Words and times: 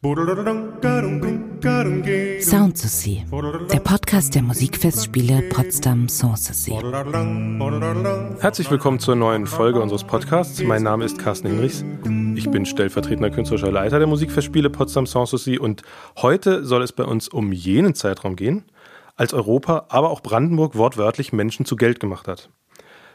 Sound 0.00 0.12
der 3.72 3.80
Podcast 3.80 4.32
der 4.32 4.42
Musikfestspiele 4.42 5.48
Potsdam 5.48 6.08
Sanssouci. 6.08 6.70
Herzlich 8.38 8.70
willkommen 8.70 9.00
zur 9.00 9.16
neuen 9.16 9.48
Folge 9.48 9.80
unseres 9.80 10.04
Podcasts. 10.04 10.62
Mein 10.62 10.84
Name 10.84 11.04
ist 11.04 11.18
Carsten 11.18 11.48
Hinrichs. 11.48 11.84
Ich 12.36 12.48
bin 12.48 12.64
stellvertretender 12.64 13.30
künstlerischer 13.30 13.72
Leiter 13.72 13.98
der 13.98 14.06
Musikfestspiele 14.06 14.70
Potsdam 14.70 15.06
Sanssouci 15.06 15.58
und 15.58 15.82
heute 16.18 16.64
soll 16.64 16.84
es 16.84 16.92
bei 16.92 17.02
uns 17.02 17.26
um 17.26 17.50
jenen 17.50 17.96
Zeitraum 17.96 18.36
gehen, 18.36 18.66
als 19.16 19.34
Europa, 19.34 19.86
aber 19.88 20.10
auch 20.10 20.20
Brandenburg 20.20 20.76
wortwörtlich 20.76 21.32
Menschen 21.32 21.66
zu 21.66 21.74
Geld 21.74 21.98
gemacht 21.98 22.28
hat. 22.28 22.50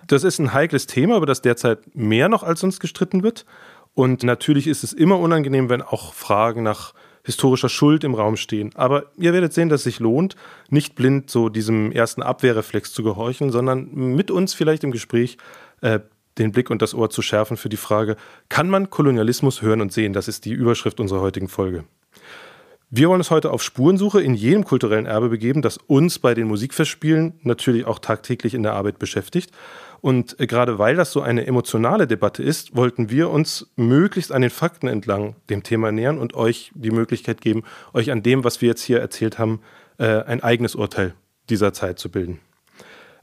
Das 0.07 0.25
ist 0.25 0.39
ein 0.39 0.53
heikles 0.53 0.85
Thema, 0.87 1.15
über 1.15 1.25
das 1.25 1.41
derzeit 1.41 1.95
mehr 1.95 2.27
noch 2.27 2.43
als 2.43 2.59
sonst 2.59 2.81
gestritten 2.81 3.23
wird. 3.23 3.45
Und 3.93 4.23
natürlich 4.23 4.67
ist 4.67 4.83
es 4.83 4.93
immer 4.93 5.19
unangenehm, 5.19 5.69
wenn 5.69 5.81
auch 5.81 6.13
Fragen 6.13 6.63
nach 6.63 6.93
historischer 7.23 7.69
Schuld 7.69 8.03
im 8.03 8.15
Raum 8.15 8.35
stehen. 8.35 8.71
Aber 8.75 9.05
ihr 9.17 9.33
werdet 9.33 9.53
sehen, 9.53 9.69
dass 9.69 9.81
es 9.81 9.83
sich 9.85 9.99
lohnt, 9.99 10.35
nicht 10.69 10.95
blind 10.95 11.29
so 11.29 11.49
diesem 11.49 11.91
ersten 11.91 12.21
Abwehrreflex 12.21 12.91
zu 12.91 13.03
gehorchen, 13.03 13.49
sondern 13.51 13.93
mit 13.93 14.29
uns 14.29 14.53
vielleicht 14.53 14.83
im 14.83 14.91
Gespräch 14.91 15.37
äh, 15.81 15.99
den 16.37 16.51
Blick 16.51 16.69
und 16.69 16.81
das 16.81 16.93
Ohr 16.93 17.09
zu 17.09 17.21
schärfen 17.21 17.57
für 17.57 17.69
die 17.69 17.77
Frage, 17.77 18.17
kann 18.49 18.69
man 18.69 18.89
Kolonialismus 18.89 19.61
hören 19.61 19.81
und 19.81 19.93
sehen? 19.93 20.13
Das 20.13 20.27
ist 20.27 20.45
die 20.45 20.51
Überschrift 20.51 20.99
unserer 20.99 21.21
heutigen 21.21 21.47
Folge. 21.47 21.85
Wir 22.89 23.09
wollen 23.09 23.21
uns 23.21 23.31
heute 23.31 23.51
auf 23.51 23.63
Spurensuche 23.63 24.21
in 24.21 24.35
jedem 24.35 24.65
kulturellen 24.65 25.05
Erbe 25.05 25.29
begeben, 25.29 25.61
das 25.61 25.77
uns 25.77 26.19
bei 26.19 26.33
den 26.33 26.47
Musikfestspielen 26.47 27.39
natürlich 27.41 27.85
auch 27.85 27.99
tagtäglich 27.99 28.53
in 28.53 28.63
der 28.63 28.73
Arbeit 28.73 28.99
beschäftigt. 28.99 29.51
Und 30.03 30.37
äh, 30.41 30.47
gerade 30.47 30.79
weil 30.79 30.97
das 30.97 31.13
so 31.13 31.21
eine 31.21 31.47
emotionale 31.47 32.07
Debatte 32.07 32.43
ist, 32.43 32.75
wollten 32.75 33.09
wir 33.09 33.29
uns 33.29 33.71
möglichst 33.77 34.33
an 34.33 34.41
den 34.41 34.51
Fakten 34.51 34.89
entlang 34.89 35.37
dem 35.49 35.63
Thema 35.63 35.93
nähern 35.93 36.17
und 36.17 36.33
euch 36.33 36.73
die 36.75 36.91
Möglichkeit 36.91 37.39
geben, 37.39 37.63
euch 37.93 38.11
an 38.11 38.21
dem, 38.21 38.43
was 38.43 38.61
wir 38.61 38.67
jetzt 38.67 38.83
hier 38.83 38.99
erzählt 38.99 39.39
haben, 39.39 39.61
äh, 39.99 40.23
ein 40.23 40.43
eigenes 40.43 40.75
Urteil 40.75 41.13
dieser 41.49 41.71
Zeit 41.71 41.99
zu 41.99 42.11
bilden. 42.11 42.41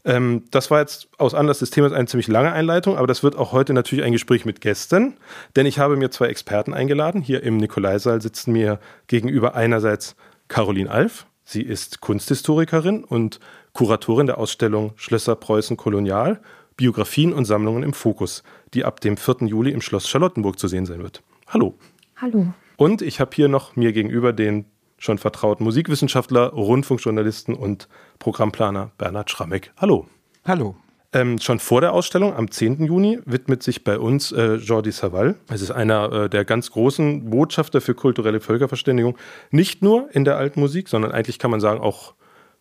Ähm, 0.07 0.45
das 0.51 0.71
war 0.71 0.81
jetzt 0.81 1.11
aus 1.19 1.35
Anlass 1.35 1.59
des 1.59 1.69
Themas 1.69 1.93
eine 1.93 2.07
ziemlich 2.07 2.29
lange 2.29 2.51
Einleitung, 2.51 2.97
aber 2.97 3.07
das 3.07 3.23
wird 3.23 3.37
auch 3.37 3.53
heute 3.53 3.75
natürlich 3.75 4.03
ein 4.03 4.13
Gespräch 4.13 4.47
mit 4.47 4.63
Gästen, 4.63 5.19
denn 5.57 5.67
ich 5.67 5.79
habe 5.79 5.99
mir 5.99 6.11
zwei 6.11 6.29
Experten 6.29 6.73
eingeladen. 6.73 7.21
Hier 7.21 7.43
im 7.43 7.59
Nikolaisaal 7.59 8.23
sitzen 8.23 8.53
mir 8.53 8.81
gegenüber 9.07 9.55
einerseits 9.55 10.17
Caroline 10.49 10.91
Alf. 10.91 11.27
Sie 11.45 11.61
ist 11.61 12.01
Kunsthistorikerin 12.01 13.05
und 13.05 13.39
Kuratorin 13.75 14.27
der 14.27 14.39
Ausstellung 14.39 14.93
Schlösser 14.97 15.37
Preußen 15.37 15.77
Kolonial 15.77 16.41
Biografien 16.81 17.35
und 17.35 17.45
Sammlungen 17.45 17.83
im 17.83 17.93
Fokus, 17.93 18.43
die 18.73 18.87
ab 18.87 19.01
dem 19.01 19.19
4. 19.19 19.47
Juli 19.47 19.71
im 19.71 19.83
Schloss 19.83 20.09
Charlottenburg 20.09 20.59
zu 20.59 20.67
sehen 20.67 20.87
sein 20.87 21.03
wird. 21.03 21.23
Hallo. 21.47 21.75
Hallo. 22.17 22.55
Und 22.79 23.03
ich 23.03 23.21
habe 23.21 23.33
hier 23.35 23.49
noch 23.49 23.77
mir 23.77 23.93
gegenüber 23.93 24.33
den 24.33 24.65
schon 24.97 25.19
vertrauten 25.19 25.63
Musikwissenschaftler, 25.65 26.47
Rundfunkjournalisten 26.55 27.55
und 27.55 27.87
Programmplaner 28.19 28.93
Bernhard 28.97 29.31
Schrammeck. 29.31 29.73
Hallo. 29.77 30.07
Hallo. 30.47 30.75
Ähm, 31.13 31.39
schon 31.39 31.59
vor 31.59 31.83
der 31.83 31.93
Ausstellung 31.93 32.35
am 32.35 32.51
10. 32.51 32.87
Juni 32.87 33.19
widmet 33.27 33.63
sich 33.63 33.85
bei 33.85 33.99
uns 33.99 34.33
äh, 34.33 34.55
Jordi 34.55 34.93
Savall. 34.93 35.35
Es 35.51 35.61
ist 35.61 35.73
einer 35.73 36.11
äh, 36.11 36.31
der 36.31 36.47
ganz 36.47 36.71
großen 36.71 37.29
Botschafter 37.29 37.83
für 37.83 37.95
kulturelle 37.95 38.41
Völkerverständigung. 38.41 39.19
Nicht 39.51 39.83
nur 39.83 40.09
in 40.15 40.25
der 40.25 40.39
alten 40.39 40.61
Musik, 40.61 40.89
sondern 40.89 41.13
eigentlich 41.13 41.39
kann 41.39 41.51
man 41.51 41.61
sagen 41.61 41.83
auch 41.83 42.15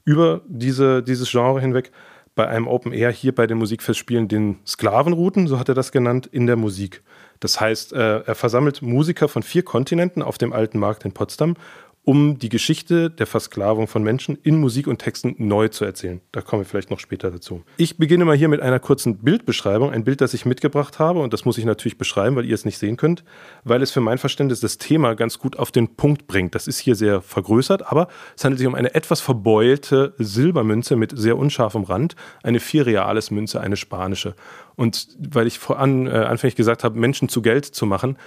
über 0.03 0.41
diese, 0.45 1.03
dieses 1.03 1.31
Genre 1.31 1.61
hinweg 1.61 1.91
bei 2.39 2.47
einem 2.47 2.69
Open 2.69 2.93
Air 2.93 3.11
hier 3.11 3.35
bei 3.35 3.47
den 3.47 3.57
Musikfestspielen 3.57 4.29
den 4.29 4.59
Sklavenrouten, 4.65 5.47
so 5.47 5.59
hat 5.59 5.67
er 5.67 5.75
das 5.75 5.91
genannt, 5.91 6.25
in 6.25 6.47
der 6.47 6.55
Musik. 6.55 7.03
Das 7.41 7.59
heißt, 7.59 7.91
äh, 7.91 8.21
er 8.21 8.33
versammelt 8.33 8.81
Musiker 8.81 9.27
von 9.27 9.43
vier 9.43 9.63
Kontinenten 9.63 10.21
auf 10.23 10.37
dem 10.37 10.53
alten 10.53 10.79
Markt 10.79 11.03
in 11.03 11.11
Potsdam 11.11 11.57
um 12.03 12.39
die 12.39 12.49
Geschichte 12.49 13.09
der 13.09 13.27
Versklavung 13.27 13.87
von 13.87 14.01
Menschen 14.01 14.37
in 14.41 14.59
Musik 14.59 14.87
und 14.87 14.99
Texten 14.99 15.35
neu 15.37 15.67
zu 15.67 15.85
erzählen. 15.85 16.21
Da 16.31 16.41
kommen 16.41 16.63
wir 16.63 16.65
vielleicht 16.65 16.89
noch 16.89 16.99
später 16.99 17.29
dazu. 17.29 17.61
Ich 17.77 17.97
beginne 17.97 18.25
mal 18.25 18.35
hier 18.35 18.47
mit 18.47 18.61
einer 18.61 18.79
kurzen 18.79 19.17
Bildbeschreibung, 19.17 19.91
ein 19.91 20.03
Bild, 20.03 20.21
das 20.21 20.33
ich 20.33 20.45
mitgebracht 20.45 20.97
habe 20.97 21.19
und 21.19 21.33
das 21.33 21.45
muss 21.45 21.57
ich 21.57 21.65
natürlich 21.65 21.97
beschreiben, 21.97 22.35
weil 22.35 22.45
ihr 22.45 22.55
es 22.55 22.65
nicht 22.65 22.79
sehen 22.79 22.97
könnt, 22.97 23.23
weil 23.63 23.81
es 23.83 23.91
für 23.91 24.01
mein 24.01 24.17
Verständnis 24.17 24.59
das 24.59 24.77
Thema 24.77 25.13
ganz 25.13 25.37
gut 25.37 25.59
auf 25.59 25.71
den 25.71 25.95
Punkt 25.95 26.25
bringt. 26.25 26.55
Das 26.55 26.67
ist 26.67 26.79
hier 26.79 26.95
sehr 26.95 27.21
vergrößert, 27.21 27.91
aber 27.91 28.07
es 28.35 28.43
handelt 28.43 28.59
sich 28.59 28.67
um 28.67 28.75
eine 28.75 28.95
etwas 28.95 29.21
verbeulte 29.21 30.13
Silbermünze 30.17 30.95
mit 30.95 31.13
sehr 31.15 31.37
unscharfem 31.37 31.83
Rand, 31.83 32.15
eine 32.41 32.59
vier 32.59 32.85
reales 32.85 33.29
Münze, 33.29 33.61
eine 33.61 33.77
spanische. 33.77 34.35
Und 34.75 35.09
weil 35.19 35.45
ich 35.45 35.59
voran 35.59 36.07
äh, 36.07 36.11
anfänglich 36.11 36.55
gesagt 36.55 36.83
habe, 36.83 36.97
Menschen 36.97 37.29
zu 37.29 37.41
Geld 37.41 37.65
zu 37.65 37.85
machen, 37.85 38.17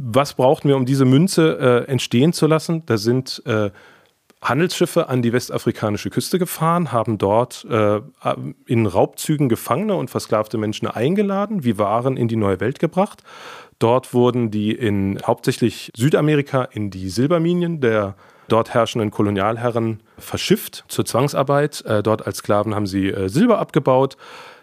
was 0.00 0.34
brauchten 0.34 0.68
wir, 0.68 0.76
um 0.76 0.86
diese 0.86 1.04
Münze 1.04 1.58
äh, 1.86 1.90
entstehen 1.90 2.32
zu 2.32 2.46
lassen? 2.46 2.84
Da 2.86 2.96
sind 2.96 3.42
äh, 3.46 3.70
Handelsschiffe 4.40 5.08
an 5.08 5.22
die 5.22 5.32
westafrikanische 5.32 6.10
Küste 6.10 6.38
gefahren, 6.38 6.92
haben 6.92 7.18
dort 7.18 7.66
äh, 7.68 8.00
in 8.66 8.86
Raubzügen 8.86 9.48
Gefangene 9.48 9.96
und 9.96 10.10
versklavte 10.10 10.58
Menschen 10.58 10.86
eingeladen, 10.86 11.64
wie 11.64 11.78
Waren 11.78 12.16
in 12.16 12.28
die 12.28 12.36
neue 12.36 12.60
Welt 12.60 12.78
gebracht. 12.78 13.24
Dort 13.80 14.14
wurden 14.14 14.50
die 14.50 14.72
in 14.72 15.18
hauptsächlich 15.26 15.90
Südamerika 15.96 16.64
in 16.64 16.90
die 16.90 17.08
Silberminen 17.08 17.80
der 17.80 18.14
dort 18.48 18.74
herrschenden 18.74 19.10
Kolonialherren 19.10 20.00
verschifft 20.18 20.84
zur 20.88 21.04
Zwangsarbeit. 21.04 21.84
Äh, 21.84 22.02
dort 22.02 22.26
als 22.26 22.38
Sklaven 22.38 22.74
haben 22.74 22.86
sie 22.86 23.08
äh, 23.08 23.28
Silber 23.28 23.58
abgebaut. 23.58 24.16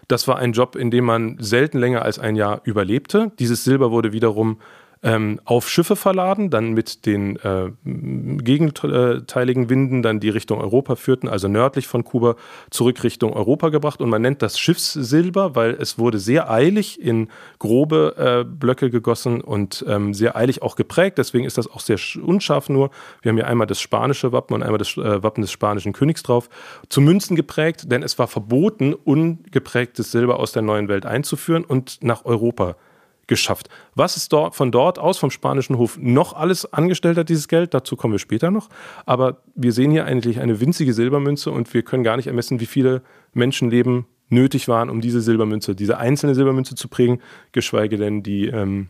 Das 0.07 0.28
war 0.28 0.38
ein 0.38 0.53
Job, 0.53 0.75
in 0.75 0.91
dem 0.91 1.06
man 1.06 1.38
selten 1.40 1.79
länger 1.79 2.03
als 2.03 2.19
ein 2.19 2.35
Jahr 2.35 2.62
überlebte. 2.63 3.31
Dieses 3.40 3.63
Silber 3.63 3.91
wurde 3.91 4.13
wiederum 4.13 4.59
ähm, 5.06 5.40
auf 5.46 5.70
Schiffe 5.70 5.96
verladen, 5.96 6.50
dann 6.50 6.74
mit 6.74 7.06
den 7.06 7.36
äh, 7.38 7.70
gegenteiligen 7.84 9.70
Winden 9.70 10.02
dann 10.02 10.20
die 10.20 10.30
Richtung 10.30 10.60
Europa 10.60 10.96
führten, 10.96 11.30
also 11.30 11.48
nördlich 11.48 11.86
von 11.86 12.04
Kuba 12.04 12.36
zurück 12.72 13.04
Richtung 13.04 13.34
Europa 13.34 13.70
gebracht. 13.70 14.02
Und 14.02 14.10
man 14.10 14.24
nennt 14.24 14.42
das 14.42 14.58
Schiffssilber, 14.60 15.56
weil 15.56 15.76
es 15.76 16.00
wurde 16.00 16.18
sehr 16.18 16.50
eilig 16.50 17.00
in 17.00 17.30
grobe 17.60 18.16
äh, 18.18 18.44
Blöcke 18.44 18.90
gegossen 18.90 19.42
und 19.42 19.86
ähm, 19.88 20.16
sehr 20.16 20.36
eilig 20.36 20.64
auch 20.64 20.76
geprägt. 20.76 21.20
Deswegen 21.20 21.46
ist 21.46 21.60
das 21.60 21.70
auch 21.70 21.82
sehr 21.82 22.00
unscharf 22.24 22.68
nur. 22.68 22.90
Wir 23.22 23.30
haben 23.30 23.38
hier 23.38 23.48
einmal 23.48 23.68
das 23.68 23.80
spanische 23.80 24.32
Wappen 24.32 24.56
und 24.56 24.64
einmal 24.64 24.80
das 24.80 24.98
äh, 24.98 25.22
Wappen 25.22 25.42
des 25.42 25.52
spanischen 25.52 25.94
Königs 25.94 26.24
drauf. 26.24 26.50
Zu 26.90 27.02
Münzen 27.02 27.36
geprägt, 27.36 27.92
denn 27.92 28.02
es 28.02 28.18
war 28.18 28.28
verboten, 28.28 28.96
ungeprägtes 28.96 30.12
Silber 30.12 30.40
aus 30.40 30.52
der 30.52 30.64
neuen 30.64 30.88
Welt 30.88 31.06
einzuführen 31.06 31.64
und 31.64 32.00
nach 32.02 32.26
Europa 32.26 32.74
zu 32.74 32.94
geschafft. 33.28 33.69
Was 33.96 34.18
es 34.18 34.30
dort, 34.30 34.56
von 34.56 34.72
dort 34.72 35.00
aus, 35.00 35.18
vom 35.18 35.31
spanischen 35.31 35.78
Hof, 35.78 35.97
noch 36.00 36.34
alles 36.34 36.72
angestellt 36.72 37.18
hat, 37.18 37.30
dieses 37.30 37.47
Geld, 37.47 37.74
dazu 37.74 37.96
kommen 37.96 38.13
wir 38.13 38.19
später 38.19 38.52
noch. 38.52 38.69
Aber 39.06 39.41
wir 39.56 39.72
sehen 39.72 39.91
hier 39.91 40.06
eigentlich 40.06 40.40
eine 40.40 40.59
winzige 40.59 40.94
Silbermünze 40.94 41.52
und 41.52 41.74
wir 41.74 41.84
können 41.84 42.03
gar 42.03 42.18
nicht 42.18 42.28
ermessen, 42.28 42.59
wie 42.59 42.66
viele 42.66 43.02
Menschenleben 43.34 44.06
nötig 44.30 44.68
waren, 44.68 44.90
um 44.90 45.02
diese 45.02 45.22
Silbermünze, 45.22 45.75
diese 45.75 45.97
einzelne 45.97 46.36
Silbermünze 46.36 46.75
zu 46.75 46.88
prägen, 46.88 47.22
geschweige 47.52 47.97
denn 47.97 48.24
die 48.24 48.47
ähm, 48.47 48.90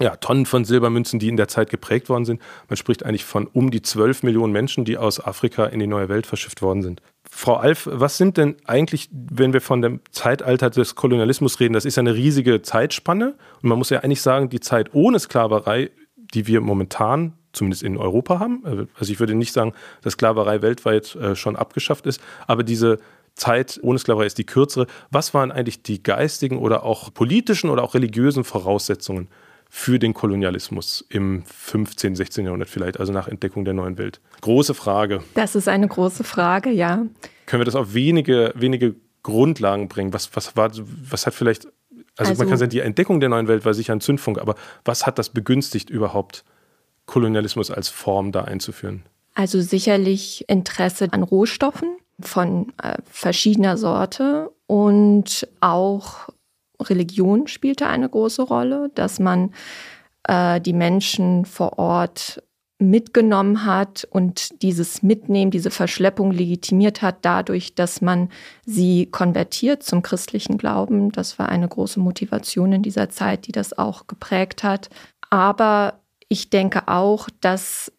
ja, 0.00 0.16
Tonnen 0.16 0.46
von 0.46 0.64
Silbermünzen, 0.64 1.18
die 1.18 1.28
in 1.28 1.36
der 1.36 1.48
Zeit 1.48 1.70
geprägt 1.70 2.08
worden 2.08 2.24
sind. 2.24 2.40
Man 2.68 2.76
spricht 2.76 3.04
eigentlich 3.04 3.24
von 3.24 3.46
um 3.46 3.70
die 3.70 3.82
12 3.82 4.22
Millionen 4.22 4.52
Menschen, 4.52 4.84
die 4.84 4.96
aus 4.96 5.24
Afrika 5.24 5.66
in 5.66 5.78
die 5.78 5.86
neue 5.86 6.08
Welt 6.08 6.26
verschifft 6.26 6.62
worden 6.62 6.82
sind. 6.82 7.02
Frau 7.32 7.54
Alf, 7.54 7.88
was 7.90 8.16
sind 8.16 8.36
denn 8.36 8.56
eigentlich, 8.66 9.08
wenn 9.12 9.52
wir 9.52 9.60
von 9.60 9.82
dem 9.82 10.00
Zeitalter 10.10 10.68
des 10.70 10.94
Kolonialismus 10.94 11.60
reden, 11.60 11.74
das 11.74 11.84
ist 11.84 11.96
ja 11.96 12.00
eine 12.00 12.14
riesige 12.14 12.62
Zeitspanne 12.62 13.36
und 13.62 13.68
man 13.68 13.78
muss 13.78 13.90
ja 13.90 14.00
eigentlich 14.00 14.20
sagen, 14.20 14.48
die 14.50 14.60
Zeit 14.60 14.90
ohne 14.94 15.18
Sklaverei, 15.18 15.90
die 16.34 16.46
wir 16.46 16.60
momentan 16.60 17.34
zumindest 17.52 17.82
in 17.82 17.96
Europa 17.96 18.38
haben, 18.40 18.88
also 18.98 19.12
ich 19.12 19.20
würde 19.20 19.34
nicht 19.34 19.52
sagen, 19.52 19.72
dass 20.02 20.14
Sklaverei 20.14 20.60
weltweit 20.62 21.14
äh, 21.16 21.34
schon 21.34 21.56
abgeschafft 21.56 22.06
ist, 22.06 22.20
aber 22.46 22.62
diese 22.62 22.98
Zeit 23.34 23.78
ohne 23.82 23.98
Sklaverei 23.98 24.26
ist 24.26 24.38
die 24.38 24.44
kürzere. 24.44 24.86
Was 25.10 25.32
waren 25.32 25.50
eigentlich 25.50 25.82
die 25.82 26.02
geistigen 26.02 26.58
oder 26.58 26.84
auch 26.84 27.14
politischen 27.14 27.70
oder 27.70 27.82
auch 27.82 27.94
religiösen 27.94 28.44
Voraussetzungen 28.44 29.28
für 29.72 30.00
den 30.00 30.14
Kolonialismus 30.14 31.04
im 31.08 31.44
15., 31.46 32.16
16. 32.16 32.44
Jahrhundert 32.44 32.68
vielleicht, 32.68 32.98
also 32.98 33.12
nach 33.12 33.28
Entdeckung 33.28 33.64
der 33.64 33.72
neuen 33.72 33.96
Welt? 33.98 34.20
Große 34.40 34.74
Frage. 34.74 35.22
Das 35.34 35.54
ist 35.54 35.68
eine 35.68 35.86
große 35.86 36.24
Frage, 36.24 36.70
ja. 36.70 37.06
Können 37.46 37.60
wir 37.60 37.64
das 37.64 37.76
auf 37.76 37.94
wenige, 37.94 38.52
wenige 38.56 38.96
Grundlagen 39.22 39.88
bringen? 39.88 40.12
Was, 40.12 40.34
was, 40.34 40.56
war, 40.56 40.72
was 41.08 41.24
hat 41.24 41.34
vielleicht, 41.34 41.66
also, 42.16 42.30
also 42.30 42.42
man 42.42 42.48
kann 42.48 42.58
sagen, 42.58 42.70
die 42.70 42.80
Entdeckung 42.80 43.20
der 43.20 43.28
neuen 43.28 43.46
Welt 43.46 43.64
war 43.64 43.72
sicher 43.72 43.92
ein 43.92 44.00
Zündfunk, 44.00 44.38
aber 44.38 44.56
was 44.84 45.06
hat 45.06 45.20
das 45.20 45.30
begünstigt 45.30 45.88
überhaupt, 45.88 46.44
Kolonialismus 47.06 47.70
als 47.70 47.88
Form 47.88 48.32
da 48.32 48.42
einzuführen? 48.42 49.04
Also 49.34 49.60
sicherlich 49.60 50.44
Interesse 50.48 51.08
an 51.12 51.22
Rohstoffen 51.22 51.96
von 52.20 52.72
äh, 52.82 52.98
verschiedener 53.08 53.76
Sorte 53.76 54.50
und 54.66 55.46
auch 55.60 56.28
Religion 56.88 57.46
spielte 57.46 57.86
eine 57.86 58.08
große 58.08 58.42
Rolle, 58.42 58.90
dass 58.94 59.18
man 59.18 59.52
äh, 60.24 60.60
die 60.60 60.72
Menschen 60.72 61.44
vor 61.44 61.78
Ort 61.78 62.42
mitgenommen 62.80 63.66
hat 63.66 64.08
und 64.10 64.62
dieses 64.62 65.02
Mitnehmen, 65.02 65.50
diese 65.50 65.70
Verschleppung 65.70 66.32
legitimiert 66.32 67.02
hat, 67.02 67.18
dadurch, 67.22 67.74
dass 67.74 68.00
man 68.00 68.30
sie 68.64 69.06
konvertiert 69.06 69.82
zum 69.82 70.00
christlichen 70.00 70.56
Glauben. 70.56 71.12
Das 71.12 71.38
war 71.38 71.50
eine 71.50 71.68
große 71.68 72.00
Motivation 72.00 72.72
in 72.72 72.82
dieser 72.82 73.10
Zeit, 73.10 73.46
die 73.46 73.52
das 73.52 73.76
auch 73.76 74.06
geprägt 74.06 74.64
hat. 74.64 74.88
Aber 75.28 76.00
ich 76.28 76.48
denke 76.48 76.88
auch, 76.88 77.28
dass 77.40 77.92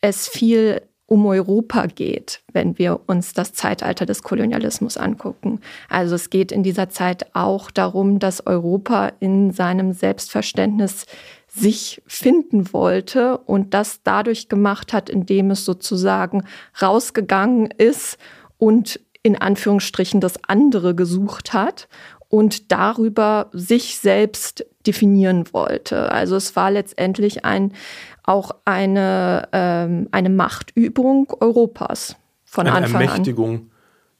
es 0.00 0.26
viel 0.26 0.82
um 1.14 1.26
Europa 1.26 1.86
geht, 1.86 2.42
wenn 2.52 2.76
wir 2.76 3.02
uns 3.06 3.34
das 3.34 3.52
Zeitalter 3.52 4.04
des 4.04 4.24
Kolonialismus 4.24 4.96
angucken. 4.96 5.60
Also 5.88 6.16
es 6.16 6.28
geht 6.28 6.50
in 6.50 6.64
dieser 6.64 6.90
Zeit 6.90 7.26
auch 7.34 7.70
darum, 7.70 8.18
dass 8.18 8.44
Europa 8.44 9.12
in 9.20 9.52
seinem 9.52 9.92
Selbstverständnis 9.92 11.06
sich 11.46 12.02
finden 12.08 12.72
wollte 12.72 13.38
und 13.38 13.74
das 13.74 14.00
dadurch 14.02 14.48
gemacht 14.48 14.92
hat, 14.92 15.08
indem 15.08 15.52
es 15.52 15.64
sozusagen 15.64 16.42
rausgegangen 16.82 17.70
ist 17.70 18.18
und 18.58 18.98
in 19.22 19.40
Anführungsstrichen 19.40 20.20
das 20.20 20.42
andere 20.48 20.96
gesucht 20.96 21.52
hat 21.52 21.86
und 22.28 22.72
darüber 22.72 23.50
sich 23.52 23.98
selbst 23.98 24.66
definieren 24.84 25.44
wollte. 25.52 26.10
Also 26.10 26.34
es 26.34 26.56
war 26.56 26.72
letztendlich 26.72 27.44
ein, 27.44 27.72
auch 28.24 28.52
eine, 28.64 29.48
ähm, 29.52 30.08
eine 30.10 30.30
Machtübung 30.30 31.32
Europas 31.40 32.16
von 32.44 32.66
eine 32.66 32.76
Anfang 32.76 33.02
Ermächtigung, 33.02 33.54
an. 33.54 33.70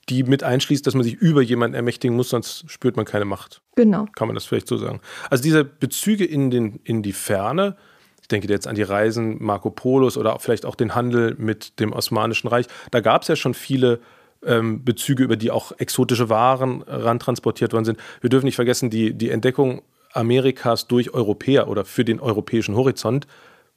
die 0.08 0.22
mit 0.22 0.42
einschließt, 0.42 0.86
dass 0.86 0.94
man 0.94 1.02
sich 1.02 1.14
über 1.14 1.42
jemanden 1.42 1.74
ermächtigen 1.74 2.16
muss, 2.16 2.28
sonst 2.28 2.70
spürt 2.70 2.96
man 2.96 3.06
keine 3.06 3.24
Macht. 3.24 3.62
Genau. 3.76 4.06
Kann 4.14 4.28
man 4.28 4.34
das 4.34 4.44
vielleicht 4.44 4.68
so 4.68 4.76
sagen. 4.76 5.00
Also 5.30 5.42
diese 5.42 5.64
Bezüge 5.64 6.24
in, 6.24 6.50
den, 6.50 6.80
in 6.84 7.02
die 7.02 7.12
Ferne, 7.12 7.76
ich 8.20 8.28
denke 8.28 8.48
jetzt 8.48 8.66
an 8.66 8.74
die 8.74 8.82
Reisen 8.82 9.42
Marco 9.42 9.70
Polos 9.70 10.16
oder 10.16 10.38
vielleicht 10.38 10.66
auch 10.66 10.74
den 10.74 10.94
Handel 10.94 11.34
mit 11.38 11.80
dem 11.80 11.92
Osmanischen 11.92 12.48
Reich, 12.48 12.66
da 12.90 13.00
gab 13.00 13.22
es 13.22 13.28
ja 13.28 13.36
schon 13.36 13.54
viele 13.54 14.00
ähm, 14.44 14.84
Bezüge, 14.84 15.22
über 15.22 15.36
die 15.36 15.50
auch 15.50 15.72
exotische 15.78 16.28
Waren 16.28 16.82
rantransportiert 16.82 17.72
worden 17.72 17.84
sind. 17.84 17.98
Wir 18.20 18.30
dürfen 18.30 18.44
nicht 18.44 18.56
vergessen, 18.56 18.90
die, 18.90 19.14
die 19.14 19.30
Entdeckung 19.30 19.82
Amerikas 20.12 20.86
durch 20.86 21.12
Europäer 21.12 21.68
oder 21.68 21.84
für 21.84 22.04
den 22.04 22.20
europäischen 22.20 22.76
Horizont 22.76 23.26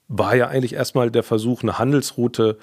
war 0.08 0.36
ja 0.36 0.48
eigentlich 0.48 0.74
erstmal 0.74 1.12
der 1.12 1.24
Versuch, 1.24 1.64
eine 1.64 1.80
Handelsroute 1.80 2.58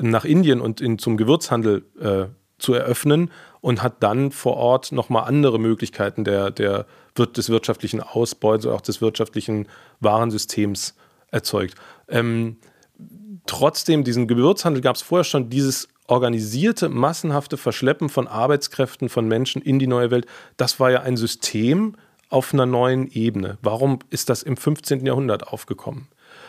nach 0.00 0.24
Indien 0.24 0.60
und 0.60 0.80
in, 0.80 0.98
zum 0.98 1.16
Gewürzhandel 1.16 1.84
äh, 2.00 2.26
zu 2.58 2.74
eröffnen 2.74 3.30
und 3.60 3.82
hat 3.82 4.02
dann 4.02 4.30
vor 4.32 4.56
Ort 4.56 4.92
nochmal 4.92 5.24
andere 5.24 5.58
Möglichkeiten 5.58 6.24
der, 6.24 6.50
der, 6.50 6.86
des 7.16 7.48
wirtschaftlichen 7.50 8.00
Ausbeutes 8.00 8.66
auch 8.66 8.80
des 8.80 9.00
wirtschaftlichen 9.00 9.66
Warensystems 10.00 10.94
erzeugt. 11.30 11.74
Ähm, 12.08 12.56
trotzdem, 13.46 14.04
diesen 14.04 14.28
Gewürzhandel 14.28 14.82
gab 14.82 14.96
es 14.96 15.02
vorher 15.02 15.24
schon, 15.24 15.50
dieses 15.50 15.88
organisierte, 16.06 16.88
massenhafte 16.88 17.56
Verschleppen 17.56 18.08
von 18.08 18.26
Arbeitskräften, 18.26 19.08
von 19.08 19.28
Menschen 19.28 19.60
in 19.60 19.78
die 19.78 19.86
neue 19.86 20.10
Welt, 20.10 20.26
das 20.56 20.80
war 20.80 20.90
ja 20.90 21.02
ein 21.02 21.16
System 21.16 21.96
auf 22.30 22.52
einer 22.52 22.66
neuen 22.66 23.10
Ebene. 23.10 23.58
Warum 23.62 23.98
ist 24.10 24.30
das 24.30 24.42
im 24.42 24.56
15. 24.56 25.04
Jahrhundert 25.04 25.48
aufgekommen? 25.48 26.08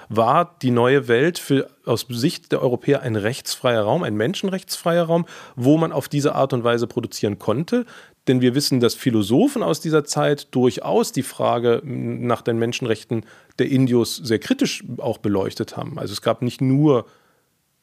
War 0.09 0.57
die 0.61 0.71
neue 0.71 1.07
Welt 1.07 1.37
für, 1.37 1.69
aus 1.85 2.05
Sicht 2.09 2.51
der 2.51 2.63
Europäer 2.63 3.03
ein 3.03 3.15
rechtsfreier 3.15 3.83
Raum, 3.83 4.01
ein 4.01 4.15
menschenrechtsfreier 4.15 5.03
Raum, 5.03 5.25
wo 5.55 5.77
man 5.77 5.91
auf 5.91 6.09
diese 6.09 6.33
Art 6.33 6.51
und 6.51 6.63
Weise 6.63 6.87
produzieren 6.87 7.37
konnte? 7.37 7.85
Denn 8.27 8.41
wir 8.41 8.55
wissen, 8.55 8.79
dass 8.79 8.95
Philosophen 8.95 9.63
aus 9.63 9.81
dieser 9.81 10.03
Zeit 10.03 10.53
durchaus 10.53 11.11
die 11.11 11.23
Frage 11.23 11.81
nach 11.83 12.41
den 12.41 12.57
Menschenrechten 12.57 13.23
der 13.59 13.69
Indios 13.69 14.15
sehr 14.15 14.39
kritisch 14.39 14.83
auch 14.97 15.19
beleuchtet 15.19 15.77
haben. 15.77 15.99
Also 15.99 16.13
es 16.13 16.21
gab 16.21 16.41
nicht 16.41 16.59
nur 16.59 17.05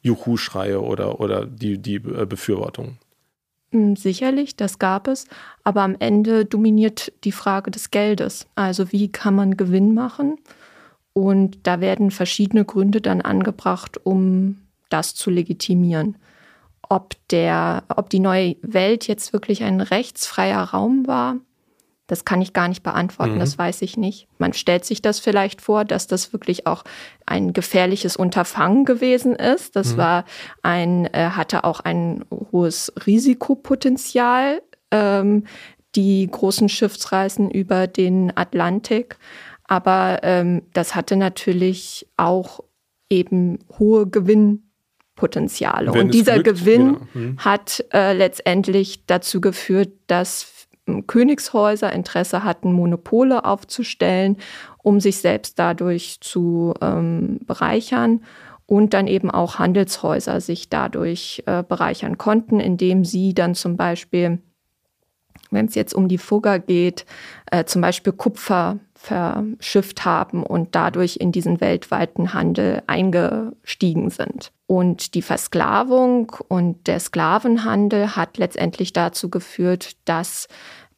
Juhu-Schreie 0.01 0.81
oder, 0.81 1.19
oder 1.19 1.45
die, 1.45 1.77
die 1.77 1.95
äh, 1.95 2.25
Befürwortung? 2.25 2.97
Hm, 3.71 3.95
sicherlich, 3.95 4.55
das 4.55 4.79
gab 4.79 5.07
es, 5.07 5.27
aber 5.63 5.81
am 5.81 5.95
Ende 5.99 6.45
dominiert 6.45 7.11
die 7.23 7.31
Frage 7.31 7.71
des 7.71 7.91
Geldes. 7.91 8.47
Also 8.55 8.91
wie 8.91 9.11
kann 9.11 9.35
man 9.35 9.57
Gewinn 9.57 9.93
machen? 9.93 10.37
Und 11.17 11.65
da 11.65 11.81
werden 11.81 12.11
verschiedene 12.11 12.63
Gründe 12.63 13.01
dann 13.01 13.21
angebracht, 13.21 13.99
um 14.03 14.59
das 14.89 15.15
zu 15.15 15.31
legitimieren. 15.31 16.15
Ob, 16.89 17.15
der, 17.31 17.85
ob 17.89 18.11
die 18.11 18.19
neue 18.19 18.55
Welt 18.61 19.07
jetzt 19.07 19.33
wirklich 19.33 19.63
ein 19.63 19.81
rechtsfreier 19.81 20.61
Raum 20.61 21.07
war, 21.07 21.37
das 22.05 22.23
kann 22.23 22.39
ich 22.39 22.53
gar 22.53 22.67
nicht 22.67 22.83
beantworten, 22.83 23.33
mhm. 23.33 23.39
das 23.39 23.57
weiß 23.57 23.81
ich 23.81 23.97
nicht. 23.97 24.27
Man 24.37 24.53
stellt 24.53 24.85
sich 24.85 25.01
das 25.01 25.19
vielleicht 25.19 25.59
vor, 25.59 25.85
dass 25.85 26.05
das 26.05 26.33
wirklich 26.33 26.67
auch 26.67 26.83
ein 27.25 27.51
gefährliches 27.51 28.15
Unterfangen 28.15 28.85
gewesen 28.85 29.35
ist. 29.35 29.75
Das 29.75 29.93
mhm. 29.93 29.97
war 29.97 30.25
ein, 30.61 31.11
äh, 31.15 31.31
hatte 31.31 31.63
auch 31.63 31.79
ein 31.79 32.25
hohes 32.51 32.93
Risikopotenzial, 33.07 34.61
ähm, 34.91 35.45
die 35.95 36.27
großen 36.29 36.69
Schiffsreisen 36.69 37.49
über 37.49 37.87
den 37.87 38.37
Atlantik. 38.37 39.17
Aber 39.67 40.19
ähm, 40.23 40.63
das 40.73 40.95
hatte 40.95 41.15
natürlich 41.15 42.07
auch 42.15 42.61
eben 43.09 43.59
hohe 43.77 44.07
Gewinnpotenziale. 44.07 45.93
Wenn 45.93 46.07
Und 46.07 46.13
dieser 46.13 46.39
glückt, 46.39 46.59
Gewinn 46.59 46.93
ja. 46.93 46.99
mhm. 47.13 47.37
hat 47.37 47.85
äh, 47.93 48.13
letztendlich 48.13 49.05
dazu 49.05 49.41
geführt, 49.41 49.91
dass 50.07 50.67
Königshäuser 51.05 51.91
Interesse 51.91 52.43
hatten, 52.43 52.71
Monopole 52.71 53.43
aufzustellen, 53.43 54.37
um 54.81 55.01
sich 55.01 55.17
selbst 55.17 55.59
dadurch 55.59 56.19
zu 56.21 56.73
ähm, 56.81 57.39
bereichern 57.45 58.21
und 58.65 58.93
dann 58.93 59.07
eben 59.07 59.29
auch 59.31 59.59
Handelshäuser 59.59 60.41
sich 60.41 60.69
dadurch 60.69 61.43
äh, 61.45 61.63
bereichern 61.63 62.17
konnten, 62.17 62.59
indem 62.59 63.03
sie 63.03 63.33
dann 63.33 63.55
zum 63.55 63.75
Beispiel, 63.77 64.39
wenn 65.51 65.65
es 65.65 65.75
jetzt 65.75 65.93
um 65.93 66.07
die 66.07 66.17
Fugger 66.17 66.59
geht, 66.59 67.05
äh, 67.51 67.65
zum 67.65 67.81
Beispiel 67.81 68.13
Kupfer 68.13 68.79
verschifft 68.97 70.05
haben 70.05 70.43
und 70.43 70.75
dadurch 70.75 71.17
in 71.17 71.31
diesen 71.31 71.61
weltweiten 71.61 72.33
Handel 72.33 72.81
eingestiegen 72.87 74.09
sind. 74.09 74.51
Und 74.65 75.13
die 75.13 75.21
Versklavung 75.21 76.35
und 76.47 76.87
der 76.87 76.99
Sklavenhandel 76.99 78.15
hat 78.15 78.37
letztendlich 78.37 78.91
dazu 78.93 79.29
geführt, 79.29 79.95
dass 80.05 80.47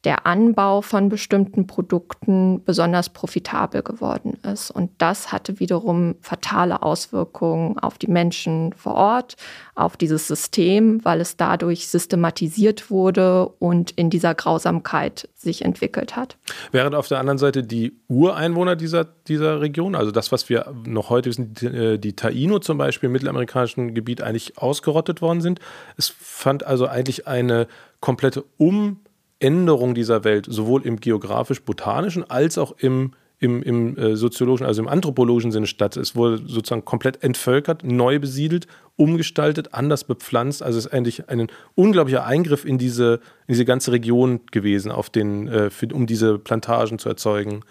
der 0.04 0.26
Anbau 0.26 0.80
von 0.80 1.10
bestimmten 1.10 1.66
Produkten 1.66 2.64
besonders 2.64 3.10
profitabel 3.10 3.82
geworden 3.82 4.38
ist. 4.50 4.70
Und 4.70 4.90
das 4.96 5.30
hatte 5.30 5.60
wiederum 5.60 6.14
fatale 6.22 6.82
Auswirkungen 6.82 7.78
auf 7.78 7.98
die 7.98 8.06
Menschen 8.06 8.72
vor 8.72 8.94
Ort, 8.94 9.36
auf 9.74 9.98
dieses 9.98 10.26
System, 10.26 11.04
weil 11.04 11.20
es 11.20 11.36
dadurch 11.36 11.88
systematisiert 11.88 12.90
wurde 12.90 13.46
und 13.58 13.90
in 13.90 14.08
dieser 14.08 14.34
Grausamkeit 14.34 15.28
sich 15.36 15.64
entwickelt 15.64 16.16
hat. 16.16 16.38
Während 16.72 16.94
auf 16.94 17.08
der 17.08 17.18
anderen 17.18 17.38
Seite 17.38 17.62
die 17.62 17.92
Ureinwohner 18.08 18.76
dieser, 18.76 19.04
dieser 19.04 19.60
Region, 19.60 19.94
also 19.94 20.10
das, 20.10 20.32
was 20.32 20.48
wir 20.48 20.72
noch 20.86 21.10
heute 21.10 21.28
wissen, 21.28 21.52
die, 21.54 21.66
äh, 21.66 22.12
Taino 22.12 22.58
zum 22.58 22.78
Beispiel 22.78 23.08
im 23.08 23.12
mittelamerikanischen 23.12 23.94
Gebiet 23.94 24.22
eigentlich 24.22 24.56
ausgerottet 24.58 25.20
worden 25.20 25.42
sind. 25.42 25.60
Es 25.96 26.08
fand 26.08 26.66
also 26.66 26.86
eigentlich 26.86 27.26
eine 27.26 27.66
komplette 28.00 28.44
Um- 28.56 29.00
Änderung 29.40 29.94
dieser 29.94 30.22
Welt 30.22 30.46
sowohl 30.48 30.86
im 30.86 31.00
geografisch-botanischen 31.00 32.30
als 32.30 32.58
auch 32.58 32.72
im, 32.78 33.12
im, 33.38 33.62
im 33.62 33.96
äh, 33.96 34.16
soziologischen, 34.16 34.66
also 34.66 34.82
im 34.82 34.88
anthropologischen 34.88 35.50
Sinne 35.50 35.66
statt. 35.66 35.96
Es 35.96 36.14
wurde 36.14 36.42
sozusagen 36.46 36.84
komplett 36.84 37.24
entvölkert, 37.24 37.82
neu 37.82 38.18
besiedelt, 38.18 38.66
umgestaltet, 38.96 39.72
anders 39.72 40.04
bepflanzt. 40.04 40.62
Also 40.62 40.78
es 40.78 40.86
ist 40.86 40.92
eigentlich 40.92 41.28
ein 41.30 41.48
unglaublicher 41.74 42.24
Eingriff 42.26 42.66
in 42.66 42.76
diese, 42.76 43.14
in 43.46 43.54
diese 43.54 43.64
ganze 43.64 43.92
Region 43.92 44.40
gewesen, 44.52 44.92
auf 44.92 45.08
den, 45.08 45.48
äh, 45.48 45.70
für, 45.70 45.88
um 45.88 46.06
diese 46.06 46.38
Plantagen 46.38 46.98
zu 46.98 47.08
erzeugen. 47.08 47.62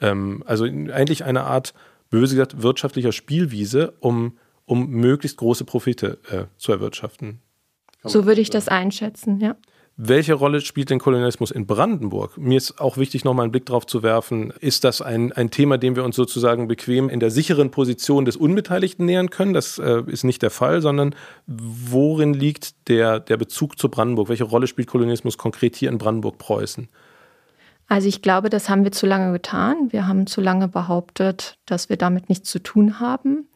Ähm, 0.00 0.42
also 0.44 0.64
eigentlich 0.64 1.24
eine 1.24 1.44
Art, 1.44 1.72
böse 2.10 2.34
gesagt, 2.34 2.62
wirtschaftlicher 2.62 3.12
Spielwiese, 3.12 3.94
um, 4.00 4.36
um 4.66 4.90
möglichst 4.90 5.38
große 5.38 5.64
Profite 5.64 6.18
äh, 6.30 6.44
zu 6.58 6.72
erwirtschaften. 6.72 7.40
So 8.04 8.26
würde 8.26 8.40
ich 8.40 8.50
das 8.50 8.66
einschätzen, 8.66 9.40
ja. 9.40 9.54
Welche 9.96 10.32
Rolle 10.32 10.62
spielt 10.62 10.88
denn 10.88 10.98
Kolonialismus 10.98 11.50
in 11.50 11.66
Brandenburg? 11.66 12.38
Mir 12.38 12.56
ist 12.56 12.80
auch 12.80 12.96
wichtig, 12.96 13.24
nochmal 13.24 13.44
einen 13.44 13.52
Blick 13.52 13.66
drauf 13.66 13.86
zu 13.86 14.02
werfen. 14.02 14.50
Ist 14.58 14.84
das 14.84 15.02
ein, 15.02 15.32
ein 15.32 15.50
Thema, 15.50 15.76
dem 15.76 15.96
wir 15.96 16.04
uns 16.04 16.16
sozusagen 16.16 16.66
bequem 16.66 17.10
in 17.10 17.20
der 17.20 17.30
sicheren 17.30 17.70
Position 17.70 18.24
des 18.24 18.36
Unbeteiligten 18.36 19.04
nähern 19.04 19.28
können? 19.28 19.52
Das 19.52 19.78
äh, 19.78 20.02
ist 20.06 20.24
nicht 20.24 20.40
der 20.40 20.50
Fall, 20.50 20.80
sondern 20.80 21.14
worin 21.46 22.32
liegt 22.32 22.88
der, 22.88 23.20
der 23.20 23.36
Bezug 23.36 23.78
zu 23.78 23.90
Brandenburg? 23.90 24.30
Welche 24.30 24.44
Rolle 24.44 24.66
spielt 24.66 24.88
Kolonialismus 24.88 25.36
konkret 25.36 25.76
hier 25.76 25.90
in 25.90 25.98
Brandenburg-Preußen? 25.98 26.88
Also 27.88 28.08
ich 28.08 28.22
glaube, 28.22 28.48
das 28.48 28.70
haben 28.70 28.84
wir 28.84 28.92
zu 28.92 29.04
lange 29.04 29.32
getan. 29.32 29.92
Wir 29.92 30.08
haben 30.08 30.26
zu 30.26 30.40
lange 30.40 30.68
behauptet, 30.68 31.58
dass 31.66 31.90
wir 31.90 31.98
damit 31.98 32.30
nichts 32.30 32.48
zu 32.48 32.60
tun 32.60 32.98
haben. 32.98 33.46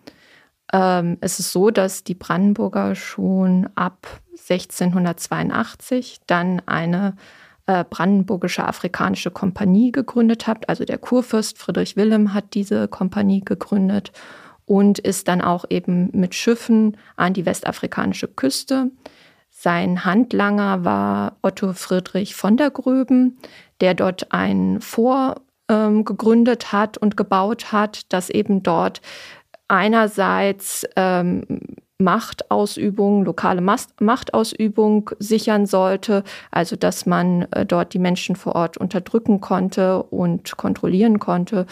Ähm, 0.72 1.16
es 1.22 1.38
ist 1.38 1.52
so, 1.52 1.70
dass 1.70 2.04
die 2.04 2.14
Brandenburger 2.14 2.94
schon 2.94 3.68
ab 3.74 4.06
1682 4.48 6.20
dann 6.26 6.62
eine 6.66 7.16
äh, 7.66 7.84
brandenburgische 7.88 8.64
afrikanische 8.64 9.30
Kompanie 9.30 9.92
gegründet 9.92 10.46
hat. 10.46 10.68
Also 10.68 10.84
der 10.84 10.98
Kurfürst 10.98 11.58
Friedrich 11.58 11.96
Wilhelm 11.96 12.32
hat 12.32 12.54
diese 12.54 12.88
Kompanie 12.88 13.40
gegründet 13.44 14.12
und 14.64 14.98
ist 14.98 15.28
dann 15.28 15.40
auch 15.40 15.64
eben 15.70 16.10
mit 16.12 16.34
Schiffen 16.34 16.96
an 17.16 17.32
die 17.32 17.46
westafrikanische 17.46 18.28
Küste. 18.28 18.90
Sein 19.50 20.04
Handlanger 20.04 20.84
war 20.84 21.38
Otto 21.42 21.72
Friedrich 21.72 22.34
von 22.34 22.56
der 22.56 22.70
Gröben, 22.70 23.38
der 23.80 23.94
dort 23.94 24.32
ein 24.32 24.80
Fort 24.80 25.40
ähm, 25.68 26.04
gegründet 26.04 26.72
hat 26.72 26.98
und 26.98 27.16
gebaut 27.16 27.72
hat, 27.72 28.12
das 28.12 28.30
eben 28.30 28.62
dort 28.62 29.00
einerseits 29.68 30.86
ähm, 30.94 31.44
Machtausübung, 31.98 33.24
lokale 33.24 33.62
Machtausübung 33.62 35.10
sichern 35.18 35.66
sollte, 35.66 36.24
also 36.50 36.76
dass 36.76 37.06
man 37.06 37.46
äh, 37.52 37.64
dort 37.64 37.94
die 37.94 37.98
Menschen 37.98 38.36
vor 38.36 38.54
Ort 38.54 38.76
unterdrücken 38.76 39.40
konnte 39.40 40.02
und 40.02 40.56
kontrollieren 40.56 41.18
konnte 41.18 41.66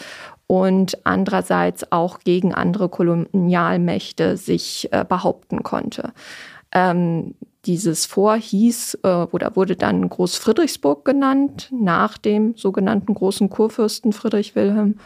und 0.47 1.05
andererseits 1.05 1.91
auch 1.91 2.19
gegen 2.19 2.53
andere 2.53 2.89
Kolonialmächte 2.89 4.37
sich 4.37 4.89
äh, 4.91 5.05
behaupten 5.07 5.63
konnte. 5.63 6.13
Ähm, 6.71 7.35
dieses 7.65 8.05
Fort 8.05 8.41
hieß 8.41 8.99
äh, 9.03 9.07
oder 9.31 9.55
wurde 9.55 9.75
dann 9.75 10.07
Großfriedrichsburg 10.07 11.05
genannt, 11.05 11.69
nach 11.71 12.17
dem 12.17 12.55
sogenannten 12.55 13.13
großen 13.13 13.49
Kurfürsten 13.49 14.13
Friedrich 14.13 14.55
Wilhelm. 14.55 14.99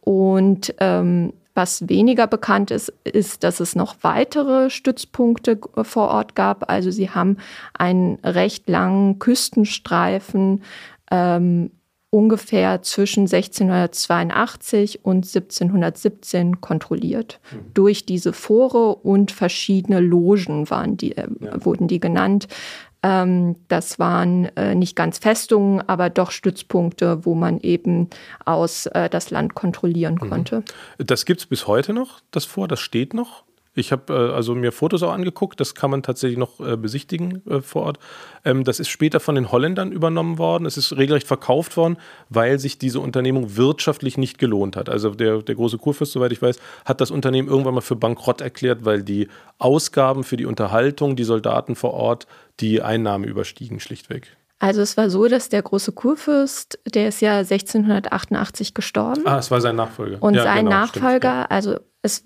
Und 0.00 0.74
ähm, 0.78 1.32
was 1.54 1.88
weniger 1.88 2.26
bekannt 2.26 2.70
ist, 2.70 2.92
ist, 3.04 3.44
dass 3.44 3.60
es 3.60 3.76
noch 3.76 3.96
weitere 4.02 4.70
Stützpunkte 4.70 5.58
vor 5.82 6.08
Ort 6.08 6.34
gab. 6.34 6.70
Also 6.70 6.90
sie 6.90 7.10
haben 7.10 7.36
einen 7.74 8.16
recht 8.24 8.68
langen 8.68 9.18
Küstenstreifen 9.18 10.62
ähm, 11.10 11.70
ungefähr 12.12 12.82
zwischen 12.82 13.22
1682 13.22 15.02
und 15.02 15.24
1717 15.24 16.60
kontrolliert. 16.60 17.40
Mhm. 17.50 17.72
Durch 17.72 18.04
diese 18.04 18.34
Fore 18.34 18.96
und 18.96 19.32
verschiedene 19.32 20.00
Logen 20.00 20.68
waren 20.68 20.98
die, 20.98 21.16
äh, 21.16 21.26
ja. 21.40 21.64
wurden 21.64 21.88
die 21.88 22.00
genannt. 22.00 22.48
Ähm, 23.02 23.56
das 23.68 23.98
waren 23.98 24.44
äh, 24.56 24.74
nicht 24.74 24.94
ganz 24.94 25.18
Festungen, 25.18 25.80
aber 25.88 26.10
doch 26.10 26.30
Stützpunkte, 26.30 27.24
wo 27.24 27.34
man 27.34 27.58
eben 27.60 28.08
aus 28.44 28.86
äh, 28.86 29.08
das 29.08 29.30
Land 29.30 29.54
kontrollieren 29.54 30.18
mhm. 30.20 30.28
konnte. 30.30 30.62
Das 30.98 31.24
gibt 31.24 31.40
es 31.40 31.46
bis 31.46 31.66
heute 31.66 31.92
noch, 31.92 32.20
das 32.30 32.44
Vor, 32.44 32.68
das 32.68 32.80
steht 32.80 33.14
noch? 33.14 33.44
Ich 33.74 33.90
habe 33.90 34.12
äh, 34.12 34.34
also 34.34 34.54
mir 34.54 34.70
Fotos 34.70 35.02
auch 35.02 35.12
angeguckt, 35.12 35.58
das 35.58 35.74
kann 35.74 35.90
man 35.90 36.02
tatsächlich 36.02 36.38
noch 36.38 36.60
äh, 36.60 36.76
besichtigen 36.76 37.46
äh, 37.46 37.60
vor 37.60 37.82
Ort. 37.82 37.98
Ähm, 38.44 38.64
das 38.64 38.80
ist 38.80 38.88
später 38.88 39.18
von 39.18 39.34
den 39.34 39.50
Holländern 39.50 39.92
übernommen 39.92 40.38
worden. 40.38 40.66
Es 40.66 40.76
ist 40.76 40.96
regelrecht 40.96 41.26
verkauft 41.26 41.76
worden, 41.76 41.96
weil 42.28 42.58
sich 42.58 42.78
diese 42.78 43.00
Unternehmung 43.00 43.56
wirtschaftlich 43.56 44.18
nicht 44.18 44.38
gelohnt 44.38 44.76
hat. 44.76 44.88
Also 44.88 45.10
der, 45.10 45.42
der 45.42 45.54
große 45.54 45.78
Kurfürst, 45.78 46.12
soweit 46.12 46.32
ich 46.32 46.42
weiß, 46.42 46.58
hat 46.84 47.00
das 47.00 47.10
Unternehmen 47.10 47.48
irgendwann 47.48 47.74
mal 47.74 47.80
für 47.80 47.96
bankrott 47.96 48.40
erklärt, 48.40 48.84
weil 48.84 49.02
die 49.02 49.28
Ausgaben 49.58 50.24
für 50.24 50.36
die 50.36 50.46
Unterhaltung, 50.46 51.16
die 51.16 51.24
Soldaten 51.24 51.74
vor 51.74 51.94
Ort, 51.94 52.26
die 52.60 52.82
Einnahmen 52.82 53.24
überstiegen 53.24 53.80
schlichtweg. 53.80 54.36
Also 54.58 54.80
es 54.80 54.96
war 54.96 55.10
so, 55.10 55.26
dass 55.26 55.48
der 55.48 55.60
große 55.60 55.90
Kurfürst, 55.90 56.78
der 56.94 57.08
ist 57.08 57.20
ja 57.20 57.38
1688 57.38 58.74
gestorben. 58.74 59.22
Ah, 59.24 59.38
es 59.38 59.50
war 59.50 59.60
sein 59.60 59.74
Nachfolger. 59.74 60.22
Und 60.22 60.34
ja, 60.34 60.44
sein 60.44 60.66
genau, 60.66 60.70
Nachfolger, 60.70 61.16
stimmt, 61.18 61.24
ja. 61.24 61.46
also 61.46 61.76
es 62.02 62.24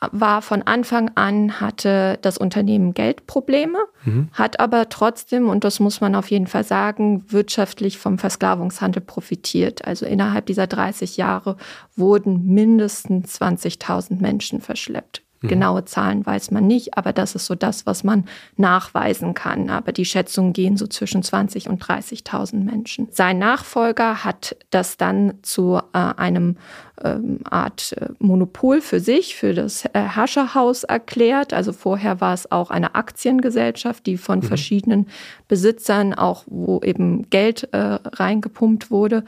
war 0.00 0.42
von 0.42 0.62
Anfang 0.62 1.10
an, 1.16 1.60
hatte 1.60 2.18
das 2.22 2.38
Unternehmen 2.38 2.94
Geldprobleme, 2.94 3.78
mhm. 4.04 4.28
hat 4.32 4.60
aber 4.60 4.88
trotzdem, 4.88 5.48
und 5.48 5.64
das 5.64 5.80
muss 5.80 6.00
man 6.00 6.14
auf 6.14 6.30
jeden 6.30 6.46
Fall 6.46 6.64
sagen, 6.64 7.24
wirtschaftlich 7.28 7.98
vom 7.98 8.18
Versklavungshandel 8.18 9.02
profitiert. 9.02 9.84
Also 9.84 10.06
innerhalb 10.06 10.46
dieser 10.46 10.66
30 10.66 11.16
Jahre 11.16 11.56
wurden 11.96 12.46
mindestens 12.46 13.40
20.000 13.40 14.20
Menschen 14.20 14.60
verschleppt. 14.60 15.22
Mhm. 15.40 15.48
Genaue 15.48 15.84
Zahlen 15.84 16.24
weiß 16.24 16.50
man 16.50 16.66
nicht, 16.66 16.96
aber 16.96 17.12
das 17.12 17.34
ist 17.34 17.46
so 17.46 17.54
das, 17.54 17.86
was 17.86 18.04
man 18.04 18.24
nachweisen 18.56 19.34
kann. 19.34 19.70
Aber 19.70 19.92
die 19.92 20.04
Schätzungen 20.04 20.52
gehen 20.52 20.76
so 20.76 20.86
zwischen 20.86 21.22
20 21.22 21.68
und 21.68 21.82
30.000 21.82 22.64
Menschen. 22.64 23.08
Sein 23.10 23.38
Nachfolger 23.38 24.24
hat 24.24 24.56
das 24.70 24.96
dann 24.96 25.34
zu 25.42 25.80
äh, 25.92 25.98
einem 25.98 26.56
ähm, 27.04 27.40
Art 27.44 27.94
äh, 27.96 28.08
Monopol 28.18 28.80
für 28.80 29.00
sich, 29.00 29.36
für 29.36 29.54
das 29.54 29.84
äh, 29.84 29.90
Herrscherhaus 29.94 30.84
erklärt. 30.84 31.52
Also 31.52 31.72
vorher 31.72 32.20
war 32.20 32.34
es 32.34 32.50
auch 32.50 32.70
eine 32.70 32.94
Aktiengesellschaft, 32.94 34.06
die 34.06 34.16
von 34.16 34.40
mhm. 34.40 34.44
verschiedenen 34.44 35.06
Besitzern 35.46 36.14
auch, 36.14 36.44
wo 36.46 36.80
eben 36.80 37.30
Geld 37.30 37.68
äh, 37.72 37.78
reingepumpt 37.78 38.90
wurde. 38.90 39.24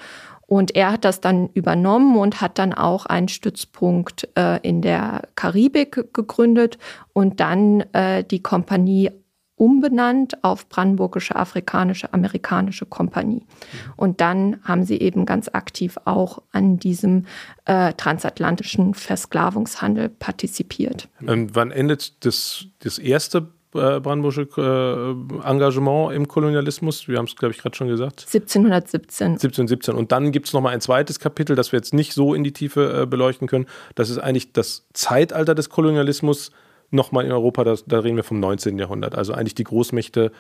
Und 0.50 0.75
er 0.75 0.90
hat 0.90 1.04
das 1.04 1.21
dann 1.21 1.49
übernommen 1.54 2.16
und 2.16 2.40
hat 2.40 2.59
dann 2.59 2.75
auch 2.75 3.07
einen 3.07 3.28
Stützpunkt 3.28 4.28
äh, 4.37 4.59
in 4.66 4.83
der 4.83 5.28
Karibik 5.37 6.12
gegründet 6.12 6.76
und 7.12 7.38
dann 7.38 7.83
äh, 7.92 8.25
die 8.25 8.42
Kompanie 8.42 9.12
umbenannt 9.54 10.42
auf 10.42 10.69
Brandenburgische 10.69 11.37
Afrikanische 11.37 12.12
Amerikanische 12.12 12.85
Kompanie. 12.85 13.47
Und 13.95 14.21
dann 14.21 14.59
haben 14.64 14.83
sie 14.83 14.99
eben 14.99 15.25
ganz 15.25 15.49
aktiv 15.52 15.97
auch 16.04 16.42
an 16.50 16.78
diesem 16.78 17.26
äh, 17.66 17.92
transatlantischen 17.92 18.95
Versklavungshandel 18.95 20.09
partizipiert. 20.09 21.09
Ähm, 21.25 21.54
wann 21.54 21.71
endet 21.71 22.25
das, 22.25 22.64
das 22.80 22.99
erste 22.99 23.52
brandenburgische 23.73 24.49
äh, 24.57 25.49
Engagement 25.49 26.12
im 26.15 26.27
Kolonialismus. 26.29 27.09
Wir 27.09 27.19
haben 27.19 27.27
es, 27.27 27.37
glaube 27.37 27.55
ich, 27.55 27.61
gerade 27.61 27.77
schon 27.77 27.89
gesagt. 27.89 28.23
1717. 28.27 29.33
1717. 29.33 29.95
Und 29.95 30.12
dann 30.12 30.33
gibt 30.33 30.47
es 30.47 30.53
nochmal 30.53 30.75
ein 30.75 30.81
zweites 30.81 31.21
Kapitel, 31.21 31.57
das 31.57 31.73
wir 31.73 31.79
jetzt 31.79 31.95
nicht 31.95 32.12
so 32.12 32.35
in 32.35 32.45
die 32.45 32.53
Tiefe 32.53 33.03
äh, 33.03 33.07
beleuchten 33.07 33.49
können. 33.49 33.67
Das 33.95 34.11
ist 34.11 34.19
eigentlich 34.19 34.53
das 34.53 34.87
Zeitalter 34.93 35.55
des 35.55 35.71
Kolonialismus 35.71 36.50
nochmal 36.91 37.25
in 37.25 37.33
Europa. 37.33 37.65
Da, 37.65 37.77
da 37.87 38.00
reden 38.00 38.17
wir 38.17 38.25
vom 38.25 38.41
19. 38.41 38.79
Jahrhundert. 38.79 39.15
Also 39.15 39.33
eigentlich 39.33 39.55
die 39.55 39.65
Großmächte 39.65 40.33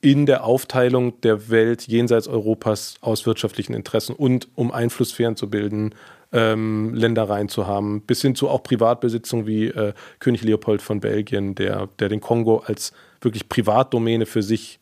in 0.00 0.26
der 0.26 0.44
Aufteilung 0.44 1.20
der 1.22 1.48
Welt 1.48 1.86
jenseits 1.88 2.28
Europas 2.28 2.96
aus 3.00 3.26
wirtschaftlichen 3.26 3.74
Interessen 3.74 4.14
und 4.14 4.48
um 4.54 4.70
Einflusssphären 4.70 5.36
zu 5.36 5.48
bilden, 5.48 5.94
ähm, 6.36 6.92
Ländereien 6.92 7.48
zu 7.48 7.66
haben, 7.66 8.02
bis 8.02 8.20
hin 8.20 8.34
zu 8.34 8.50
auch 8.50 8.62
Privatbesitzung 8.62 9.46
wie 9.46 9.68
äh, 9.68 9.94
König 10.18 10.42
Leopold 10.42 10.82
von 10.82 11.00
Belgien, 11.00 11.54
der, 11.54 11.88
der 11.98 12.10
den 12.10 12.20
Kongo 12.20 12.58
als 12.58 12.92
wirklich 13.22 13.48
Privatdomäne 13.48 14.26
für 14.26 14.42
sich, 14.42 14.78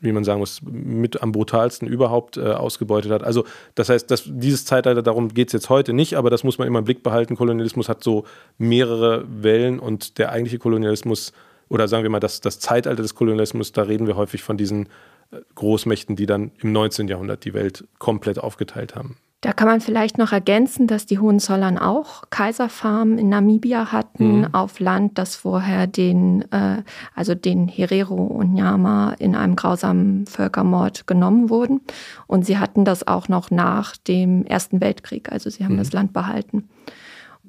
wie 0.00 0.12
man 0.12 0.22
sagen 0.22 0.40
muss, 0.40 0.60
mit 0.62 1.22
am 1.22 1.32
brutalsten 1.32 1.88
überhaupt 1.88 2.36
äh, 2.36 2.42
ausgebeutet 2.42 3.10
hat. 3.10 3.24
Also 3.24 3.46
das 3.74 3.88
heißt, 3.88 4.10
dass 4.10 4.24
dieses 4.26 4.66
Zeitalter, 4.66 5.02
darum 5.02 5.28
geht 5.30 5.48
es 5.48 5.54
jetzt 5.54 5.70
heute 5.70 5.94
nicht, 5.94 6.18
aber 6.18 6.28
das 6.28 6.44
muss 6.44 6.58
man 6.58 6.68
immer 6.68 6.80
im 6.80 6.84
Blick 6.84 7.02
behalten. 7.02 7.36
Kolonialismus 7.36 7.88
hat 7.88 8.04
so 8.04 8.26
mehrere 8.58 9.24
Wellen 9.42 9.78
und 9.78 10.18
der 10.18 10.30
eigentliche 10.30 10.58
Kolonialismus 10.58 11.32
oder 11.70 11.88
sagen 11.88 12.02
wir 12.02 12.10
mal, 12.10 12.20
das, 12.20 12.42
das 12.42 12.60
Zeitalter 12.60 13.00
des 13.00 13.14
Kolonialismus, 13.14 13.72
da 13.72 13.82
reden 13.82 14.06
wir 14.06 14.16
häufig 14.16 14.42
von 14.42 14.58
diesen 14.58 14.88
äh, 15.30 15.38
Großmächten, 15.54 16.16
die 16.16 16.26
dann 16.26 16.52
im 16.60 16.72
19. 16.72 17.08
Jahrhundert 17.08 17.46
die 17.46 17.54
Welt 17.54 17.84
komplett 17.98 18.38
aufgeteilt 18.38 18.94
haben. 18.94 19.16
Da 19.42 19.54
kann 19.54 19.68
man 19.68 19.80
vielleicht 19.80 20.18
noch 20.18 20.32
ergänzen, 20.32 20.86
dass 20.86 21.06
die 21.06 21.18
Hohenzollern 21.18 21.78
auch 21.78 22.24
Kaiserfarmen 22.28 23.16
in 23.16 23.30
Namibia 23.30 23.90
hatten, 23.90 24.40
mhm. 24.40 24.54
auf 24.54 24.80
Land, 24.80 25.16
das 25.16 25.34
vorher 25.34 25.86
den, 25.86 26.42
äh, 26.52 26.82
also 27.14 27.34
den 27.34 27.66
Herero 27.66 28.22
und 28.22 28.52
Nyama 28.52 29.14
in 29.18 29.34
einem 29.34 29.56
grausamen 29.56 30.26
Völkermord 30.26 31.06
genommen 31.06 31.48
wurden. 31.48 31.80
Und 32.26 32.44
sie 32.44 32.58
hatten 32.58 32.84
das 32.84 33.08
auch 33.08 33.28
noch 33.28 33.50
nach 33.50 33.96
dem 33.96 34.44
Ersten 34.44 34.82
Weltkrieg, 34.82 35.32
also 35.32 35.48
sie 35.48 35.64
haben 35.64 35.74
mhm. 35.74 35.78
das 35.78 35.92
Land 35.92 36.12
behalten. 36.12 36.68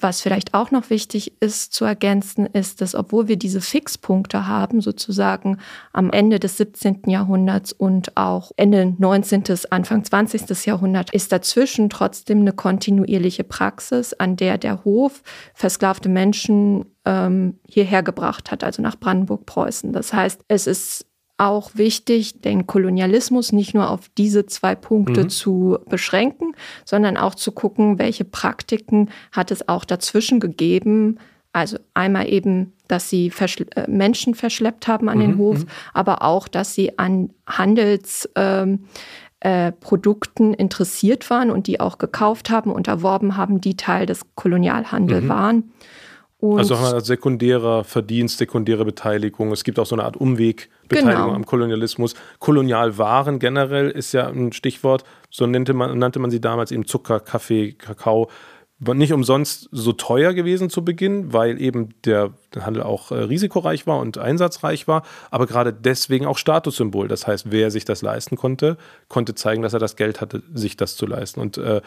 Was 0.01 0.21
vielleicht 0.21 0.53
auch 0.53 0.71
noch 0.71 0.89
wichtig 0.89 1.33
ist 1.41 1.73
zu 1.73 1.85
ergänzen, 1.85 2.47
ist, 2.47 2.81
dass 2.81 2.95
obwohl 2.95 3.27
wir 3.27 3.37
diese 3.37 3.61
Fixpunkte 3.61 4.47
haben, 4.47 4.81
sozusagen 4.81 5.59
am 5.93 6.09
Ende 6.09 6.39
des 6.39 6.57
17. 6.57 7.03
Jahrhunderts 7.05 7.71
und 7.71 8.17
auch 8.17 8.51
Ende 8.57 8.95
19., 8.97 9.43
Anfang 9.69 10.03
20. 10.03 10.65
Jahrhundert, 10.65 11.13
ist 11.13 11.31
dazwischen 11.31 11.89
trotzdem 11.89 12.39
eine 12.39 12.53
kontinuierliche 12.53 13.43
Praxis, 13.43 14.13
an 14.13 14.35
der 14.35 14.57
der 14.57 14.83
Hof 14.83 15.21
versklavte 15.53 16.09
Menschen 16.09 16.85
ähm, 17.05 17.59
hierher 17.67 18.01
gebracht 18.01 18.51
hat, 18.51 18.63
also 18.63 18.81
nach 18.81 18.99
Brandenburg-Preußen. 18.99 19.93
Das 19.93 20.13
heißt, 20.13 20.41
es 20.47 20.67
ist 20.67 21.05
auch 21.41 21.71
wichtig, 21.73 22.41
den 22.41 22.67
Kolonialismus 22.67 23.51
nicht 23.51 23.73
nur 23.73 23.89
auf 23.89 24.09
diese 24.15 24.45
zwei 24.45 24.75
Punkte 24.75 25.23
mhm. 25.23 25.29
zu 25.29 25.79
beschränken, 25.89 26.53
sondern 26.85 27.17
auch 27.17 27.33
zu 27.33 27.51
gucken, 27.51 27.97
welche 27.97 28.25
Praktiken 28.25 29.09
hat 29.31 29.49
es 29.49 29.67
auch 29.67 29.83
dazwischen 29.83 30.39
gegeben. 30.39 31.17
Also 31.51 31.79
einmal 31.95 32.29
eben, 32.29 32.73
dass 32.87 33.09
sie 33.09 33.31
Verschle 33.31 33.65
äh, 33.75 33.89
Menschen 33.89 34.35
verschleppt 34.35 34.87
haben 34.87 35.09
an 35.09 35.17
mhm. 35.17 35.21
den 35.21 35.37
Hof, 35.39 35.59
mhm. 35.59 35.67
aber 35.95 36.21
auch, 36.21 36.47
dass 36.47 36.75
sie 36.75 36.99
an 36.99 37.31
Handelsprodukten 37.47 38.85
ähm, 39.43 40.53
äh, 40.53 40.61
interessiert 40.61 41.27
waren 41.31 41.49
und 41.49 41.65
die 41.65 41.79
auch 41.79 41.97
gekauft 41.97 42.51
haben 42.51 42.71
und 42.71 42.87
erworben 42.87 43.35
haben, 43.35 43.61
die 43.61 43.75
Teil 43.75 44.05
des 44.05 44.21
Kolonialhandels 44.35 45.23
mhm. 45.23 45.29
waren. 45.29 45.71
Und 46.41 46.57
also 46.57 46.99
sekundärer 46.99 47.83
Verdienst, 47.83 48.39
sekundäre 48.39 48.83
Beteiligung. 48.83 49.51
Es 49.51 49.63
gibt 49.63 49.77
auch 49.77 49.85
so 49.85 49.95
eine 49.95 50.03
Art 50.03 50.17
Umwegbeteiligung 50.17 51.25
genau. 51.25 51.35
am 51.35 51.45
Kolonialismus. 51.45 52.15
Kolonialwaren 52.39 53.37
generell 53.37 53.91
ist 53.91 54.11
ja 54.11 54.27
ein 54.27 54.51
Stichwort. 54.51 55.03
So 55.29 55.45
nannte 55.45 55.75
man, 55.75 55.99
nannte 55.99 56.17
man 56.17 56.31
sie 56.31 56.41
damals 56.41 56.71
eben 56.71 56.87
Zucker, 56.87 57.19
Kaffee, 57.19 57.73
Kakao. 57.73 58.27
War 58.79 58.95
nicht 58.95 59.13
umsonst 59.13 59.69
so 59.71 59.93
teuer 59.93 60.33
gewesen 60.33 60.71
zu 60.71 60.83
Beginn, 60.83 61.31
weil 61.31 61.61
eben 61.61 61.89
der 62.05 62.33
Handel 62.59 62.81
auch 62.81 63.11
äh, 63.11 63.19
risikoreich 63.19 63.85
war 63.85 63.99
und 63.99 64.17
einsatzreich 64.17 64.87
war, 64.87 65.03
aber 65.29 65.45
gerade 65.45 65.71
deswegen 65.71 66.25
auch 66.25 66.39
Statussymbol. 66.39 67.07
Das 67.07 67.27
heißt, 67.27 67.51
wer 67.51 67.69
sich 67.69 67.85
das 67.85 68.01
leisten 68.01 68.35
konnte, 68.35 68.77
konnte 69.09 69.35
zeigen, 69.35 69.61
dass 69.61 69.73
er 69.73 69.79
das 69.79 69.95
Geld 69.95 70.19
hatte, 70.21 70.41
sich 70.51 70.75
das 70.75 70.95
zu 70.95 71.05
leisten. 71.05 71.39
Und 71.39 71.59
äh, 71.59 71.81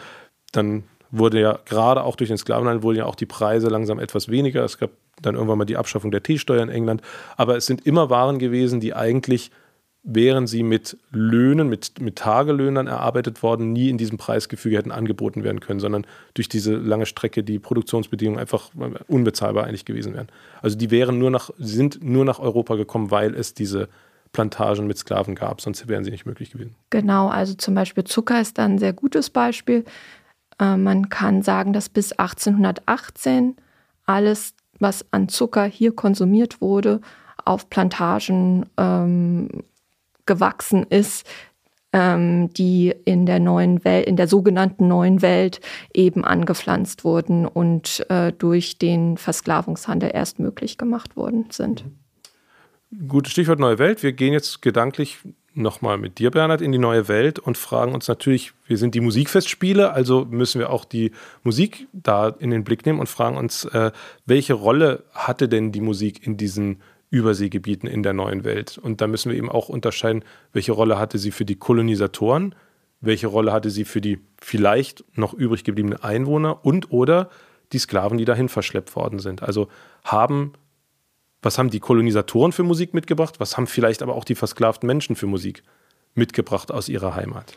dann 0.53 0.85
wurde 1.17 1.39
ja 1.39 1.59
gerade 1.65 2.03
auch 2.03 2.15
durch 2.15 2.29
den 2.29 2.37
Sklavenhandel 2.37 2.83
wurden 2.83 2.97
ja 2.97 3.05
auch 3.05 3.15
die 3.15 3.25
Preise 3.25 3.67
langsam 3.67 3.99
etwas 3.99 4.29
weniger. 4.29 4.63
Es 4.63 4.77
gab 4.77 4.91
dann 5.21 5.35
irgendwann 5.35 5.57
mal 5.57 5.65
die 5.65 5.77
Abschaffung 5.77 6.11
der 6.11 6.23
Teesteuer 6.23 6.61
in 6.63 6.69
England. 6.69 7.01
Aber 7.37 7.57
es 7.57 7.65
sind 7.65 7.85
immer 7.85 8.09
Waren 8.09 8.39
gewesen, 8.39 8.79
die 8.79 8.93
eigentlich, 8.93 9.51
wären 10.03 10.45
sie 10.45 10.61
mit 10.61 10.97
Löhnen, 11.11 11.67
mit, 11.67 11.99
mit 11.99 12.17
Tagelöhnern 12.17 12.87
erarbeitet 12.87 13.41
worden, 13.41 13.73
nie 13.73 13.89
in 13.89 13.97
diesem 13.97 14.17
Preisgefüge 14.17 14.77
hätten 14.77 14.91
angeboten 14.91 15.43
werden 15.43 15.61
können, 15.61 15.79
sondern 15.79 16.05
durch 16.35 16.47
diese 16.47 16.75
lange 16.75 17.05
Strecke 17.05 17.43
die 17.43 17.59
Produktionsbedingungen 17.59 18.39
einfach 18.39 18.69
unbezahlbar 19.07 19.65
eigentlich 19.65 19.85
gewesen 19.85 20.13
wären. 20.13 20.27
Also 20.61 20.77
die 20.77 20.91
wären 20.91 21.17
nur 21.17 21.31
nach, 21.31 21.49
sind 21.57 22.03
nur 22.03 22.25
nach 22.25 22.39
Europa 22.39 22.75
gekommen, 22.75 23.09
weil 23.09 23.33
es 23.33 23.53
diese 23.53 23.89
Plantagen 24.31 24.85
mit 24.85 24.97
Sklaven 24.97 25.33
gab, 25.33 25.61
sonst 25.61 25.87
wären 25.87 26.03
sie 26.03 26.11
nicht 26.11 26.25
möglich 26.25 26.51
gewesen. 26.51 26.75
Genau, 26.89 27.29
also 27.29 27.53
zum 27.53 27.73
Beispiel 27.73 28.03
Zucker 28.03 28.41
ist 28.41 28.57
da 28.57 28.65
ein 28.65 28.77
sehr 28.77 28.91
gutes 28.91 29.29
Beispiel. 29.29 29.85
Äh, 30.59 30.77
man 30.77 31.09
kann 31.09 31.41
sagen, 31.41 31.73
dass 31.73 31.89
bis 31.89 32.13
1818 32.13 33.55
alles 34.05 34.53
was 34.79 35.05
an 35.11 35.29
Zucker 35.29 35.65
hier 35.65 35.93
konsumiert 35.93 36.61
wurde, 36.61 37.01
auf 37.43 37.69
Plantagen 37.69 38.65
ähm, 38.77 39.49
gewachsen 40.25 40.83
ist, 40.83 41.25
ähm, 41.93 42.49
die 42.53 42.93
in 43.05 43.25
der 43.25 43.39
neuen 43.39 43.85
Welt, 43.85 44.07
in 44.07 44.17
der 44.17 44.27
sogenannten 44.27 44.87
neuen 44.87 45.21
Welt 45.21 45.61
eben 45.93 46.25
angepflanzt 46.25 47.03
wurden 47.03 47.45
und 47.45 48.05
äh, 48.09 48.33
durch 48.33 48.77
den 48.77 49.17
Versklavungshandel 49.17 50.11
erst 50.13 50.39
möglich 50.39 50.77
gemacht 50.77 51.15
worden 51.15 51.45
sind. 51.51 51.85
Gutes 53.07 53.31
Stichwort 53.31 53.59
neue 53.59 53.79
Welt. 53.79 54.03
Wir 54.03 54.13
gehen 54.13 54.33
jetzt 54.33 54.61
gedanklich 54.61 55.19
nochmal 55.55 55.97
mit 55.97 56.19
dir, 56.19 56.31
Bernhard, 56.31 56.61
in 56.61 56.71
die 56.71 56.77
neue 56.77 57.07
Welt 57.07 57.39
und 57.39 57.57
fragen 57.57 57.93
uns 57.93 58.07
natürlich, 58.07 58.53
wir 58.67 58.77
sind 58.77 58.95
die 58.95 59.01
Musikfestspiele, 59.01 59.91
also 59.91 60.25
müssen 60.25 60.59
wir 60.59 60.69
auch 60.69 60.85
die 60.85 61.11
Musik 61.43 61.87
da 61.93 62.29
in 62.29 62.51
den 62.51 62.63
Blick 62.63 62.85
nehmen 62.85 62.99
und 62.99 63.07
fragen 63.07 63.37
uns, 63.37 63.65
äh, 63.65 63.91
welche 64.25 64.53
Rolle 64.53 65.03
hatte 65.11 65.47
denn 65.47 65.71
die 65.71 65.81
Musik 65.81 66.25
in 66.25 66.37
diesen 66.37 66.81
Überseegebieten 67.09 67.87
in 67.87 68.03
der 68.03 68.13
neuen 68.13 68.43
Welt? 68.43 68.77
Und 68.77 69.01
da 69.01 69.07
müssen 69.07 69.31
wir 69.31 69.37
eben 69.37 69.49
auch 69.49 69.69
unterscheiden, 69.69 70.23
welche 70.53 70.73
Rolle 70.73 70.99
hatte 70.99 71.17
sie 71.17 71.31
für 71.31 71.45
die 71.45 71.55
Kolonisatoren, 71.55 72.55
welche 73.01 73.27
Rolle 73.27 73.53
hatte 73.53 73.69
sie 73.69 73.85
für 73.85 74.01
die 74.01 74.19
vielleicht 74.41 75.03
noch 75.17 75.33
übrig 75.33 75.63
gebliebenen 75.63 76.01
Einwohner 76.01 76.65
und 76.65 76.91
oder 76.91 77.29
die 77.71 77.79
Sklaven, 77.79 78.17
die 78.17 78.25
dahin 78.25 78.49
verschleppt 78.49 78.95
worden 78.95 79.19
sind. 79.19 79.41
Also 79.41 79.69
haben 80.03 80.53
was 81.45 81.59
haben 81.59 81.69
die 81.69 81.79
Kolonisatoren 81.79 82.51
für 82.51 82.63
Musik 82.63 82.93
mitgebracht? 82.95 83.39
Was 83.39 83.55
haben 83.55 83.67
vielleicht 83.67 84.01
aber 84.01 84.15
auch 84.15 84.23
die 84.25 84.35
versklavten 84.35 84.87
Menschen 84.87 85.15
für 85.15 85.27
Musik 85.27 85.63
mitgebracht 86.15 86.71
aus 86.71 86.89
ihrer 86.89 87.15
Heimat? 87.15 87.53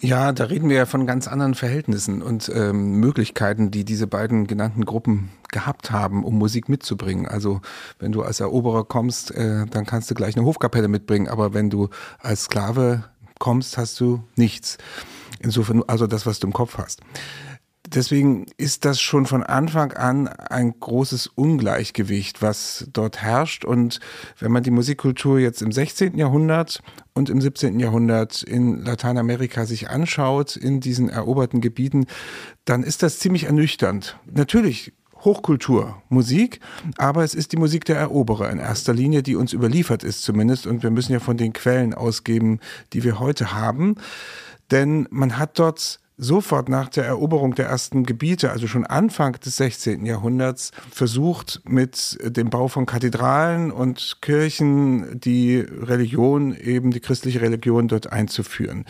Ja, 0.00 0.30
da 0.32 0.44
reden 0.44 0.68
wir 0.68 0.76
ja 0.76 0.86
von 0.86 1.06
ganz 1.06 1.26
anderen 1.26 1.54
Verhältnissen 1.54 2.22
und 2.22 2.50
ähm, 2.54 3.00
Möglichkeiten, 3.00 3.70
die 3.70 3.84
diese 3.84 4.06
beiden 4.06 4.46
genannten 4.46 4.84
Gruppen 4.84 5.30
gehabt 5.50 5.90
haben, 5.90 6.22
um 6.22 6.38
Musik 6.38 6.68
mitzubringen. 6.68 7.26
Also 7.26 7.62
wenn 7.98 8.12
du 8.12 8.22
als 8.22 8.40
Eroberer 8.40 8.84
kommst, 8.84 9.32
äh, 9.32 9.66
dann 9.66 9.86
kannst 9.86 10.10
du 10.10 10.14
gleich 10.14 10.36
eine 10.36 10.44
Hofkapelle 10.44 10.86
mitbringen, 10.86 11.28
aber 11.28 11.52
wenn 11.54 11.70
du 11.70 11.88
als 12.20 12.44
Sklave 12.44 13.04
kommst, 13.38 13.76
hast 13.78 13.98
du 13.98 14.22
nichts. 14.36 14.78
Insofern, 15.40 15.82
also 15.86 16.06
das, 16.06 16.26
was 16.26 16.38
du 16.38 16.46
im 16.46 16.52
Kopf 16.52 16.78
hast 16.78 17.00
deswegen 17.96 18.46
ist 18.58 18.84
das 18.84 19.00
schon 19.00 19.26
von 19.26 19.42
Anfang 19.42 19.92
an 19.92 20.28
ein 20.28 20.78
großes 20.78 21.26
Ungleichgewicht, 21.28 22.42
was 22.42 22.86
dort 22.92 23.22
herrscht. 23.22 23.64
Und 23.64 24.00
wenn 24.38 24.52
man 24.52 24.62
die 24.62 24.70
Musikkultur 24.70 25.38
jetzt 25.38 25.62
im 25.62 25.72
16. 25.72 26.16
Jahrhundert 26.16 26.82
und 27.14 27.30
im 27.30 27.40
17. 27.40 27.80
Jahrhundert 27.80 28.42
in 28.42 28.84
Lateinamerika 28.84 29.66
sich 29.66 29.88
anschaut, 29.88 30.56
in 30.56 30.80
diesen 30.80 31.08
eroberten 31.08 31.60
Gebieten, 31.60 32.06
dann 32.64 32.82
ist 32.82 33.02
das 33.02 33.18
ziemlich 33.18 33.44
ernüchternd. 33.44 34.18
Natürlich 34.30 34.92
Hochkultur, 35.24 36.02
Musik, 36.08 36.60
aber 36.98 37.24
es 37.24 37.34
ist 37.34 37.52
die 37.52 37.56
Musik 37.56 37.84
der 37.86 37.96
Eroberer 37.96 38.50
in 38.50 38.58
erster 38.58 38.94
Linie, 38.94 39.22
die 39.22 39.34
uns 39.34 39.52
überliefert 39.52 40.04
ist 40.04 40.22
zumindest. 40.22 40.66
Und 40.66 40.82
wir 40.82 40.90
müssen 40.90 41.12
ja 41.12 41.20
von 41.20 41.36
den 41.36 41.52
Quellen 41.52 41.94
ausgeben, 41.94 42.60
die 42.92 43.02
wir 43.02 43.18
heute 43.18 43.54
haben. 43.54 43.96
Denn 44.70 45.08
man 45.10 45.38
hat 45.38 45.58
dort 45.58 46.00
sofort 46.16 46.68
nach 46.68 46.88
der 46.88 47.04
Eroberung 47.04 47.54
der 47.54 47.66
ersten 47.66 48.04
Gebiete, 48.04 48.50
also 48.50 48.66
schon 48.66 48.86
Anfang 48.86 49.34
des 49.34 49.56
16. 49.56 50.06
Jahrhunderts, 50.06 50.70
versucht 50.90 51.60
mit 51.64 52.18
dem 52.22 52.50
Bau 52.50 52.68
von 52.68 52.86
Kathedralen 52.86 53.70
und 53.70 54.18
Kirchen 54.22 55.20
die 55.20 55.58
Religion, 55.58 56.54
eben 56.54 56.90
die 56.90 57.00
christliche 57.00 57.40
Religion 57.40 57.88
dort 57.88 58.12
einzuführen. 58.12 58.84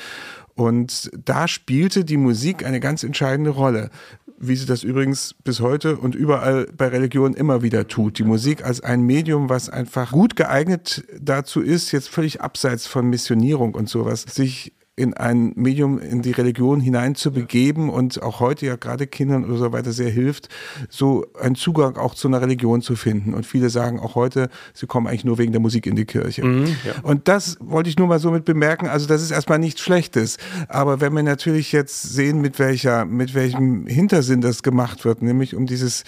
Und 0.54 1.10
da 1.22 1.48
spielte 1.48 2.04
die 2.04 2.16
Musik 2.16 2.64
eine 2.64 2.80
ganz 2.80 3.02
entscheidende 3.02 3.50
Rolle 3.50 3.90
wie 4.38 4.56
sie 4.56 4.66
das 4.66 4.82
übrigens 4.82 5.34
bis 5.44 5.60
heute 5.60 5.96
und 5.96 6.14
überall 6.14 6.66
bei 6.76 6.88
Religion 6.88 7.34
immer 7.34 7.62
wieder 7.62 7.88
tut. 7.88 8.18
Die 8.18 8.24
Musik 8.24 8.64
als 8.64 8.80
ein 8.80 9.02
Medium, 9.02 9.48
was 9.48 9.68
einfach 9.68 10.12
gut 10.12 10.36
geeignet 10.36 11.04
dazu 11.18 11.60
ist, 11.60 11.92
jetzt 11.92 12.08
völlig 12.08 12.40
abseits 12.40 12.86
von 12.86 13.08
Missionierung 13.08 13.74
und 13.74 13.88
sowas, 13.88 14.26
sich 14.28 14.72
in 14.98 15.12
ein 15.12 15.52
Medium, 15.56 15.98
in 15.98 16.22
die 16.22 16.32
Religion 16.32 16.80
hineinzubegeben 16.80 17.90
und 17.90 18.22
auch 18.22 18.40
heute 18.40 18.64
ja 18.64 18.76
gerade 18.76 19.06
Kindern 19.06 19.44
oder 19.44 19.58
so 19.58 19.72
weiter 19.72 19.92
sehr 19.92 20.08
hilft, 20.08 20.48
so 20.88 21.26
einen 21.38 21.54
Zugang 21.54 21.96
auch 21.96 22.14
zu 22.14 22.28
einer 22.28 22.40
Religion 22.40 22.80
zu 22.80 22.96
finden. 22.96 23.34
Und 23.34 23.44
viele 23.44 23.68
sagen 23.68 24.00
auch 24.00 24.14
heute, 24.14 24.48
sie 24.72 24.86
kommen 24.86 25.06
eigentlich 25.06 25.26
nur 25.26 25.36
wegen 25.36 25.52
der 25.52 25.60
Musik 25.60 25.86
in 25.86 25.96
die 25.96 26.06
Kirche. 26.06 26.44
Mhm, 26.46 26.76
ja. 26.84 26.94
Und 27.02 27.28
das 27.28 27.58
wollte 27.60 27.90
ich 27.90 27.98
nur 27.98 28.08
mal 28.08 28.18
so 28.18 28.30
mit 28.30 28.46
bemerken. 28.46 28.88
Also 28.88 29.06
das 29.06 29.20
ist 29.20 29.32
erstmal 29.32 29.58
nichts 29.58 29.82
Schlechtes. 29.82 30.38
Aber 30.68 30.98
wenn 31.02 31.12
wir 31.12 31.22
natürlich 31.22 31.72
jetzt 31.72 32.02
sehen, 32.02 32.40
mit 32.40 32.58
welcher, 32.58 33.04
mit 33.04 33.34
welchem 33.34 33.86
Hintersinn 33.86 34.40
das 34.40 34.62
gemacht 34.62 35.04
wird, 35.04 35.20
nämlich 35.20 35.54
um 35.54 35.66
dieses 35.66 36.04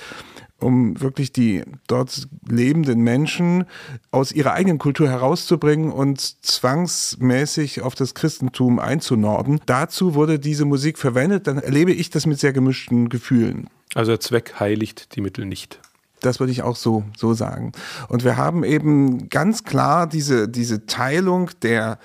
um 0.61 1.01
wirklich 1.01 1.33
die 1.33 1.63
dort 1.87 2.29
lebenden 2.49 3.01
Menschen 3.01 3.65
aus 4.11 4.33
ihrer 4.33 4.53
eigenen 4.53 4.79
Kultur 4.79 5.09
herauszubringen 5.09 5.93
und 5.93 6.21
zwangsmäßig 6.21 7.83
auf 7.83 7.95
das 7.95 8.15
Christentum 8.15 8.79
einzunorden. 8.79 9.61
Dazu 9.67 10.15
wurde 10.15 10.39
diese 10.39 10.65
Musik 10.65 10.99
verwendet. 10.99 11.47
Dann 11.47 11.59
erlebe 11.59 11.93
ich 11.93 12.11
das 12.11 12.27
mit 12.27 12.41
sehr 12.41 12.53
gemischten 12.53 13.09
Gefühlen. 13.09 13.69
Also 13.95 14.13
der 14.13 14.21
Zweck 14.21 14.55
heiligt 14.59 15.15
die 15.15 15.21
Mittel 15.21 15.47
nicht. 15.47 15.81
Das 16.21 16.41
würde 16.41 16.53
ich 16.53 16.63
auch 16.63 16.77
so, 16.77 17.05
so 17.17 17.33
sagen. 17.33 17.73
Und 18.09 18.25
wir 18.25 18.37
haben 18.37 18.65
eben 18.65 19.29
ganz 19.29 19.63
klar 19.63 20.09
diese, 20.09 20.49
diese 20.49 20.87
Teilung 20.87 21.51
der 21.63 21.99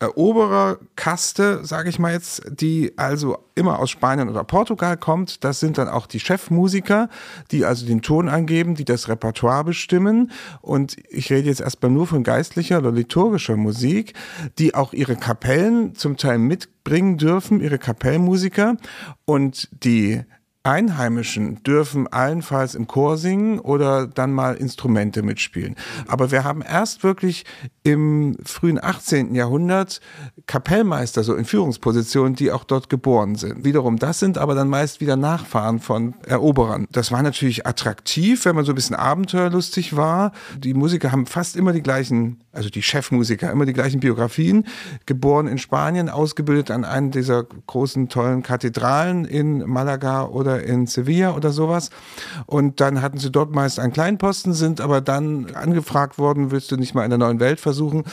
Erobererkaste, 0.00 1.60
sage 1.62 1.90
ich 1.90 1.98
mal 1.98 2.12
jetzt, 2.12 2.42
die 2.50 2.94
also 2.96 3.38
immer 3.54 3.78
aus 3.78 3.90
Spanien 3.90 4.30
oder 4.30 4.44
Portugal 4.44 4.96
kommt. 4.96 5.44
Das 5.44 5.60
sind 5.60 5.76
dann 5.76 5.88
auch 5.88 6.06
die 6.06 6.20
Chefmusiker, 6.20 7.10
die 7.50 7.66
also 7.66 7.86
den 7.86 8.00
Ton 8.00 8.30
angeben, 8.30 8.74
die 8.74 8.86
das 8.86 9.08
Repertoire 9.08 9.62
bestimmen. 9.62 10.30
Und 10.62 10.96
ich 11.10 11.30
rede 11.30 11.48
jetzt 11.48 11.60
erstmal 11.60 11.90
nur 11.90 12.06
von 12.06 12.24
geistlicher 12.24 12.78
oder 12.78 12.92
liturgischer 12.92 13.56
Musik, 13.56 14.14
die 14.58 14.74
auch 14.74 14.94
ihre 14.94 15.16
Kapellen 15.16 15.94
zum 15.94 16.16
Teil 16.16 16.38
mitbringen 16.38 17.18
dürfen, 17.18 17.60
ihre 17.60 17.78
Kapellmusiker. 17.78 18.76
Und 19.26 19.68
die 19.84 20.22
Einheimischen 20.62 21.62
dürfen 21.62 22.06
allenfalls 22.06 22.74
im 22.74 22.86
Chor 22.86 23.16
singen 23.16 23.60
oder 23.60 24.06
dann 24.06 24.32
mal 24.32 24.56
Instrumente 24.56 25.22
mitspielen. 25.22 25.74
Aber 26.06 26.30
wir 26.30 26.44
haben 26.44 26.60
erst 26.60 27.02
wirklich 27.02 27.46
im 27.82 28.36
frühen 28.44 28.82
18. 28.82 29.34
Jahrhundert 29.34 30.02
Kapellmeister 30.46 31.24
so 31.24 31.34
in 31.34 31.46
Führungspositionen, 31.46 32.34
die 32.34 32.52
auch 32.52 32.64
dort 32.64 32.90
geboren 32.90 33.36
sind. 33.36 33.64
Wiederum, 33.64 33.98
das 33.98 34.18
sind 34.18 34.36
aber 34.36 34.54
dann 34.54 34.68
meist 34.68 35.00
wieder 35.00 35.16
Nachfahren 35.16 35.78
von 35.78 36.14
Eroberern. 36.26 36.86
Das 36.92 37.10
war 37.10 37.22
natürlich 37.22 37.66
attraktiv, 37.66 38.44
wenn 38.44 38.54
man 38.54 38.66
so 38.66 38.72
ein 38.72 38.74
bisschen 38.74 38.96
abenteuerlustig 38.96 39.96
war. 39.96 40.32
Die 40.58 40.74
Musiker 40.74 41.10
haben 41.10 41.24
fast 41.24 41.56
immer 41.56 41.72
die 41.72 41.82
gleichen, 41.82 42.40
also 42.52 42.68
die 42.68 42.82
Chefmusiker, 42.82 43.50
immer 43.50 43.64
die 43.64 43.72
gleichen 43.72 44.00
Biografien. 44.00 44.66
Geboren 45.06 45.46
in 45.46 45.56
Spanien, 45.56 46.10
ausgebildet 46.10 46.70
an 46.70 46.84
einer 46.84 47.08
dieser 47.08 47.44
großen, 47.44 48.10
tollen 48.10 48.42
Kathedralen 48.42 49.24
in 49.24 49.66
Malaga 49.66 50.24
oder 50.24 50.49
oder 50.50 50.62
in 50.64 50.86
Sevilla 50.86 51.36
oder 51.36 51.50
sowas. 51.50 51.90
Und 52.46 52.80
dann 52.80 53.02
hatten 53.02 53.18
sie 53.18 53.30
dort 53.30 53.54
meist 53.54 53.78
einen 53.78 53.92
kleinen 53.92 54.18
Posten, 54.18 54.52
sind 54.52 54.80
aber 54.80 55.00
dann 55.00 55.54
angefragt 55.54 56.18
worden, 56.18 56.50
willst 56.50 56.70
du 56.72 56.76
nicht 56.76 56.94
mal 56.94 57.04
in 57.04 57.10
der 57.10 57.18
neuen 57.18 57.40
Welt 57.40 57.60
versuchen, 57.60 58.04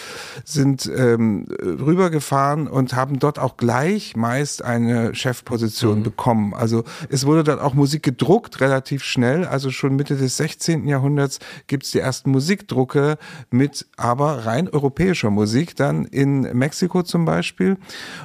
sind 0.43 0.89
ähm, 0.95 1.47
rübergefahren 1.61 2.67
und 2.67 2.93
haben 2.93 3.19
dort 3.19 3.39
auch 3.39 3.57
gleich 3.57 4.15
meist 4.15 4.63
eine 4.63 5.15
Chefposition 5.15 5.99
mhm. 5.99 6.03
bekommen. 6.03 6.53
Also 6.53 6.83
es 7.09 7.25
wurde 7.25 7.43
dann 7.43 7.59
auch 7.59 7.73
Musik 7.73 8.03
gedruckt, 8.03 8.61
relativ 8.61 9.03
schnell. 9.03 9.45
Also 9.45 9.71
schon 9.71 9.95
Mitte 9.95 10.15
des 10.15 10.37
16. 10.37 10.87
Jahrhunderts 10.87 11.39
gibt 11.67 11.83
es 11.83 11.91
die 11.91 11.99
ersten 11.99 12.31
Musikdrucke 12.31 13.17
mit 13.49 13.87
aber 13.97 14.45
rein 14.45 14.69
europäischer 14.69 15.29
Musik, 15.29 15.75
dann 15.75 16.05
in 16.05 16.41
Mexiko 16.41 17.03
zum 17.03 17.25
Beispiel. 17.25 17.77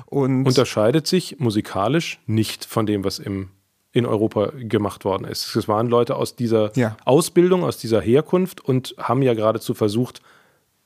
Und 0.06 0.46
Unterscheidet 0.46 1.06
sich 1.06 1.38
musikalisch 1.38 2.20
nicht 2.26 2.64
von 2.64 2.86
dem, 2.86 3.04
was 3.04 3.18
im 3.18 3.48
in 3.92 4.06
Europa 4.06 4.52
gemacht 4.58 5.04
worden 5.04 5.24
ist. 5.26 5.54
Es 5.54 5.68
waren 5.68 5.86
Leute 5.86 6.16
aus 6.16 6.34
dieser 6.34 6.72
ja. 6.76 6.96
Ausbildung, 7.04 7.62
aus 7.62 7.76
dieser 7.78 8.00
Herkunft 8.00 8.60
und 8.60 8.94
haben 8.98 9.22
ja 9.22 9.34
geradezu 9.34 9.74
versucht, 9.74 10.22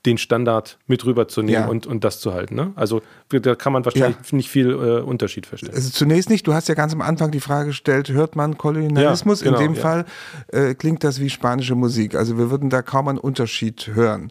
den 0.05 0.19
Standard 0.19 0.79
mit 0.87 1.05
rüberzunehmen 1.05 1.63
Ja. 1.63 1.69
und, 1.69 1.87
und 1.87 2.05
das 2.05 2.21
zu 2.21 2.33
halten. 2.33 2.55
Ne? 2.55 2.73
Also 2.77 3.03
da 3.29 3.57
kann 3.57 3.73
man 3.73 3.85
wahrscheinlich 3.85 4.17
Ja. 4.31 4.37
nicht 4.37 4.49
viel 4.49 4.71
äh, 4.71 5.01
Unterschied 5.01 5.47
feststellen. 5.47 5.75
Also 5.75 5.91
zunächst 5.91 6.31
nicht, 6.31 6.47
du 6.47 6.55
hast 6.55 6.69
ja 6.69 6.75
ganz 6.77 6.93
am 6.93 7.01
Anfang 7.01 7.33
die 7.33 7.41
Frage 7.41 7.69
gestellt, 7.71 8.11
hört 8.11 8.37
man 8.37 8.57
Kolonialismus? 8.57 9.41
Ja, 9.41 9.47
genau, 9.51 9.59
In 9.61 9.75
dem. 9.75 9.81
Fall 9.81 10.05
äh, 10.49 10.75
klingt 10.75 11.03
das 11.03 11.19
wie 11.21 11.29
spanische 11.29 11.75
Musik. 11.75 12.15
Also 12.15 12.39
wir 12.39 12.51
würden 12.53 12.71
da 12.71 12.83
kaum 12.83 13.09
einen 13.09 13.19
Unterschied 13.19 13.89
hören. 13.95 14.31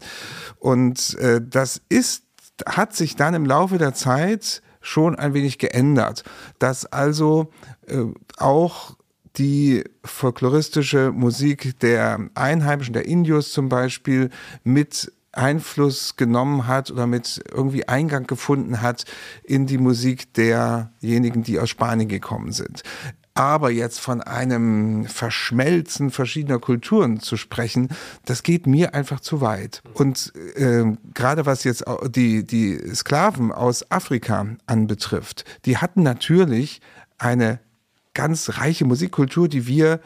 Und 0.59 1.15
äh, 1.19 1.41
das 1.45 1.81
ist, 1.89 2.23
hat 2.65 2.95
sich 2.95 3.17
dann 3.17 3.33
im 3.33 3.45
Laufe 3.45 3.77
der 3.77 3.93
Zeit 3.93 4.61
schon 4.85 5.15
ein 5.15 5.33
wenig 5.33 5.57
geändert. 5.57 6.23
Dass 6.59 6.85
also 6.85 7.51
äh, 7.87 8.03
auch 8.37 8.95
die 9.37 9.83
folkloristische 10.03 11.11
Musik 11.11 11.79
der 11.79 12.29
Einheimischen, 12.35 12.93
der 12.93 13.05
Indios 13.05 13.51
zum 13.51 13.69
Beispiel, 13.69 14.29
mit 14.63 15.11
Einfluss 15.33 16.15
genommen 16.15 16.67
hat 16.67 16.91
oder 16.91 17.07
mit 17.07 17.41
irgendwie 17.51 17.87
Eingang 17.87 18.25
gefunden 18.25 18.81
hat 18.81 19.03
in 19.43 19.65
die 19.65 19.77
Musik 19.77 20.33
derjenigen, 20.33 21.43
die 21.43 21.59
aus 21.59 21.69
Spanien 21.69 22.07
gekommen 22.07 22.53
sind. 22.53 22.83
Aber 23.35 23.69
jetzt 23.69 23.99
von 23.99 24.21
einem 24.21 25.05
Verschmelzen 25.05 26.09
verschiedener 26.09 26.59
Kulturen 26.59 27.19
zu 27.19 27.35
sprechen, 27.35 27.89
das 28.23 28.43
geht 28.43 28.65
mir 28.65 28.95
einfach 28.95 29.19
zu 29.19 29.41
weit. 29.41 29.83
Und 29.93 30.33
äh, 30.55 30.85
gerade 31.13 31.45
was 31.45 31.65
jetzt 31.65 31.83
die, 32.07 32.45
die 32.45 32.79
Sklaven 32.95 33.51
aus 33.51 33.91
Afrika 33.91 34.47
anbetrifft, 34.67 35.43
die 35.65 35.77
hatten 35.77 36.01
natürlich 36.01 36.79
eine 37.17 37.59
ganz 38.15 38.57
reiche 38.57 38.85
Musikkultur, 38.85 39.47
die 39.47 39.67
wir 39.67 39.99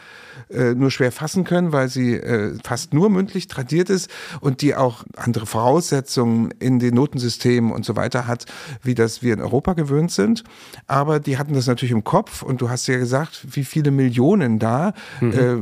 äh, 0.49 0.73
nur 0.73 0.91
schwer 0.91 1.11
fassen 1.11 1.43
können, 1.43 1.71
weil 1.71 1.89
sie 1.89 2.15
äh, 2.15 2.57
fast 2.63 2.93
nur 2.93 3.09
mündlich 3.09 3.47
tradiert 3.47 3.89
ist 3.89 4.09
und 4.41 4.61
die 4.61 4.75
auch 4.75 5.03
andere 5.15 5.45
Voraussetzungen 5.45 6.51
in 6.59 6.79
den 6.79 6.95
Notensystemen 6.95 7.71
und 7.71 7.85
so 7.85 7.95
weiter 7.95 8.27
hat, 8.27 8.45
wie 8.83 8.95
das 8.95 9.21
wir 9.21 9.33
in 9.33 9.41
Europa 9.41 9.73
gewöhnt 9.73 10.11
sind. 10.11 10.43
Aber 10.87 11.19
die 11.19 11.37
hatten 11.37 11.53
das 11.53 11.67
natürlich 11.67 11.91
im 11.91 12.03
Kopf 12.03 12.41
und 12.41 12.61
du 12.61 12.69
hast 12.69 12.87
ja 12.87 12.97
gesagt, 12.97 13.45
wie 13.51 13.63
viele 13.63 13.91
Millionen 13.91 14.59
da 14.59 14.93
äh, 15.21 15.55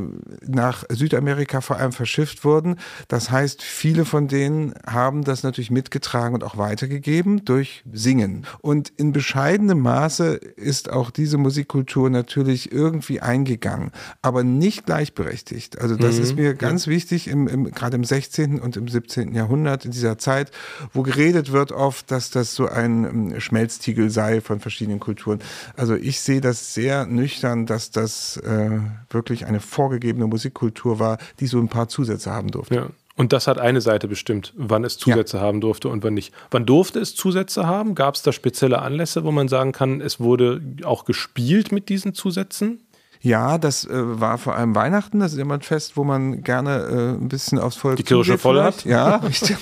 nach 0.46 0.84
Südamerika 0.88 1.60
vor 1.60 1.76
allem 1.76 1.92
verschifft 1.92 2.44
wurden. 2.44 2.76
Das 3.08 3.30
heißt, 3.30 3.62
viele 3.62 4.04
von 4.04 4.26
denen 4.26 4.74
haben 4.86 5.22
das 5.22 5.42
natürlich 5.42 5.70
mitgetragen 5.70 6.34
und 6.34 6.44
auch 6.44 6.56
weitergegeben 6.56 7.44
durch 7.44 7.84
Singen. 7.92 8.46
Und 8.62 8.90
in 8.96 9.12
bescheidenem 9.12 9.80
Maße 9.80 10.34
ist 10.34 10.90
auch 10.90 11.10
diese 11.10 11.36
Musikkultur 11.36 12.08
natürlich 12.08 12.37
irgendwie 12.72 13.20
eingegangen, 13.20 13.90
aber 14.22 14.44
nicht 14.44 14.86
gleichberechtigt. 14.86 15.80
Also 15.80 15.96
das 15.96 16.18
ist 16.18 16.36
mir 16.36 16.54
ganz 16.54 16.86
wichtig, 16.86 17.28
im, 17.28 17.48
im, 17.48 17.70
gerade 17.70 17.96
im 17.96 18.04
16. 18.04 18.60
und 18.60 18.76
im 18.76 18.88
17. 18.88 19.34
Jahrhundert, 19.34 19.84
in 19.84 19.90
dieser 19.90 20.18
Zeit, 20.18 20.50
wo 20.92 21.02
geredet 21.02 21.52
wird 21.52 21.72
oft, 21.72 22.10
dass 22.10 22.30
das 22.30 22.54
so 22.54 22.68
ein 22.68 23.04
ähm, 23.04 23.40
Schmelztiegel 23.40 24.10
sei 24.10 24.40
von 24.40 24.60
verschiedenen 24.60 25.00
Kulturen. 25.00 25.40
Also 25.76 25.94
ich 25.94 26.20
sehe 26.20 26.40
das 26.40 26.74
sehr 26.74 27.06
nüchtern, 27.06 27.66
dass 27.66 27.90
das 27.90 28.36
äh, 28.38 28.80
wirklich 29.10 29.46
eine 29.46 29.60
vorgegebene 29.60 30.26
Musikkultur 30.26 30.98
war, 30.98 31.18
die 31.40 31.46
so 31.46 31.58
ein 31.58 31.68
paar 31.68 31.88
Zusätze 31.88 32.30
haben 32.30 32.50
durfte. 32.50 32.74
Ja. 32.74 32.90
Und 33.18 33.32
das 33.32 33.48
hat 33.48 33.58
eine 33.58 33.80
Seite 33.80 34.06
bestimmt, 34.06 34.54
wann 34.56 34.84
es 34.84 34.96
Zusätze 34.96 35.40
haben 35.40 35.60
durfte 35.60 35.88
und 35.88 36.04
wann 36.04 36.14
nicht. 36.14 36.32
Wann 36.52 36.66
durfte 36.66 37.00
es 37.00 37.16
Zusätze 37.16 37.66
haben? 37.66 37.96
Gab 37.96 38.14
es 38.14 38.22
da 38.22 38.30
spezielle 38.30 38.80
Anlässe, 38.80 39.24
wo 39.24 39.32
man 39.32 39.48
sagen 39.48 39.72
kann, 39.72 40.00
es 40.00 40.20
wurde 40.20 40.60
auch 40.84 41.04
gespielt 41.04 41.72
mit 41.72 41.88
diesen 41.88 42.14
Zusätzen? 42.14 42.80
Ja, 43.20 43.58
das 43.58 43.84
äh, 43.84 43.90
war 43.92 44.38
vor 44.38 44.54
allem 44.54 44.74
Weihnachten. 44.74 45.20
Das 45.20 45.32
ist 45.32 45.38
immer 45.38 45.54
ein 45.54 45.62
Fest, 45.62 45.96
wo 45.96 46.04
man 46.04 46.42
gerne 46.42 46.76
äh, 46.76 47.22
ein 47.22 47.28
bisschen 47.28 47.58
aufs 47.58 47.76
Volk 47.76 47.96
Die 47.96 48.04
Kirche 48.04 48.38
voll 48.38 48.62
hat. 48.62 48.84
Ja, 48.84 49.16
richtig. 49.16 49.56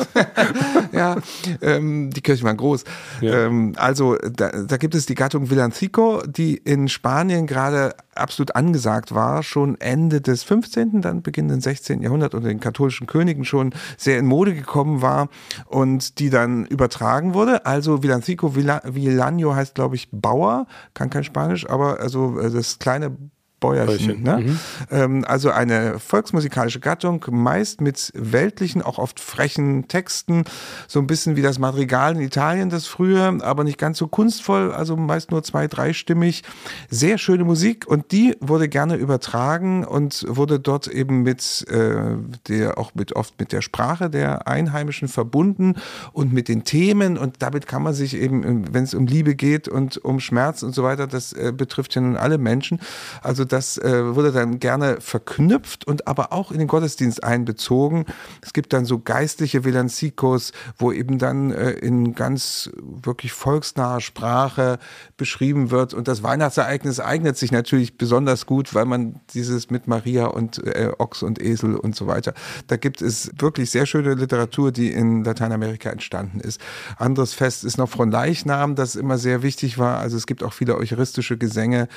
ja, 0.93 1.17
ähm, 1.63 2.11
die 2.11 2.21
Kirchen 2.21 2.45
waren 2.45 2.57
groß. 2.57 2.85
Ja. 3.21 3.47
Ähm, 3.47 3.75
also 3.77 4.17
da, 4.17 4.51
da 4.51 4.77
gibt 4.77 4.95
es 4.95 5.07
die 5.07 5.15
Gattung 5.15 5.51
Villancico, 5.51 6.23
die 6.27 6.57
in 6.57 6.89
Spanien 6.89 7.47
gerade 7.47 7.95
absolut 8.15 8.55
angesagt 8.57 9.15
war, 9.15 9.43
schon 9.43 9.81
Ende 9.81 10.21
des 10.21 10.43
15., 10.43 11.03
dann 11.03 11.23
Beginn 11.23 11.49
des 11.49 11.65
16. 11.65 12.03
Jahrhundert 12.03 12.35
unter 12.35 12.49
den 12.49 12.61
katholischen 12.61 13.07
Königen 13.07 13.45
schon 13.45 13.75
sehr 13.97 14.19
in 14.19 14.27
Mode 14.27 14.55
gekommen 14.55 15.03
war 15.03 15.29
und 15.67 16.19
die 16.19 16.31
dann 16.31 16.67
übertragen 16.67 17.35
wurde. 17.35 17.67
Also 17.67 18.03
Villancico 18.03 18.55
Villa, 18.55 18.83
Villaño 18.85 19.55
heißt, 19.55 19.75
glaube 19.75 19.97
ich, 19.97 20.09
Bauer, 20.13 20.67
kann 20.95 21.11
kein 21.11 21.25
Spanisch, 21.25 21.69
aber 21.69 22.01
also 22.01 22.39
äh, 22.39 22.51
das 22.51 22.79
kleine 22.79 23.17
Bäuerchen. 23.59 24.23
Ne? 24.23 24.59
Ähm, 24.91 25.25
also 25.27 25.51
eine 25.51 25.99
volksmusikalische 25.99 26.81
Gattung, 26.81 27.25
meist 27.31 27.81
mit 27.81 28.13
weltlichen, 28.15 28.83
auch 28.83 28.99
oft 28.99 29.19
frechen 29.19 29.89
Texten, 29.89 30.45
so 30.89 31.01
ein 31.01 31.07
bisschen 31.07 31.37
wie 31.37 31.43
das 31.43 31.59
Madrigal 31.59 32.17
in 32.17 32.21
Italien, 32.21 32.69
das 32.69 32.87
frühe, 32.87 33.39
aber 33.43 33.65
nicht 33.65 33.79
ganz 33.79 33.97
so 33.97 34.09
kunstvoll, 34.09 34.73
also 34.73 34.97
meist 34.97 35.31
nur 35.31 35.43
zwei-, 35.43 35.69
dreistimmig. 35.69 36.45
Sehr 36.91 37.17
schöne 37.17 37.45
Musik 37.45 37.87
und 37.87 38.13
die 38.13 38.37
wurde 38.41 38.69
gerne 38.69 38.97
übertragen 38.97 39.85
und 39.85 40.27
wurde 40.29 40.61
dort 40.61 40.87
eben 40.87 41.23
mit 41.23 41.65
äh, 41.71 42.17
der, 42.49 42.77
auch 42.77 42.95
mit 42.95 43.17
oft 43.17 43.41
mit 43.41 43.53
der 43.53 43.63
Sprache 43.63 44.11
der 44.11 44.47
Einheimischen 44.47 45.09
verbunden 45.09 45.77
und 46.13 46.31
mit 46.31 46.49
den 46.49 46.65
Themen 46.65 47.17
und 47.17 47.37
damit 47.39 47.67
kann 47.67 47.83
man 47.83 47.95
sich 47.95 48.15
eben, 48.15 48.75
wenn 48.75 48.85
es 48.85 48.93
um 48.93 49.07
Liebe 49.07 49.35
geht 49.35 49.67
und 49.67 49.97
um 50.05 50.21
Schmerz 50.21 50.63
und 50.63 50.75
so 50.75 50.83
weiter, 50.83 51.07
das 51.07 51.33
äh, 51.33 51.55
betrifft 51.57 51.95
ja 51.95 52.03
nun 52.03 52.19
alle 52.19 52.37
Menschen. 52.37 52.81
Also 53.23 53.46
das 53.53 53.79
äh, 53.79 54.15
wurde 54.15 54.33
dann 54.33 54.59
gerne 54.59 55.01
verknüpft 55.01 55.87
und 55.87 56.07
aber 56.07 56.33
auch 56.33 56.51
in 56.53 56.59
den 56.59 56.69
Gottesdienst 56.69 57.23
einbezogen. 57.25 58.07
Es 58.43 58.53
gibt 58.53 58.73
dann 58.73 58.85
so 58.85 58.99
geistliche 58.99 59.65
Villancicos, 59.65 60.53
wo 60.79 60.93
eben 60.93 61.19
dann 61.19 61.51
äh, 61.51 61.73
in 61.73 62.15
ganz 62.15 62.71
wirklich 62.81 63.33
volksnaher 63.33 64.01
Sprache 64.01 64.79
beschrieben 65.17 65.71
wird. 65.71 65.95
Und 65.95 66.09
das 66.09 66.23
Weihnachtsereignis 66.23 67.01
eignet 67.01 67.37
sich 67.37 67.53
natürlich 67.53 67.99
besonders 67.99 68.47
gut, 68.47 68.75
weil 68.75 68.85
man 68.85 69.21
dieses 69.35 69.71
mit 69.71 69.87
Maria 69.87 70.27
und 70.27 70.65
äh, 70.67 70.93
Ochs 70.99 71.23
und 71.23 71.41
Esel 71.41 71.77
und 71.77 71.97
so 71.97 72.07
weiter. 72.07 72.35
Da 72.67 72.77
gibt 72.77 73.03
es 73.03 73.31
wirklich 73.39 73.71
sehr 73.71 73.87
schöne 73.87 74.15
Literatur, 74.15 74.73
die 74.73 74.91
in 74.91 75.25
Lateinamerika 75.25 75.91
entstanden 75.91 76.41
ist. 76.41 76.61
Anderes 76.97 77.35
Fest 77.35 77.65
ist 77.65 77.79
noch 77.79 77.89
von 77.89 78.11
Leichnam, 78.11 78.75
das 78.75 78.97
immer 78.97 79.19
sehr 79.19 79.43
wichtig 79.43 79.79
war. 79.79 79.99
Also 79.99 80.17
es 80.17 80.27
gibt 80.27 80.43
auch 80.43 80.53
viele 80.53 80.77
eucharistische 80.77 81.37
Gesänge, 81.37 81.89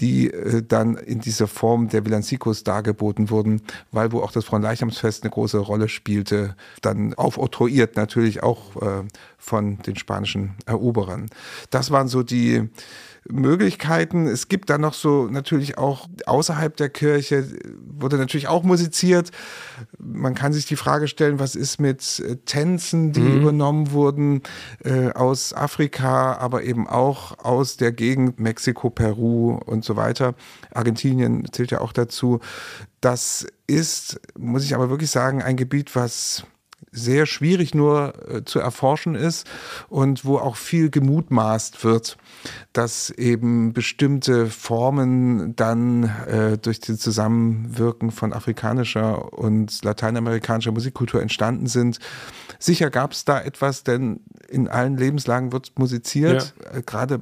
die 0.00 0.30
äh, 0.32 0.62
dann 0.74 0.96
in 0.96 1.20
dieser 1.20 1.46
Form 1.46 1.88
der 1.88 2.04
Villancicos 2.04 2.64
dargeboten 2.64 3.30
wurden, 3.30 3.62
weil 3.92 4.10
wo 4.10 4.20
auch 4.22 4.32
das 4.32 4.44
Fronleichnamsfest 4.44 5.22
eine 5.22 5.30
große 5.30 5.58
Rolle 5.58 5.88
spielte, 5.88 6.56
dann 6.82 7.14
aufoktroyiert 7.14 7.94
natürlich 7.94 8.42
auch 8.42 8.74
äh, 8.82 9.04
von 9.38 9.78
den 9.78 9.94
spanischen 9.94 10.54
Eroberern. 10.66 11.30
Das 11.70 11.92
waren 11.92 12.08
so 12.08 12.24
die 12.24 12.68
Möglichkeiten. 13.28 14.26
Es 14.26 14.48
gibt 14.48 14.70
dann 14.70 14.80
noch 14.80 14.94
so 14.94 15.26
natürlich 15.26 15.78
auch 15.78 16.08
außerhalb 16.26 16.76
der 16.76 16.90
Kirche 16.90 17.46
wurde 18.04 18.18
natürlich 18.18 18.48
auch 18.48 18.62
musiziert. 18.62 19.30
Man 19.98 20.34
kann 20.34 20.52
sich 20.52 20.66
die 20.66 20.76
Frage 20.76 21.08
stellen, 21.08 21.38
was 21.38 21.56
ist 21.56 21.80
mit 21.80 22.20
äh, 22.20 22.36
Tänzen, 22.44 23.12
die 23.12 23.20
übernommen 23.20 23.92
wurden 23.92 24.42
äh, 24.84 25.10
aus 25.10 25.54
Afrika, 25.54 26.34
aber 26.34 26.64
eben 26.64 26.86
auch 26.86 27.38
aus 27.38 27.76
der 27.76 27.92
Gegend 27.92 28.40
Mexiko, 28.40 28.90
Peru 28.90 29.54
und 29.64 29.84
so 29.84 29.96
weiter. 29.96 30.34
Argentinien 30.72 31.46
zählt 31.52 31.70
ja 31.70 31.80
auch 31.80 31.92
dazu. 31.92 32.40
Das 33.00 33.46
ist, 33.66 34.20
muss 34.38 34.64
ich 34.64 34.74
aber 34.74 34.90
wirklich 34.90 35.10
sagen, 35.10 35.42
ein 35.42 35.56
Gebiet, 35.56 35.94
was 35.96 36.44
sehr 36.94 37.26
schwierig 37.26 37.74
nur 37.74 38.14
äh, 38.28 38.44
zu 38.44 38.60
erforschen 38.60 39.14
ist 39.14 39.46
und 39.88 40.24
wo 40.24 40.38
auch 40.38 40.56
viel 40.56 40.90
gemutmaßt 40.90 41.84
wird, 41.84 42.16
dass 42.72 43.10
eben 43.10 43.72
bestimmte 43.72 44.46
Formen 44.46 45.56
dann 45.56 46.04
äh, 46.26 46.56
durch 46.56 46.80
das 46.80 46.98
Zusammenwirken 46.98 48.10
von 48.10 48.32
afrikanischer 48.32 49.32
und 49.32 49.82
lateinamerikanischer 49.84 50.72
Musikkultur 50.72 51.20
entstanden 51.20 51.66
sind. 51.66 51.98
Sicher 52.58 52.90
gab 52.90 53.12
es 53.12 53.24
da 53.24 53.40
etwas, 53.40 53.82
denn 53.82 54.20
in 54.48 54.68
allen 54.68 54.96
Lebenslagen 54.96 55.52
wird 55.52 55.78
musiziert. 55.78 56.54
Äh, 56.72 56.82
Gerade 56.82 57.20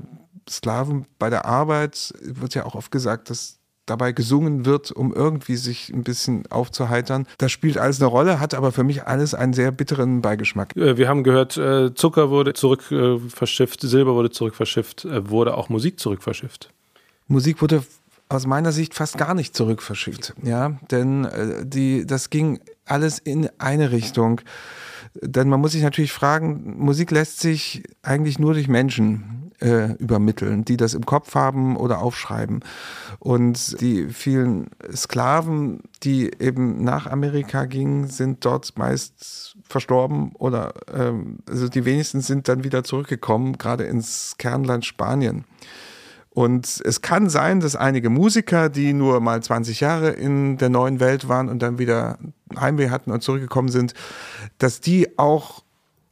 Sklaven 0.48 1.06
bei 1.18 1.30
der 1.30 1.46
Arbeit 1.46 2.12
wird 2.20 2.54
ja 2.54 2.64
auch 2.64 2.74
oft 2.74 2.90
gesagt, 2.90 3.30
dass 3.30 3.62
dabei 3.92 4.12
gesungen 4.12 4.64
wird, 4.64 4.90
um 4.90 5.12
irgendwie 5.12 5.57
sich 5.57 5.90
ein 5.90 6.02
bisschen 6.02 6.44
aufzuheitern. 6.50 7.26
Das 7.37 7.52
spielt 7.52 7.76
alles 7.76 8.00
eine 8.00 8.09
Rolle, 8.09 8.40
hat 8.40 8.55
aber 8.55 8.72
für 8.72 8.85
mich 8.85 9.07
alles 9.07 9.35
einen 9.35 9.52
sehr 9.52 9.70
bitteren 9.70 10.22
Beigeschmack. 10.22 10.74
Äh, 10.76 10.96
Wir 10.96 11.09
haben 11.09 11.22
gehört, 11.24 11.57
äh, 11.59 11.94
Zucker 11.94 12.31
wurde 12.31 12.55
zurück 12.55 12.90
äh, 12.90 13.18
verschifft, 13.18 13.83
Silber 13.83 14.14
wurde 14.14 14.31
zurück 14.31 14.55
verschifft, 14.55 15.05
äh, 15.05 15.28
wurde 15.28 15.57
auch 15.57 15.68
Musik 15.68 16.00
zurück 16.00 16.22
verschifft. 16.22 16.70
Musik 17.28 17.61
wurde 17.61 17.85
aus 18.31 18.46
meiner 18.46 18.72
Sicht 18.72 18.94
fast 18.94 19.18
gar 19.18 19.35
nicht 19.35 19.55
zurückverschifft, 19.55 20.33
ja, 20.42 20.78
denn 20.90 21.28
die, 21.64 22.07
das 22.07 22.31
ging 22.31 22.61
alles 22.87 23.18
in 23.18 23.50
eine 23.59 23.92
Richtung. 23.92 24.40
Denn 25.20 25.48
man 25.48 25.61
muss 25.61 25.72
sich 25.72 25.83
natürlich 25.83 26.12
fragen, 26.12 26.75
Musik 26.79 27.11
lässt 27.11 27.40
sich 27.40 27.83
eigentlich 28.03 28.38
nur 28.38 28.55
durch 28.55 28.68
Menschen 28.68 29.42
äh, 29.61 29.92
übermitteln, 29.98 30.64
die 30.64 30.77
das 30.77 30.94
im 30.94 31.07
Kopf 31.07 31.35
haben 31.35 31.77
oder 31.77 32.01
aufschreiben. 32.01 32.61
Und 33.18 33.81
die 33.81 34.09
vielen 34.09 34.68
Sklaven, 34.94 35.81
die 36.03 36.31
eben 36.40 36.83
nach 36.83 37.07
Amerika 37.07 37.66
gingen, 37.66 38.09
sind 38.09 38.44
dort 38.44 38.77
meist 38.77 39.57
verstorben 39.68 40.33
oder 40.35 40.75
ähm, 40.92 41.38
also 41.48 41.68
die 41.68 41.85
wenigsten 41.85 42.20
sind 42.20 42.48
dann 42.48 42.64
wieder 42.64 42.83
zurückgekommen, 42.83 43.59
gerade 43.59 43.85
ins 43.85 44.35
Kernland 44.38 44.85
Spanien. 44.85 45.44
Und 46.34 46.80
es 46.84 47.02
kann 47.02 47.28
sein, 47.28 47.60
dass 47.60 47.76
einige 47.76 48.08
Musiker, 48.08 48.70
die 48.70 48.94
nur 48.94 49.20
mal 49.20 49.42
20 49.42 49.80
Jahre 49.80 50.10
in 50.10 50.56
der 50.56 50.70
neuen 50.70 50.98
Welt 50.98 51.28
waren 51.28 51.50
und 51.50 51.60
dann 51.60 51.78
wieder 51.78 52.18
Heimweh 52.58 52.88
hatten 52.88 53.10
und 53.10 53.22
zurückgekommen 53.22 53.68
sind, 53.68 53.92
dass 54.56 54.80
die 54.80 55.18
auch 55.18 55.62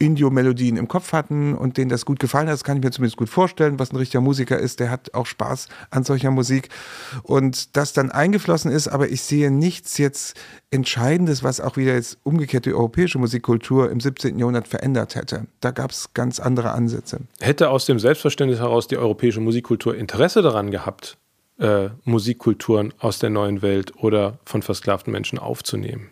Indio-Melodien 0.01 0.77
im 0.77 0.87
Kopf 0.87 1.13
hatten 1.13 1.53
und 1.53 1.77
denen 1.77 1.89
das 1.89 2.05
gut 2.05 2.19
gefallen 2.19 2.47
hat. 2.47 2.53
Das 2.53 2.63
kann 2.63 2.77
ich 2.77 2.83
mir 2.83 2.91
zumindest 2.91 3.17
gut 3.17 3.29
vorstellen, 3.29 3.77
was 3.79 3.91
ein 3.91 3.97
richtiger 3.97 4.21
Musiker 4.21 4.57
ist. 4.57 4.79
Der 4.79 4.89
hat 4.89 5.13
auch 5.13 5.27
Spaß 5.27 5.67
an 5.91 6.03
solcher 6.03 6.31
Musik. 6.31 6.69
Und 7.23 7.77
das 7.77 7.93
dann 7.93 8.11
eingeflossen 8.11 8.71
ist, 8.71 8.87
aber 8.87 9.09
ich 9.09 9.21
sehe 9.21 9.51
nichts 9.51 9.97
jetzt 9.99 10.35
Entscheidendes, 10.71 11.43
was 11.43 11.61
auch 11.61 11.77
wieder 11.77 11.93
jetzt 11.93 12.17
umgekehrt 12.23 12.65
die 12.65 12.73
europäische 12.73 13.19
Musikkultur 13.19 13.91
im 13.91 13.99
17. 13.99 14.39
Jahrhundert 14.39 14.67
verändert 14.67 15.15
hätte. 15.15 15.45
Da 15.59 15.71
gab 15.71 15.91
es 15.91 16.13
ganz 16.13 16.39
andere 16.39 16.71
Ansätze. 16.71 17.19
Hätte 17.39 17.69
aus 17.69 17.85
dem 17.85 17.99
Selbstverständnis 17.99 18.59
heraus 18.59 18.87
die 18.87 18.97
europäische 18.97 19.39
Musikkultur 19.39 19.95
Interesse 19.95 20.41
daran 20.41 20.71
gehabt, 20.71 21.17
äh, 21.59 21.89
Musikkulturen 22.05 22.93
aus 22.97 23.19
der 23.19 23.29
neuen 23.29 23.61
Welt 23.61 23.93
oder 23.97 24.39
von 24.45 24.63
versklavten 24.63 25.11
Menschen 25.11 25.37
aufzunehmen? 25.37 26.09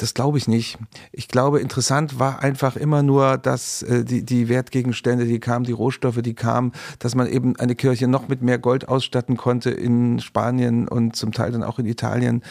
Das 0.00 0.14
glaube 0.14 0.38
ich 0.38 0.48
nicht. 0.48 0.78
Ich 1.12 1.28
glaube, 1.28 1.60
interessant 1.60 2.18
war 2.18 2.42
einfach 2.42 2.76
immer 2.76 3.02
nur, 3.02 3.36
dass 3.36 3.82
äh, 3.82 4.02
die, 4.02 4.24
die 4.24 4.48
Wertgegenstände, 4.48 5.26
die 5.26 5.40
kamen, 5.40 5.66
die 5.66 5.72
Rohstoffe, 5.72 6.22
die 6.22 6.32
kamen, 6.32 6.72
dass 7.00 7.14
man 7.14 7.26
eben 7.26 7.54
eine 7.56 7.74
Kirche 7.74 8.08
noch 8.08 8.26
mit 8.26 8.40
mehr 8.40 8.58
Gold 8.58 8.88
ausstatten 8.88 9.36
konnte 9.36 9.68
in 9.68 10.18
Spanien 10.18 10.88
und 10.88 11.16
zum 11.16 11.32
Teil 11.32 11.52
dann 11.52 11.62
auch 11.62 11.78
in 11.78 11.84
Italien. 11.84 12.42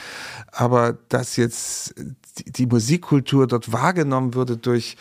Aber 0.51 0.99
dass 1.09 1.37
jetzt 1.37 1.95
die, 2.37 2.51
die 2.51 2.65
Musikkultur 2.67 3.47
dort 3.47 3.71
wahrgenommen 3.71 4.35
würde 4.35 4.55
durch 4.55 4.95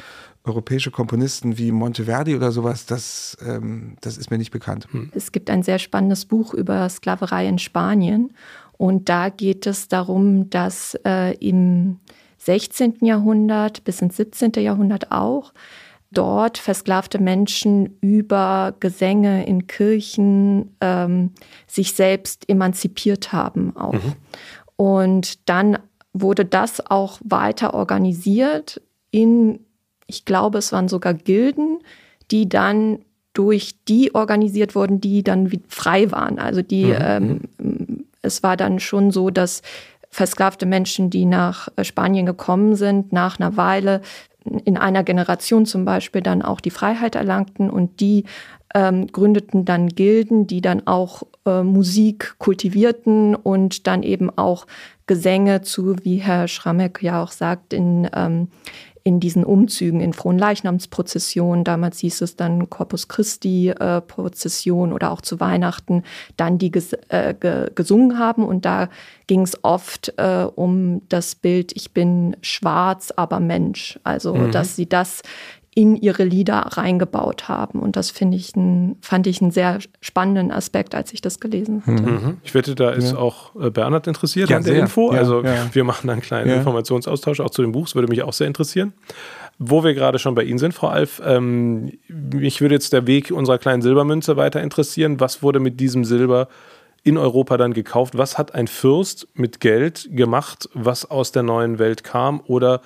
europäische 0.44 0.90
Komponisten 0.90 1.58
wie 1.58 1.70
Monteverdi 1.70 2.34
oder 2.34 2.50
sowas, 2.50 2.86
das, 2.86 3.36
ähm, 3.46 3.96
das 4.00 4.16
ist 4.16 4.30
mir 4.30 4.38
nicht 4.38 4.52
bekannt. 4.52 4.88
Hm. 4.90 5.10
Es 5.14 5.32
gibt 5.32 5.50
ein 5.50 5.62
sehr 5.62 5.78
spannendes 5.78 6.24
Buch 6.24 6.54
über 6.54 6.88
Sklaverei 6.88 7.46
in 7.46 7.58
Spanien. 7.58 8.32
Und 8.78 9.08
da 9.08 9.28
geht 9.28 9.66
es 9.66 9.88
darum, 9.88 10.48
dass 10.50 10.96
äh, 11.04 11.34
im 11.44 11.98
16. 12.48 13.00
Jahrhundert 13.02 13.84
bis 13.84 14.00
ins 14.00 14.16
17. 14.16 14.52
Jahrhundert 14.56 15.12
auch 15.12 15.52
dort 16.10 16.56
versklavte 16.56 17.18
Menschen 17.18 17.98
über 18.00 18.74
Gesänge 18.80 19.44
in 19.44 19.66
Kirchen 19.66 20.74
ähm, 20.80 21.32
sich 21.66 21.92
selbst 21.92 22.48
emanzipiert 22.48 23.34
haben 23.34 23.76
auch. 23.76 23.92
Mhm. 23.92 24.14
Und 24.76 25.46
dann 25.46 25.78
wurde 26.14 26.46
das 26.46 26.90
auch 26.90 27.20
weiter 27.22 27.74
organisiert 27.74 28.80
in, 29.10 29.60
ich 30.06 30.24
glaube, 30.24 30.56
es 30.56 30.72
waren 30.72 30.88
sogar 30.88 31.12
Gilden, 31.12 31.80
die 32.30 32.48
dann 32.48 33.00
durch 33.34 33.74
die 33.86 34.14
organisiert 34.14 34.74
wurden, 34.74 35.02
die 35.02 35.22
dann 35.22 35.52
frei 35.68 36.10
waren. 36.10 36.38
Also 36.38 36.62
die, 36.62 36.86
mhm. 36.86 37.42
ähm, 37.58 38.04
es 38.22 38.42
war 38.42 38.56
dann 38.56 38.80
schon 38.80 39.10
so, 39.10 39.28
dass 39.28 39.60
versklavte 40.10 40.66
Menschen, 40.66 41.10
die 41.10 41.24
nach 41.24 41.68
äh, 41.76 41.84
Spanien 41.84 42.26
gekommen 42.26 42.74
sind, 42.74 43.12
nach 43.12 43.38
einer 43.38 43.56
Weile 43.56 44.00
in 44.64 44.76
einer 44.76 45.04
Generation 45.04 45.66
zum 45.66 45.84
Beispiel 45.84 46.22
dann 46.22 46.42
auch 46.42 46.60
die 46.60 46.70
Freiheit 46.70 47.14
erlangten 47.16 47.68
und 47.68 48.00
die 48.00 48.24
ähm, 48.74 49.06
gründeten 49.06 49.64
dann 49.64 49.88
Gilden, 49.88 50.46
die 50.46 50.60
dann 50.60 50.86
auch 50.86 51.22
äh, 51.46 51.62
Musik 51.62 52.34
kultivierten 52.38 53.34
und 53.34 53.86
dann 53.86 54.02
eben 54.02 54.30
auch 54.36 54.66
Gesänge 55.06 55.62
zu, 55.62 55.96
wie 56.04 56.16
Herr 56.16 56.48
Schrammeck 56.48 57.02
ja 57.02 57.22
auch 57.22 57.30
sagt, 57.30 57.72
in 57.72 58.08
ähm, 58.14 58.48
in 59.04 59.20
diesen 59.20 59.44
Umzügen, 59.44 60.00
in 60.00 60.12
Fronleichnamsprozessionen, 60.12 61.64
damals 61.64 61.98
hieß 62.00 62.20
es 62.22 62.36
dann 62.36 62.70
Corpus 62.70 63.08
Christi-Prozession 63.08 64.90
äh, 64.90 64.92
oder 64.92 65.10
auch 65.10 65.20
zu 65.20 65.40
Weihnachten, 65.40 66.02
dann 66.36 66.58
die 66.58 66.70
ges 66.70 66.92
äh, 67.08 67.34
ge 67.38 67.70
gesungen 67.74 68.18
haben. 68.18 68.44
Und 68.44 68.64
da 68.64 68.88
ging 69.26 69.42
es 69.42 69.62
oft 69.62 70.14
äh, 70.16 70.46
um 70.54 71.02
das 71.08 71.34
Bild, 71.34 71.72
ich 71.74 71.92
bin 71.92 72.36
schwarz, 72.42 73.12
aber 73.14 73.40
Mensch. 73.40 73.98
Also, 74.04 74.34
mhm. 74.34 74.50
dass 74.50 74.76
sie 74.76 74.88
das 74.88 75.22
in 75.74 75.94
ihre 75.94 76.24
Lieder 76.24 76.56
reingebaut 76.56 77.48
haben. 77.48 77.80
Und 77.80 77.96
das 77.96 78.10
finde 78.10 78.36
ich 78.36 78.56
ein, 78.56 78.96
fand 79.00 79.26
ich 79.26 79.40
einen 79.40 79.50
sehr 79.50 79.78
spannenden 80.00 80.50
Aspekt, 80.50 80.94
als 80.94 81.12
ich 81.12 81.20
das 81.20 81.40
gelesen 81.40 81.82
hatte. 81.86 82.02
Mhm. 82.02 82.08
mhm. 82.08 82.36
Ich 82.42 82.54
wette, 82.54 82.74
da 82.74 82.90
ist 82.90 83.12
ja. 83.12 83.18
auch 83.18 83.54
äh, 83.54 83.70
Bernhard 83.70 84.06
interessiert 84.06 84.50
ja, 84.50 84.56
an 84.56 84.64
der 84.64 84.72
sehr. 84.72 84.82
Info. 84.82 85.12
Ja, 85.12 85.18
also 85.18 85.42
wir 85.44 85.84
machen 85.84 86.10
einen 86.10 86.20
kleinen 86.20 86.50
Informationsaustausch 86.50 87.40
auch 87.40 87.50
zu 87.50 87.62
dem 87.62 87.72
Buch. 87.72 87.84
Das 87.86 87.94
würde 87.94 88.08
mich 88.08 88.22
auch 88.22 88.32
sehr 88.32 88.46
interessieren. 88.46 88.92
Wo 89.60 89.82
wir 89.82 89.94
gerade 89.94 90.18
schon 90.18 90.34
bei 90.34 90.44
Ihnen 90.44 90.58
sind, 90.58 90.72
Frau 90.72 90.88
Alf, 90.88 91.20
ähm, 91.24 91.92
mich 92.08 92.60
würde 92.60 92.76
jetzt 92.76 92.92
der 92.92 93.06
Weg 93.06 93.30
unserer 93.30 93.58
kleinen 93.58 93.82
Silbermünze 93.82 94.36
weiter 94.36 94.62
interessieren. 94.62 95.20
Was 95.20 95.42
wurde 95.42 95.58
mit 95.58 95.80
diesem 95.80 96.04
Silber 96.04 96.48
in 97.02 97.16
Europa 97.16 97.56
dann 97.56 97.72
gekauft? 97.72 98.16
Was 98.16 98.38
hat 98.38 98.54
ein 98.54 98.68
Fürst 98.68 99.26
mit 99.34 99.60
Geld 99.60 100.08
gemacht, 100.12 100.68
was 100.74 101.10
aus 101.10 101.32
der 101.32 101.42
neuen 101.42 101.78
Welt 101.78 102.04
kam 102.04 102.40
oder 102.46 102.80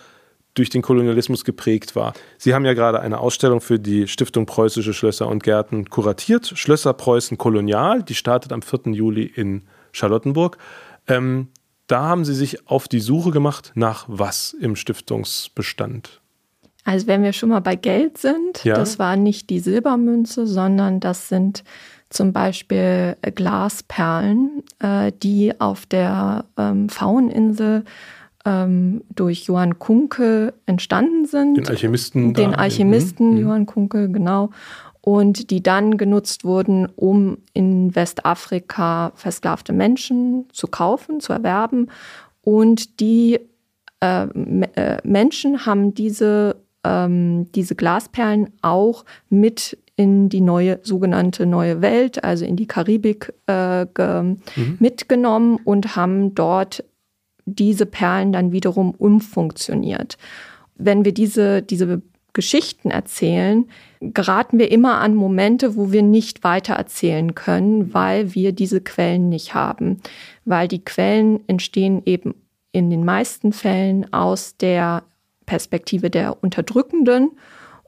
durch 0.55 0.71
den 0.71 0.83
Kolonialismus 0.83 1.45
geprägt 1.45 1.97
war. 1.97 2.13
Sie 2.39 2.55
haben 2.55 2.65
ja 2.65 2.75
gerade 2.75 3.01
eine 3.01 3.19
Ausstellung 3.19 3.61
für 3.61 3.79
die 3.79 4.09
Stiftung 4.09 4.47
Preußische 4.47 4.93
Schlösser 4.93 5.29
und 5.29 5.43
Gärten 5.43 5.89
kuratiert. 5.89 6.53
Schlösser 6.55 6.93
Preußen 6.93 7.39
Kolonial, 7.39 8.03
die 8.03 8.15
startet 8.15 8.53
am 8.53 8.63
4. 8.63 8.93
Juli 8.93 9.25
in 9.25 9.63
Charlottenburg. 9.93 10.59
Ähm, 11.09 11.49
da 11.87 12.03
haben 12.05 12.25
Sie 12.25 12.35
sich 12.35 12.69
auf 12.69 12.89
die 12.89 13.01
Suche 13.01 13.31
gemacht 13.31 13.73
nach 13.75 14.05
was 14.09 14.55
im 14.55 14.77
Stiftungsbestand? 14.77 16.21
Also 16.85 17.07
wenn 17.07 17.23
wir 17.23 17.33
schon 17.33 17.51
mal 17.51 17.61
bei 17.61 17.77
Geld 17.77 18.19
sind, 18.19 18.65
ja. 18.65 18.75
das 18.75 18.99
war 18.99 19.17
nicht 19.17 19.51
die 19.51 19.61
Silbermünze, 19.61 20.47
sondern 20.47 21.01
das 21.01 21.29
sind 21.29 21.65
zum 22.11 22.33
Beispiel 22.33 23.17
Glasperlen, 23.35 24.63
äh, 24.81 25.13
die 25.23 25.59
auf 25.61 25.87
der 25.87 26.45
ähm, 26.59 26.89
Fauninsel 26.89 27.85
ähm, 28.45 29.03
durch 29.15 29.45
Johann 29.45 29.79
Kunke 29.79 30.55
entstanden 30.67 31.27
sind. 31.27 31.57
Den 31.57 31.69
Alchemisten. 31.69 32.35
Den 32.35 32.55
Alchemisten 32.55 33.33
mhm. 33.33 33.39
Johann 33.39 33.67
Kunke, 33.67 34.11
genau. 34.11 34.51
Und 35.01 35.51
die 35.51 35.63
dann 35.63 35.97
genutzt 35.97 36.45
wurden, 36.45 36.87
um 36.95 37.39
in 37.55 37.95
Westafrika 37.95 39.13
versklavte 39.17 39.73
Menschen 39.73 40.47
zu 40.53 40.69
kaufen, 40.69 41.21
zu 41.21 41.33
erwerben. 41.33 41.89
Und 42.43 43.01
die 43.01 43.41
äh, 44.01 44.25
äh, 44.25 44.99
Menschen 45.05 45.67
haben 45.67 45.95
diese, 45.95 46.57
ähm, 46.85 47.51
diese 47.53 47.75
Glasperlen 47.75 48.51
auch 48.63 49.05
mit 49.29 49.79
in 49.97 50.29
die 50.29 50.41
neue 50.41 50.81
sogenannte 50.83 51.47
neue 51.47 51.83
Welt, 51.83 52.25
also 52.25 52.45
in 52.45 52.57
die 52.57 52.67
Karibik 52.67 53.33
äh, 53.47 53.85
mhm. 53.85 54.39
mitgenommen 54.79 55.61
und 55.65 55.97
haben 55.97 56.35
dort 56.35 56.85
diese 57.47 57.87
Perlen 57.87 58.33
dann 58.33 58.53
wiederum 58.53 58.93
umfunktioniert. 58.93 60.17
Wenn 60.77 61.05
wir 61.05 61.13
diese, 61.13 61.63
diese 61.63 62.03
Geschichten 62.33 62.91
erzählen, 62.91 63.69
geraten 64.01 64.59
wir 64.59 64.71
immer 64.71 65.01
an 65.01 65.15
Momente, 65.15 65.77
wo 65.77 65.93
wir 65.93 66.03
nicht 66.03 66.45
weiter 66.45 66.75
erzählen 66.75 67.35
können, 67.35 67.93
weil 67.93 68.35
wir 68.35 68.53
diese 68.53 68.81
Quellen 68.81 69.29
nicht 69.29 69.55
haben. 69.55 70.01
Weil 70.45 70.69
die 70.69 70.85
Quellen 70.85 71.41
entstehen 71.47 72.03
eben 72.07 72.35
in 72.73 72.89
den 72.89 73.05
meisten 73.05 73.53
Fällen 73.53 74.13
aus 74.13 74.57
der 74.57 75.03
Perspektive 75.45 76.09
der 76.09 76.43
Unterdrückenden 76.43 77.33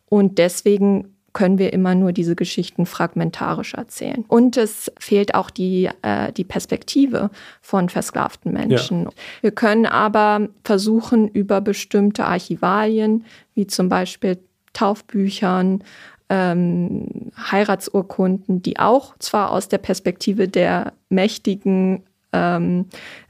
und 0.06 0.38
deswegen 0.38 1.13
können 1.34 1.58
wir 1.58 1.72
immer 1.72 1.94
nur 1.94 2.12
diese 2.12 2.36
Geschichten 2.36 2.86
fragmentarisch 2.86 3.74
erzählen. 3.74 4.24
Und 4.28 4.56
es 4.56 4.90
fehlt 4.98 5.34
auch 5.34 5.50
die, 5.50 5.90
äh, 6.02 6.32
die 6.32 6.44
Perspektive 6.44 7.30
von 7.60 7.90
versklavten 7.90 8.52
Menschen. 8.52 9.02
Ja. 9.02 9.10
Wir 9.42 9.50
können 9.50 9.84
aber 9.84 10.48
versuchen, 10.62 11.28
über 11.28 11.60
bestimmte 11.60 12.24
Archivalien, 12.24 13.26
wie 13.54 13.66
zum 13.66 13.88
Beispiel 13.88 14.38
Taufbüchern, 14.72 15.84
ähm, 16.30 17.30
Heiratsurkunden, 17.36 18.62
die 18.62 18.78
auch 18.78 19.18
zwar 19.18 19.50
aus 19.50 19.68
der 19.68 19.78
Perspektive 19.78 20.48
der 20.48 20.92
Mächtigen 21.08 22.04
ähm, 22.32 22.86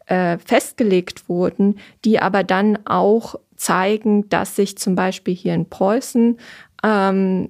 äh, 0.07 0.39
festgelegt 0.39 1.29
wurden, 1.29 1.79
die 2.05 2.21
aber 2.21 2.45
dann 2.45 2.79
auch 2.87 3.37
zeigen, 3.57 4.29
dass 4.29 4.57
sich 4.57 4.77
zum 4.77 4.95
Beispiel 4.95 5.35
hier 5.35 5.55
in 5.55 5.69
Preußen 5.69 6.39
ähm, 6.83 7.49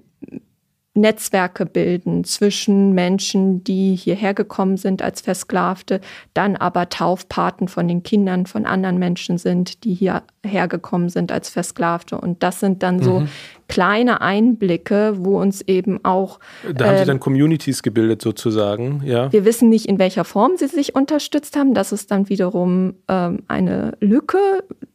Netzwerke 0.94 1.66
bilden 1.66 2.22
zwischen 2.22 2.92
Menschen, 2.92 3.64
die 3.64 3.96
hierher 3.96 4.32
gekommen 4.32 4.76
sind 4.76 5.02
als 5.02 5.20
Versklavte, 5.20 6.00
dann 6.34 6.54
aber 6.54 6.88
Taufpaten 6.88 7.66
von 7.66 7.88
den 7.88 8.04
Kindern 8.04 8.46
von 8.46 8.64
anderen 8.64 8.98
Menschen 8.98 9.36
sind, 9.36 9.82
die 9.82 9.94
hierher 9.94 10.68
gekommen 10.68 11.08
sind 11.08 11.32
als 11.32 11.48
Versklavte. 11.48 12.16
Und 12.16 12.44
das 12.44 12.60
sind 12.60 12.84
dann 12.84 13.02
so 13.02 13.20
mhm. 13.20 13.28
kleine 13.66 14.20
Einblicke, 14.20 15.14
wo 15.18 15.40
uns 15.40 15.62
eben 15.62 16.04
auch. 16.04 16.38
Da 16.72 16.86
haben 16.86 16.94
äh, 16.94 16.98
Sie 17.00 17.06
dann 17.06 17.18
Communities 17.18 17.82
gebildet 17.82 18.22
sozusagen, 18.22 19.02
ja. 19.04 19.32
Wir 19.32 19.44
wissen 19.44 19.68
nicht, 19.68 19.86
in 19.86 19.98
welcher 19.98 20.24
Form 20.24 20.52
sie 20.56 20.68
sich 20.68 20.94
unterstützt 20.94 21.56
haben. 21.56 21.74
Das 21.74 21.90
ist 21.90 22.12
dann 22.12 22.28
wiederum 22.28 22.94
ähm, 23.08 23.42
eine 23.48 23.96
Lücke, 23.98 24.38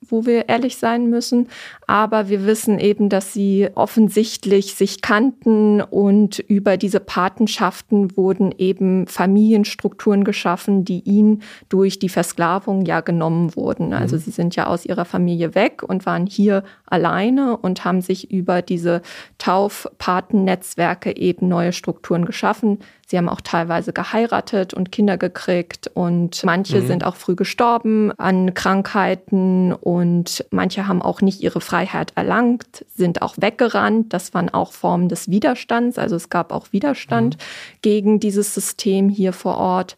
wo 0.10 0.26
wir 0.26 0.50
ehrlich 0.50 0.78
sein 0.78 1.10
müssen. 1.10 1.48
Aber 1.88 2.30
wir 2.30 2.45
wissen 2.45 2.80
eben, 2.80 3.10
dass 3.10 3.34
sie 3.34 3.69
offensichtlich 3.76 4.76
sich 4.76 5.02
kannten 5.02 5.82
und 5.82 6.39
über 6.39 6.78
diese 6.78 7.00
Patenschaften 7.00 8.15
wurden 8.17 8.54
eben 8.58 9.08
Familienstrukturen 9.08 10.24
geschaffen, 10.24 10.86
die 10.86 11.02
ihnen 11.02 11.41
durch 11.69 12.00
die 12.00 12.10
Versklavung 12.10 12.86
ja 12.86 13.02
genommen 13.02 13.56
wurden. 13.56 13.93
Also 13.93 14.15
mhm. 14.15 14.22
sie 14.22 14.32
sind 14.32 14.56
ja 14.56 14.67
aus 14.67 14.86
ihrer 14.86 15.06
Familie 15.06 15.56
weg 15.56 15.84
und 15.84 16.06
waren 16.06 16.26
hier 16.26 16.63
alleine 16.86 17.58
und 17.58 17.86
haben 17.86 18.02
sich 18.02 18.32
über 18.32 18.62
diese 18.62 19.02
Taufpatennetzwerke 19.38 21.15
eben 21.15 21.48
neue 21.48 21.74
Strukturen 21.74 22.26
geschaffen. 22.26 22.80
Sie 23.10 23.17
haben 23.17 23.28
auch 23.28 23.41
teilweise 23.41 23.91
geheiratet 23.91 24.76
und 24.76 24.91
Kinder 24.91 25.17
gekriegt 25.17 25.89
und 25.95 26.43
manche 26.43 26.80
mhm. 26.80 26.88
sind 26.88 27.04
auch 27.04 27.15
früh 27.15 27.36
gestorben 27.36 28.12
an 28.19 28.54
Krankheiten 28.54 29.74
und 29.74 30.45
manche 30.52 30.88
haben 30.88 31.02
auch 31.02 31.22
nicht 31.22 31.41
ihre 31.41 31.60
Freiheit 31.60 32.12
erlangt, 32.13 32.86
sind 32.95 33.24
auch 33.24 33.34
weggerannt. 33.39 34.13
Das 34.13 34.36
waren 34.36 34.50
auch 34.50 34.74
Formen 34.74 35.10
des 35.10 35.28
Widerstands. 35.28 35.98
Also 35.98 36.15
es 36.17 36.30
gab 36.30 36.52
auch 36.52 36.67
Widerstand 36.72 37.38
mhm. 37.38 37.41
gegen 37.82 38.19
dieses 38.19 38.54
System 38.54 39.10
hier 39.10 39.34
vor 39.34 39.58
Ort. 39.58 39.98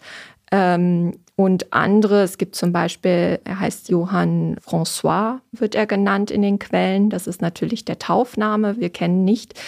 Ähm, 0.49 1.19
und 1.35 1.73
andere, 1.73 2.21
es 2.21 2.37
gibt 2.37 2.55
zum 2.55 2.71
Beispiel, 2.71 3.39
er 3.43 3.59
heißt 3.59 3.89
Johann 3.89 4.55
François, 4.65 5.39
wird 5.51 5.75
er 5.75 5.85
genannt 5.85 6.31
in 6.31 6.41
den 6.41 6.59
Quellen. 6.59 7.09
Das 7.09 7.27
ist 7.27 7.41
natürlich 7.41 7.83
der 7.83 7.99
Taufname. 7.99 8.79
Wir 8.79 8.89
kennen 8.89 9.25
nicht 9.25 9.59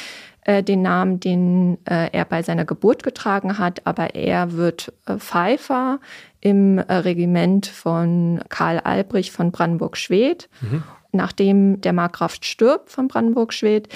äh, 0.45 0.63
den 0.63 0.81
Namen, 0.81 1.19
den 1.19 1.77
äh, 1.85 2.09
er 2.11 2.25
bei 2.25 2.43
seiner 2.43 2.65
Geburt 2.65 3.03
getragen 3.03 3.57
hat, 3.57 3.81
aber 3.85 4.15
er 4.15 4.53
wird 4.53 4.93
äh, 5.05 5.17
Pfeifer 5.17 5.99
im 6.41 6.77
äh, 6.77 6.93
Regiment 6.93 7.65
von 7.67 8.43
Karl 8.49 8.79
Albrecht 8.79 9.31
von 9.31 9.51
Brandenburg-Schwedt. 9.51 10.49
Mhm. 10.61 10.83
Nachdem 11.11 11.79
der 11.81 11.93
Markgraf 11.93 12.37
stirbt 12.41 12.89
von 12.89 13.07
Brandenburg-Schwedt, 13.07 13.87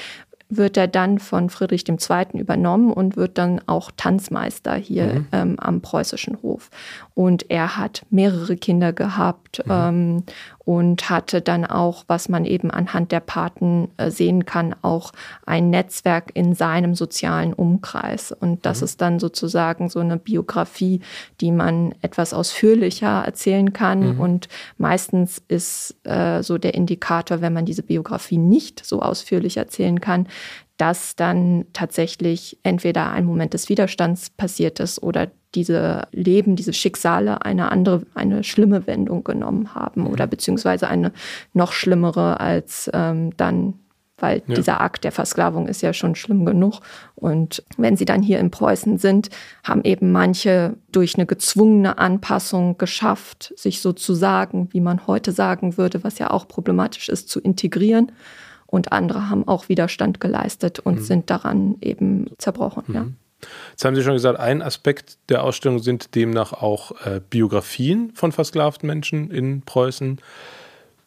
wird 0.49 0.77
er 0.77 0.87
dann 0.87 1.19
von 1.19 1.49
Friedrich 1.49 1.83
II. 1.89 2.39
übernommen 2.39 2.93
und 2.93 3.17
wird 3.17 3.37
dann 3.37 3.61
auch 3.65 3.91
Tanzmeister 3.95 4.75
hier 4.75 5.05
mhm. 5.05 5.27
ähm, 5.31 5.59
am 5.59 5.81
preußischen 5.81 6.41
Hof. 6.41 6.69
Und 7.13 7.49
er 7.49 7.77
hat 7.77 8.03
mehrere 8.09 8.55
Kinder 8.55 8.93
gehabt 8.93 9.61
mhm. 9.65 9.71
ähm, 9.71 10.23
und 10.67 11.09
hatte 11.09 11.41
dann 11.41 11.63
auch, 11.63 12.03
was 12.07 12.27
man 12.27 12.43
eben 12.43 12.71
anhand 12.71 13.13
der 13.13 13.21
Paten 13.21 13.87
äh, 13.95 14.11
sehen 14.11 14.43
kann, 14.43 14.75
auch 14.81 15.13
ein 15.45 15.69
Netzwerk 15.69 16.31
in 16.33 16.55
seinem 16.55 16.93
sozialen 16.93 17.53
Umkreis. 17.53 18.33
Und 18.33 18.65
das 18.65 18.81
mhm. 18.81 18.83
ist 18.83 18.99
dann 18.99 19.19
sozusagen 19.19 19.87
so 19.87 20.01
eine 20.01 20.17
Biografie, 20.17 20.99
die 21.39 21.53
man 21.53 21.95
etwas 22.01 22.33
ausführlicher 22.33 23.23
erzählen 23.23 23.71
kann. 23.71 24.15
Mhm. 24.15 24.19
Und 24.19 24.49
meistens 24.77 25.41
ist 25.47 25.95
äh, 26.03 26.43
so 26.43 26.57
der 26.57 26.73
Indikator, 26.73 27.39
wenn 27.39 27.53
man 27.53 27.63
diese 27.63 27.83
Biografie 27.83 28.37
nicht 28.37 28.85
so 28.85 29.01
ausführlich 29.01 29.55
erzählen 29.55 30.01
kann, 30.01 30.27
dass 30.75 31.15
dann 31.15 31.65
tatsächlich 31.71 32.57
entweder 32.63 33.09
ein 33.11 33.23
Moment 33.23 33.53
des 33.53 33.69
Widerstands 33.69 34.31
passiert 34.31 34.81
ist 34.81 35.01
oder 35.01 35.29
diese 35.57 36.07
Leben, 36.11 36.55
diese 36.55 36.71
Schicksale 36.71 37.43
eine 37.43 37.71
andere, 37.71 38.03
eine 38.13 38.43
schlimme 38.43 38.85
Wendung 38.85 39.23
genommen 39.23 39.73
haben 39.73 40.01
mhm. 40.01 40.07
oder 40.07 40.27
beziehungsweise 40.27 40.87
eine 40.87 41.11
noch 41.53 41.71
schlimmere 41.71 42.39
als 42.39 42.91
ähm, 42.93 43.35
dann, 43.37 43.73
weil 44.19 44.43
ja. 44.45 44.53
dieser 44.53 44.81
Akt 44.81 45.03
der 45.03 45.11
Versklavung 45.11 45.67
ist 45.67 45.81
ja 45.81 45.93
schon 45.93 46.13
schlimm 46.13 46.45
genug. 46.45 46.81
Und 47.15 47.63
wenn 47.75 47.97
sie 47.97 48.05
dann 48.05 48.21
hier 48.21 48.39
in 48.39 48.51
Preußen 48.51 48.99
sind, 48.99 49.29
haben 49.63 49.83
eben 49.83 50.11
manche 50.11 50.75
durch 50.91 51.15
eine 51.15 51.25
gezwungene 51.25 51.97
Anpassung 51.97 52.77
geschafft, 52.77 53.51
sich 53.55 53.81
sozusagen, 53.81 54.71
wie 54.73 54.81
man 54.81 55.07
heute 55.07 55.31
sagen 55.31 55.75
würde, 55.75 56.03
was 56.03 56.19
ja 56.19 56.29
auch 56.29 56.47
problematisch 56.47 57.09
ist, 57.09 57.29
zu 57.29 57.39
integrieren 57.39 58.11
und 58.67 58.91
andere 58.91 59.27
haben 59.29 59.47
auch 59.47 59.69
Widerstand 59.69 60.19
geleistet 60.19 60.77
und 60.79 60.99
mhm. 60.99 61.03
sind 61.03 61.29
daran 61.31 61.77
eben 61.81 62.27
zerbrochen. 62.37 62.83
Mhm. 62.85 62.93
Ja. 62.93 63.05
Jetzt 63.71 63.85
haben 63.85 63.95
Sie 63.95 64.03
schon 64.03 64.13
gesagt, 64.13 64.39
ein 64.39 64.61
Aspekt 64.61 65.17
der 65.29 65.43
Ausstellung 65.43 65.79
sind 65.79 66.15
demnach 66.15 66.53
auch 66.53 66.91
äh, 67.05 67.21
Biografien 67.29 68.11
von 68.15 68.31
versklavten 68.31 68.87
Menschen 68.87 69.29
in 69.29 69.61
Preußen. 69.61 70.19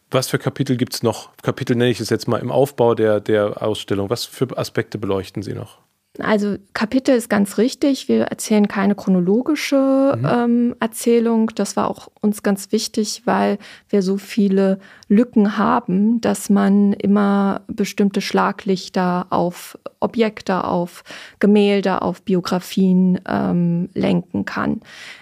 Was 0.09 0.27
für 0.29 0.39
Kapitel 0.39 0.77
gibt 0.77 0.93
es 0.93 1.03
noch? 1.03 1.29
Kapitel 1.41 1.75
nenne 1.75 1.91
ich 1.91 1.99
es 1.99 2.09
jetzt 2.09 2.27
mal 2.27 2.39
im 2.39 2.51
Aufbau 2.51 2.95
der, 2.95 3.19
der 3.19 3.61
Ausstellung. 3.61 4.09
Was 4.09 4.25
für 4.25 4.57
Aspekte 4.57 4.97
beleuchten 4.97 5.43
Sie 5.43 5.53
noch? 5.53 5.79
Also 6.19 6.57
Kapitel 6.73 7.15
ist 7.15 7.29
ganz 7.29 7.57
richtig. 7.57 8.09
Wir 8.09 8.23
erzählen 8.25 8.67
keine 8.67 8.95
chronologische 8.95 10.17
mhm. 10.17 10.27
ähm, 10.29 10.75
Erzählung. 10.81 11.51
Das 11.55 11.77
war 11.77 11.89
auch 11.89 12.09
uns 12.19 12.43
ganz 12.43 12.73
wichtig, 12.73 13.21
weil 13.25 13.57
wir 13.87 14.01
so 14.01 14.17
viele 14.17 14.79
Lücken 15.07 15.57
haben, 15.57 16.19
dass 16.19 16.49
man 16.49 16.91
immer 16.93 17.61
bestimmte 17.67 18.19
Schlaglichter 18.19 19.27
auf 19.29 19.77
Objekte, 20.01 20.65
auf 20.65 21.03
Gemälde, 21.39 22.01
auf 22.01 22.23
Biografien 22.23 23.19
ähm, 23.27 23.89
lenken 23.93 24.43
kann. 24.43 24.81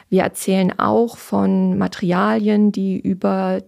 Wir 0.09 0.23
erzählen 0.23 0.77
auch 0.79 1.17
von 1.17 1.77
Materialien, 1.77 2.71
die 2.71 2.99
über 2.99 3.61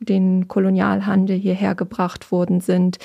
den 0.00 0.48
Kolonialhandel 0.48 1.36
hierher 1.36 1.74
gebracht 1.74 2.30
worden 2.30 2.60
sind. 2.60 2.98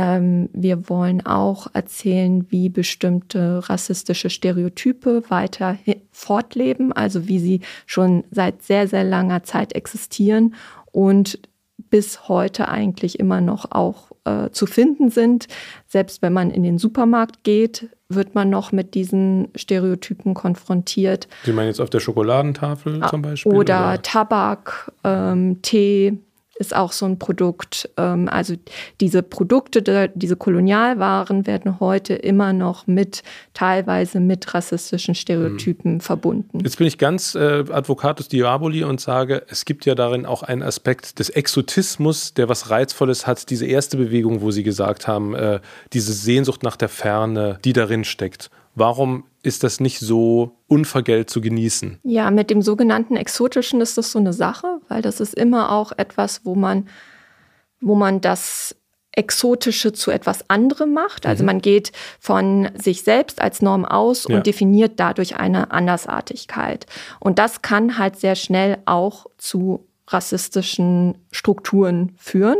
Ähm, 0.00 0.48
wir 0.54 0.88
wollen 0.88 1.26
auch 1.26 1.66
erzählen, 1.74 2.46
wie 2.48 2.70
bestimmte 2.70 3.68
rassistische 3.68 4.30
Stereotype 4.30 5.24
weiter 5.28 5.76
fortleben, 6.10 6.90
also 6.92 7.28
wie 7.28 7.38
sie 7.38 7.60
schon 7.84 8.24
seit 8.30 8.62
sehr, 8.62 8.88
sehr 8.88 9.04
langer 9.04 9.42
Zeit 9.42 9.74
existieren 9.74 10.54
und 10.90 11.38
bis 11.90 12.28
heute 12.28 12.68
eigentlich 12.68 13.20
immer 13.20 13.42
noch 13.42 13.72
auch 13.72 14.10
äh, 14.24 14.48
zu 14.50 14.64
finden 14.64 15.10
sind. 15.10 15.48
Selbst 15.86 16.22
wenn 16.22 16.32
man 16.32 16.50
in 16.50 16.62
den 16.62 16.78
Supermarkt 16.78 17.44
geht, 17.44 17.90
wird 18.08 18.34
man 18.34 18.48
noch 18.48 18.72
mit 18.72 18.94
diesen 18.94 19.48
Stereotypen 19.54 20.32
konfrontiert. 20.32 21.28
Sie 21.44 21.52
meinen 21.52 21.68
jetzt 21.68 21.80
auf 21.80 21.90
der 21.90 22.00
Schokoladentafel 22.00 23.02
zum 23.10 23.20
Beispiel? 23.20 23.52
Oder, 23.52 23.92
oder? 23.92 24.02
Tabak, 24.02 24.92
ähm, 25.04 25.60
Tee, 25.62 26.18
ist 26.60 26.76
auch 26.76 26.92
so 26.92 27.06
ein 27.06 27.18
Produkt. 27.18 27.90
Ähm, 27.96 28.28
also 28.28 28.54
diese 29.00 29.22
Produkte, 29.22 30.10
diese 30.14 30.36
Kolonialwaren 30.36 31.46
werden 31.46 31.80
heute 31.80 32.14
immer 32.14 32.52
noch 32.52 32.86
mit 32.86 33.22
teilweise 33.54 34.20
mit 34.20 34.54
rassistischen 34.54 35.14
Stereotypen 35.14 35.94
mhm. 35.94 36.00
verbunden. 36.00 36.60
Jetzt 36.62 36.78
bin 36.78 36.86
ich 36.86 36.98
ganz 36.98 37.34
äh, 37.34 37.64
Advocatus 37.70 38.28
Diaboli 38.28 38.84
und 38.84 39.00
sage, 39.00 39.42
es 39.48 39.64
gibt 39.64 39.86
ja 39.86 39.94
darin 39.94 40.26
auch 40.26 40.42
einen 40.42 40.62
Aspekt 40.62 41.18
des 41.18 41.30
Exotismus, 41.30 42.34
der 42.34 42.48
was 42.48 42.70
Reizvolles 42.70 43.26
hat. 43.26 43.50
Diese 43.50 43.66
erste 43.66 43.96
Bewegung, 43.96 44.42
wo 44.42 44.50
Sie 44.50 44.62
gesagt 44.62 45.08
haben, 45.08 45.34
äh, 45.34 45.60
diese 45.92 46.12
Sehnsucht 46.12 46.62
nach 46.62 46.76
der 46.76 46.90
Ferne, 46.90 47.58
die 47.64 47.72
darin 47.72 48.04
steckt. 48.04 48.50
Warum 48.74 49.24
ist 49.42 49.64
das 49.64 49.80
nicht 49.80 50.00
so 50.00 50.56
unvergällt 50.66 51.30
zu 51.30 51.40
genießen? 51.40 51.98
Ja, 52.02 52.30
mit 52.30 52.50
dem 52.50 52.62
sogenannten 52.62 53.16
Exotischen 53.16 53.80
ist 53.80 53.96
das 53.98 54.12
so 54.12 54.18
eine 54.18 54.32
Sache, 54.32 54.80
weil 54.88 55.02
das 55.02 55.20
ist 55.20 55.34
immer 55.34 55.72
auch 55.72 55.92
etwas, 55.96 56.44
wo 56.44 56.54
man, 56.54 56.88
wo 57.80 57.94
man 57.94 58.20
das 58.20 58.76
Exotische 59.12 59.92
zu 59.92 60.10
etwas 60.10 60.48
anderem 60.48 60.92
macht. 60.92 61.26
Also 61.26 61.42
mhm. 61.42 61.46
man 61.46 61.60
geht 61.60 61.92
von 62.20 62.68
sich 62.74 63.02
selbst 63.02 63.40
als 63.40 63.60
Norm 63.60 63.84
aus 63.84 64.26
und 64.26 64.34
ja. 64.34 64.40
definiert 64.40 65.00
dadurch 65.00 65.36
eine 65.36 65.72
Andersartigkeit. 65.72 66.86
Und 67.18 67.38
das 67.38 67.62
kann 67.62 67.98
halt 67.98 68.16
sehr 68.16 68.36
schnell 68.36 68.78
auch 68.84 69.26
zu 69.36 69.86
rassistischen 70.06 71.16
Strukturen 71.32 72.12
führen. 72.18 72.58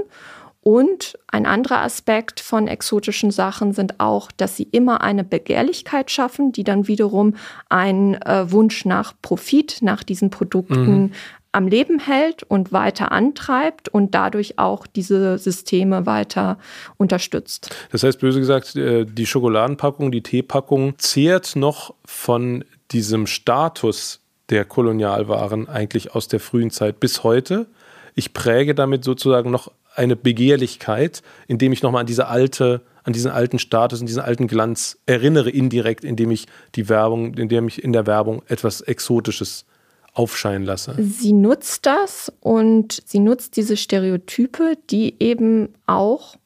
Und 0.63 1.19
ein 1.29 1.47
anderer 1.47 1.79
Aspekt 1.79 2.39
von 2.41 2.69
exotischen 2.69 3.31
Sachen 3.31 3.73
sind 3.73 3.99
auch, 3.99 4.31
dass 4.31 4.57
sie 4.57 4.65
immer 4.65 5.01
eine 5.01 5.25
Begehrlichkeit 5.25 6.11
schaffen, 6.11 6.53
die 6.53 6.65
dann 6.65 6.87
wiederum 6.87 7.35
einen 7.71 8.15
äh, 8.15 8.51
Wunsch 8.53 8.85
nach 8.85 9.15
Profit, 9.23 9.79
nach 9.81 10.03
diesen 10.03 10.29
Produkten 10.29 11.01
mhm. 11.01 11.13
am 11.53 11.67
Leben 11.67 11.99
hält 11.99 12.43
und 12.43 12.73
weiter 12.73 13.11
antreibt 13.11 13.89
und 13.89 14.15
dadurch 14.15 14.59
auch 14.59 14.87
diese 14.87 15.39
Systeme 15.39 16.05
weiter 16.05 16.59
unterstützt. 16.99 17.75
Das 17.91 18.03
heißt, 18.03 18.21
böse 18.21 18.41
gesagt, 18.41 18.77
äh, 18.77 19.07
die 19.07 19.27
Schokoladenpackung, 19.27 20.13
die 20.13 20.23
Teepackung 20.23 20.99
zehrt 20.99 21.57
noch 21.57 21.95
von 22.05 22.67
diesem 22.91 23.27
Status 23.27 24.21
der 24.51 24.67
Kolonialwaren 24.67 25.71
eigentlich 25.71 26.15
aus 26.15 26.29
der 26.29 26.41
frühen 26.41 26.71
Zeit 26.71 27.01
bis 27.01 27.25
heute. 27.25 27.67
Ich 28.15 28.35
präge 28.35 28.75
damit 28.75 29.05
sozusagen 29.05 29.51
noch 29.51 29.71
eine 30.01 30.17
Begehrlichkeit, 30.17 31.23
indem 31.47 31.73
ich 31.73 31.83
nochmal 31.83 32.01
an 32.01 32.07
diese 32.07 32.27
alte, 32.27 32.81
an 33.05 33.13
diesen 33.13 33.31
alten 33.31 33.59
Status, 33.59 34.01
an 34.01 34.07
diesen 34.07 34.23
alten 34.23 34.47
Glanz 34.47 34.99
erinnere, 35.05 35.51
indirekt, 35.51 36.05
indem 36.05 36.31
ich 36.31 36.47
die 36.75 36.89
Werbung, 36.89 37.35
indem 37.35 37.69
ich 37.69 37.85
in 37.85 37.93
der 37.93 38.07
Werbung 38.07 38.43
etwas 38.49 38.81
Exotisches 38.81 39.67
aufscheinen 40.15 40.65
lasse. 40.65 40.97
Sie 40.99 41.35
nutzt 41.35 41.85
das 41.85 42.33
und 42.41 43.03
sie 43.05 43.21
nutzt 43.21 43.57
diese 43.57 43.77
Stereotype, 43.77 44.79
die 44.89 45.17
eben 45.21 45.69
auch 45.87 46.37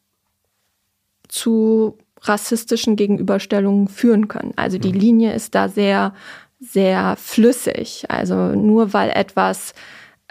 zu 1.28 1.96
rassistischen 2.22 2.96
Gegenüberstellungen 2.96 3.86
führen 3.86 4.26
können. 4.26 4.52
Also 4.56 4.78
die 4.78 4.92
mhm. 4.92 4.98
Linie 4.98 5.32
ist 5.34 5.54
da 5.54 5.68
sehr, 5.68 6.12
sehr 6.58 7.14
flüssig. 7.16 8.06
Also 8.08 8.34
nur 8.48 8.92
weil 8.92 9.10
etwas 9.10 9.74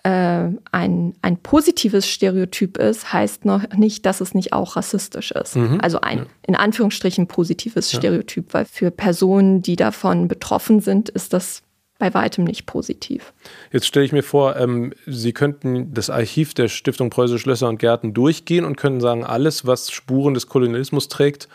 ein, 0.10 1.16
ein 1.22 1.38
positives 1.38 2.08
Stereotyp 2.10 2.78
ist, 2.78 3.14
heißt 3.14 3.46
noch 3.46 3.70
nicht, 3.70 4.06
dass 4.06 4.20
es 4.20 4.34
nicht 4.34 4.52
auch 4.52 4.76
rassistisch 4.76 5.32
ist. 5.32 5.56
Mhm. 5.56 5.80
Also 5.82 6.02
ein 6.02 6.20
ja. 6.20 6.26
in 6.46 6.56
Anführungsstrichen 6.56 7.28
positives 7.28 7.92
ja. 7.92 8.00
Stereotyp, 8.00 8.54
weil 8.54 8.66
für 8.66 8.92
Personen, 8.92 9.62
die 9.62 9.78
davon 9.78 10.28
betroffen 10.28 10.82
sind, 10.82 11.10
ist 11.10 11.32
das 11.32 11.64
bei 12.00 12.14
weitem 12.14 12.44
nicht 12.44 12.66
positiv. 12.66 13.32
Jetzt 13.72 13.88
stelle 13.88 14.06
ich 14.06 14.12
mir 14.12 14.24
vor, 14.24 14.58
ähm, 14.58 14.94
Sie 15.06 15.32
könnten 15.32 15.94
das 15.94 16.10
Archiv 16.10 16.54
der 16.54 16.68
Stiftung 16.68 17.10
Preußische 17.10 17.40
Schlösser 17.40 17.70
und 17.70 17.80
Gärten 17.80 18.14
durchgehen 18.14 18.66
und 18.66 18.76
könnten 18.76 19.00
sagen, 19.00 19.24
alles, 19.24 19.66
was 19.66 19.90
Spuren 19.90 20.34
des 20.34 20.48
Kolonialismus 20.48 21.08
trägt, 21.08 21.48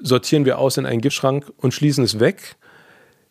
sortieren 0.00 0.44
wir 0.44 0.58
aus 0.60 0.76
in 0.76 0.86
einen 0.86 1.00
Giftschrank 1.00 1.52
und 1.56 1.74
schließen 1.74 2.04
es 2.04 2.20
weg, 2.20 2.54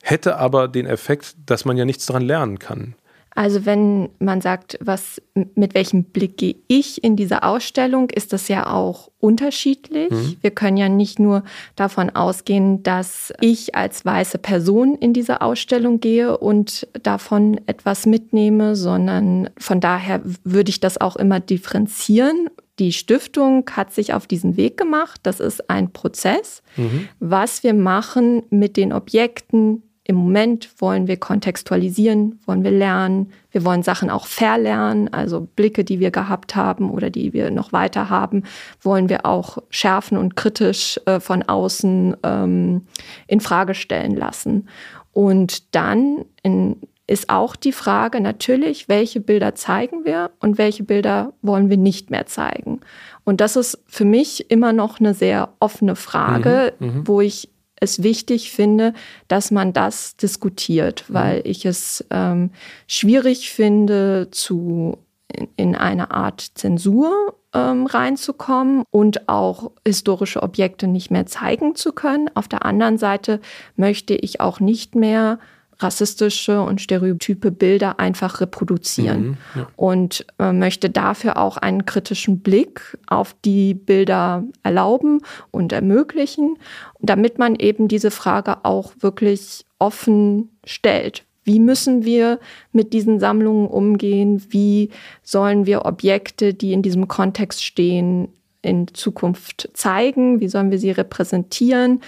hätte 0.04 0.38
aber 0.38 0.68
den 0.68 0.88
Effekt, 0.88 1.36
dass 1.46 1.64
man 1.64 1.78
ja 1.78 1.86
nichts 1.86 2.06
daran 2.06 2.24
lernen 2.24 2.60
kann. 2.60 2.96
Also 3.38 3.68
wenn 3.68 4.10
man 4.18 4.42
sagt, 4.42 4.80
was, 4.82 5.22
mit 5.54 5.76
welchem 5.76 6.06
Blick 6.06 6.38
gehe 6.38 6.56
ich 6.68 7.04
in 7.04 7.16
diese 7.16 7.44
Ausstellung, 7.44 8.10
ist 8.10 8.34
das 8.34 8.48
ja 8.48 8.66
auch 8.66 9.12
unterschiedlich. 9.20 10.10
Mhm. 10.10 10.38
Wir 10.42 10.50
können 10.50 10.76
ja 10.76 10.90
nicht 10.90 11.20
nur 11.20 11.44
davon 11.76 12.10
ausgehen, 12.10 12.82
dass 12.82 13.32
ich 13.40 13.76
als 13.76 14.04
weiße 14.04 14.40
Person 14.40 14.96
in 14.96 15.14
diese 15.14 15.42
Ausstellung 15.42 16.00
gehe 16.00 16.36
und 16.36 16.88
davon 17.04 17.62
etwas 17.68 18.08
mitnehme, 18.08 18.76
sondern 18.76 19.52
von 19.60 19.80
daher 19.82 20.20
würde 20.44 20.72
ich 20.72 20.80
das 20.80 21.00
auch 21.00 21.16
immer 21.16 21.40
differenzieren. 21.40 22.50
Die 22.80 22.92
Stiftung 22.92 23.70
hat 23.72 23.94
sich 23.94 24.16
auf 24.16 24.26
diesen 24.26 24.58
Weg 24.58 24.78
gemacht. 24.78 25.20
Das 25.22 25.40
ist 25.40 25.70
ein 25.70 25.92
Prozess. 25.92 26.64
Mhm. 26.76 27.08
Was 27.20 27.62
wir 27.62 27.76
machen 27.76 28.42
mit 28.50 28.78
den 28.78 28.94
Objekten, 28.94 29.84
im 30.08 30.16
Moment 30.16 30.70
wollen 30.80 31.08
wir 31.08 31.18
kontextualisieren, 31.18 32.40
wollen 32.46 32.64
wir 32.64 32.72
lernen, 32.72 33.34
wir 33.52 33.66
wollen 33.66 33.84
Sachen 33.84 34.10
auch 34.10 34.26
verlernen, 34.26 35.12
also 35.14 35.50
Blicke, 35.56 35.84
die 35.84 36.00
wir 36.00 36.12
gehabt 36.12 36.56
haben 36.56 36.90
oder 36.90 37.10
die 37.10 37.34
wir 37.34 37.52
noch 37.52 37.74
weiter 37.74 38.10
haben, 38.10 38.44
wollen 38.82 39.10
wir 39.10 39.26
auch 39.26 39.58
schärfen 39.70 40.18
und 40.18 40.38
kritisch 40.38 40.98
äh, 41.06 41.20
von 41.20 41.44
außen 41.44 42.16
ähm, 42.24 42.88
in 43.28 43.42
Frage 43.42 43.76
stellen 43.76 44.16
lassen. 44.16 44.70
Und 45.12 45.76
dann 45.76 46.24
in, 46.42 46.78
ist 47.06 47.30
auch 47.30 47.58
die 47.58 47.74
Frage 47.74 48.22
natürlich, 48.22 48.88
welche 48.88 49.20
Bilder 49.20 49.56
zeigen 49.56 50.06
wir 50.06 50.32
und 50.40 50.58
welche 50.58 50.84
Bilder 50.84 51.34
wollen 51.42 51.70
wir 51.70 51.78
nicht 51.78 52.12
mehr 52.12 52.28
zeigen. 52.28 52.80
Und 53.26 53.42
das 53.42 53.58
ist 53.58 53.84
für 53.88 54.06
mich 54.06 54.50
immer 54.50 54.72
noch 54.72 55.02
eine 55.02 55.14
sehr 55.14 55.50
offene 55.60 55.98
Frage, 55.98 56.74
mhm, 56.80 56.88
mhm. 56.88 57.08
wo 57.10 57.20
ich 57.20 57.50
es 57.80 58.04
wichtig 58.04 58.52
finde, 58.52 58.94
dass 59.28 59.52
man 59.52 59.74
das 59.74 60.18
diskutiert, 60.18 61.06
mhm. 61.08 61.14
weil 61.14 61.42
ich 61.46 61.66
es 61.66 62.06
ähm, 62.10 62.52
schwierig 62.88 63.52
finde, 63.52 64.30
zu 64.32 64.98
in, 65.28 65.48
in 65.56 65.76
eine 65.76 66.12
Art 66.12 66.52
Zensur 66.56 67.36
ähm, 67.54 67.86
reinzukommen 67.86 68.84
und 68.92 69.28
auch 69.28 69.72
historische 69.86 70.42
Objekte 70.42 70.88
nicht 70.88 71.12
mehr 71.12 71.26
zeigen 71.26 71.76
zu 71.76 71.92
können. 71.92 72.30
Auf 72.34 72.48
der 72.48 72.66
anderen 72.66 72.98
Seite 72.98 73.42
möchte 73.76 74.16
ich 74.16 74.40
auch 74.40 74.60
nicht 74.60 74.96
mehr 74.96 75.40
rassistische 75.80 76.62
und 76.62 76.82
stereotype 76.82 77.52
Bilder 77.52 78.00
einfach 78.00 78.42
reproduzieren 78.42 79.22
mhm, 79.22 79.38
ja. 79.56 79.68
und 79.76 80.26
äh, 80.40 80.52
möchte 80.52 80.90
dafür 80.90 81.38
auch 81.38 81.58
einen 81.58 81.86
kritischen 81.86 82.40
Blick 82.40 82.98
auf 83.08 83.36
die 83.46 83.74
Bilder 83.74 84.44
erlauben 84.64 85.20
und 85.52 85.72
ermöglichen, 85.72 86.58
damit 87.00 87.38
man 87.38 87.56
eben 87.56 87.88
diese 87.88 88.12
Frage 88.12 88.66
auch 88.66 88.94
wirklich 89.00 89.66
offen 89.80 90.50
stellt. 90.66 91.24
Wie 91.44 91.60
müssen 91.60 92.04
wir 92.04 92.40
mit 92.74 92.92
diesen 92.92 93.20
Sammlungen 93.20 93.68
umgehen? 93.68 94.44
Wie 94.50 94.90
sollen 95.24 95.66
wir 95.66 95.86
Objekte, 95.86 96.54
die 96.54 96.74
in 96.74 96.82
diesem 96.82 97.08
Kontext 97.08 97.64
stehen, 97.64 98.34
in 98.62 98.88
Zukunft 98.94 99.70
zeigen? 99.74 100.42
Wie 100.42 100.50
sollen 100.50 100.72
wir 100.72 100.80
sie 100.80 100.92
repräsentieren? 100.92 102.02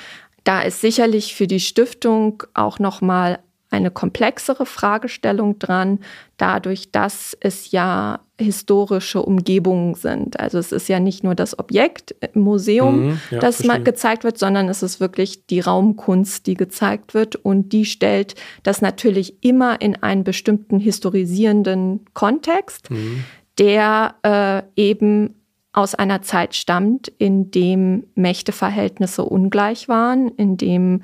Da 0.43 0.61
ist 0.61 0.81
sicherlich 0.81 1.35
für 1.35 1.47
die 1.47 1.61
Stiftung 1.61 2.43
auch 2.53 2.79
nochmal 2.79 3.39
eine 3.69 3.91
komplexere 3.91 4.65
Fragestellung 4.65 5.59
dran, 5.59 5.99
dadurch, 6.37 6.91
dass 6.91 7.37
es 7.39 7.71
ja 7.71 8.21
historische 8.39 9.21
Umgebungen 9.21 9.95
sind. 9.95 10.39
Also 10.39 10.57
es 10.57 10.71
ist 10.71 10.87
ja 10.87 10.99
nicht 10.99 11.23
nur 11.23 11.35
das 11.35 11.59
Objekt 11.59 12.15
im 12.33 12.41
Museum, 12.41 13.09
mhm, 13.09 13.21
ja, 13.31 13.39
das 13.39 13.63
mal 13.63 13.83
gezeigt 13.83 14.23
wird, 14.23 14.37
sondern 14.37 14.69
es 14.69 14.81
ist 14.81 14.99
wirklich 14.99 15.45
die 15.47 15.59
Raumkunst, 15.59 16.47
die 16.47 16.55
gezeigt 16.55 17.13
wird 17.13 17.35
und 17.35 17.73
die 17.73 17.85
stellt 17.85 18.35
das 18.63 18.81
natürlich 18.81 19.43
immer 19.43 19.81
in 19.81 20.01
einen 20.01 20.23
bestimmten 20.23 20.79
historisierenden 20.79 22.05
Kontext, 22.13 22.89
mhm. 22.89 23.23
der 23.57 24.15
äh, 24.23 24.81
eben 24.81 25.35
aus 25.71 25.93
einer 25.93 26.21
Zeit 26.21 26.55
stammt, 26.55 27.09
in 27.19 27.51
dem 27.51 28.07
Mächteverhältnisse 28.15 29.23
ungleich 29.23 29.87
waren, 29.87 30.29
in 30.29 30.57
dem 30.57 31.03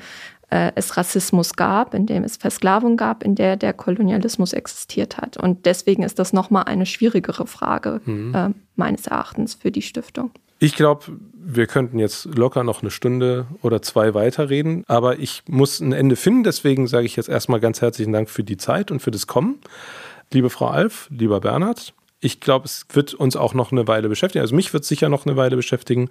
äh, 0.50 0.72
es 0.76 0.98
Rassismus 0.98 1.54
gab, 1.54 1.94
in 1.94 2.06
dem 2.06 2.24
es 2.24 2.38
Versklavung 2.38 2.98
gab, 2.98 3.24
in 3.24 3.36
der 3.36 3.58
der 3.58 3.74
Kolonialismus 3.74 4.54
existiert 4.54 5.18
hat. 5.18 5.38
Und 5.38 5.66
deswegen 5.66 6.04
ist 6.04 6.20
das 6.20 6.34
nochmal 6.34 6.64
eine 6.64 6.86
schwierigere 6.86 7.48
Frage 7.48 8.02
mhm. 8.06 8.36
äh, 8.36 8.50
meines 8.76 9.08
Erachtens 9.08 9.56
für 9.56 9.72
die 9.72 9.82
Stiftung. 9.82 10.32
Ich 10.60 10.76
glaube, 10.76 11.06
wir 11.34 11.68
könnten 11.68 12.00
jetzt 12.00 12.26
locker 12.26 12.64
noch 12.64 12.82
eine 12.82 12.90
Stunde 12.90 13.48
oder 13.62 13.82
zwei 13.82 14.14
weiterreden, 14.14 14.84
aber 14.88 15.20
ich 15.20 15.44
muss 15.48 15.80
ein 15.80 15.92
Ende 15.92 16.16
finden. 16.16 16.44
Deswegen 16.44 16.88
sage 16.88 17.06
ich 17.06 17.18
jetzt 17.18 17.30
erstmal 17.30 17.60
ganz 17.60 17.82
herzlichen 17.82 18.14
Dank 18.14 18.30
für 18.30 18.44
die 18.44 18.58
Zeit 18.58 18.90
und 18.90 19.02
für 19.02 19.12
das 19.12 19.28
Kommen. 19.28 19.60
Liebe 20.32 20.50
Frau 20.50 20.68
Alf, 20.68 21.08
lieber 21.12 21.42
Bernhard, 21.42 21.94
ich 22.22 22.40
glaube, 22.40 22.66
es 22.66 22.86
wird 22.94 23.14
uns 23.14 23.36
auch 23.36 23.54
noch 23.54 23.72
eine 23.72 23.88
Weile 23.88 24.10
beschäftigen. 24.10 24.42
Also 24.42 24.56
mich 24.56 24.74
wird 24.74 24.84
es 24.84 24.90
sicher 24.90 25.10
noch 25.10 25.26
eine 25.26 25.36
Weile 25.36 25.56
beschäftigen. 25.56 26.10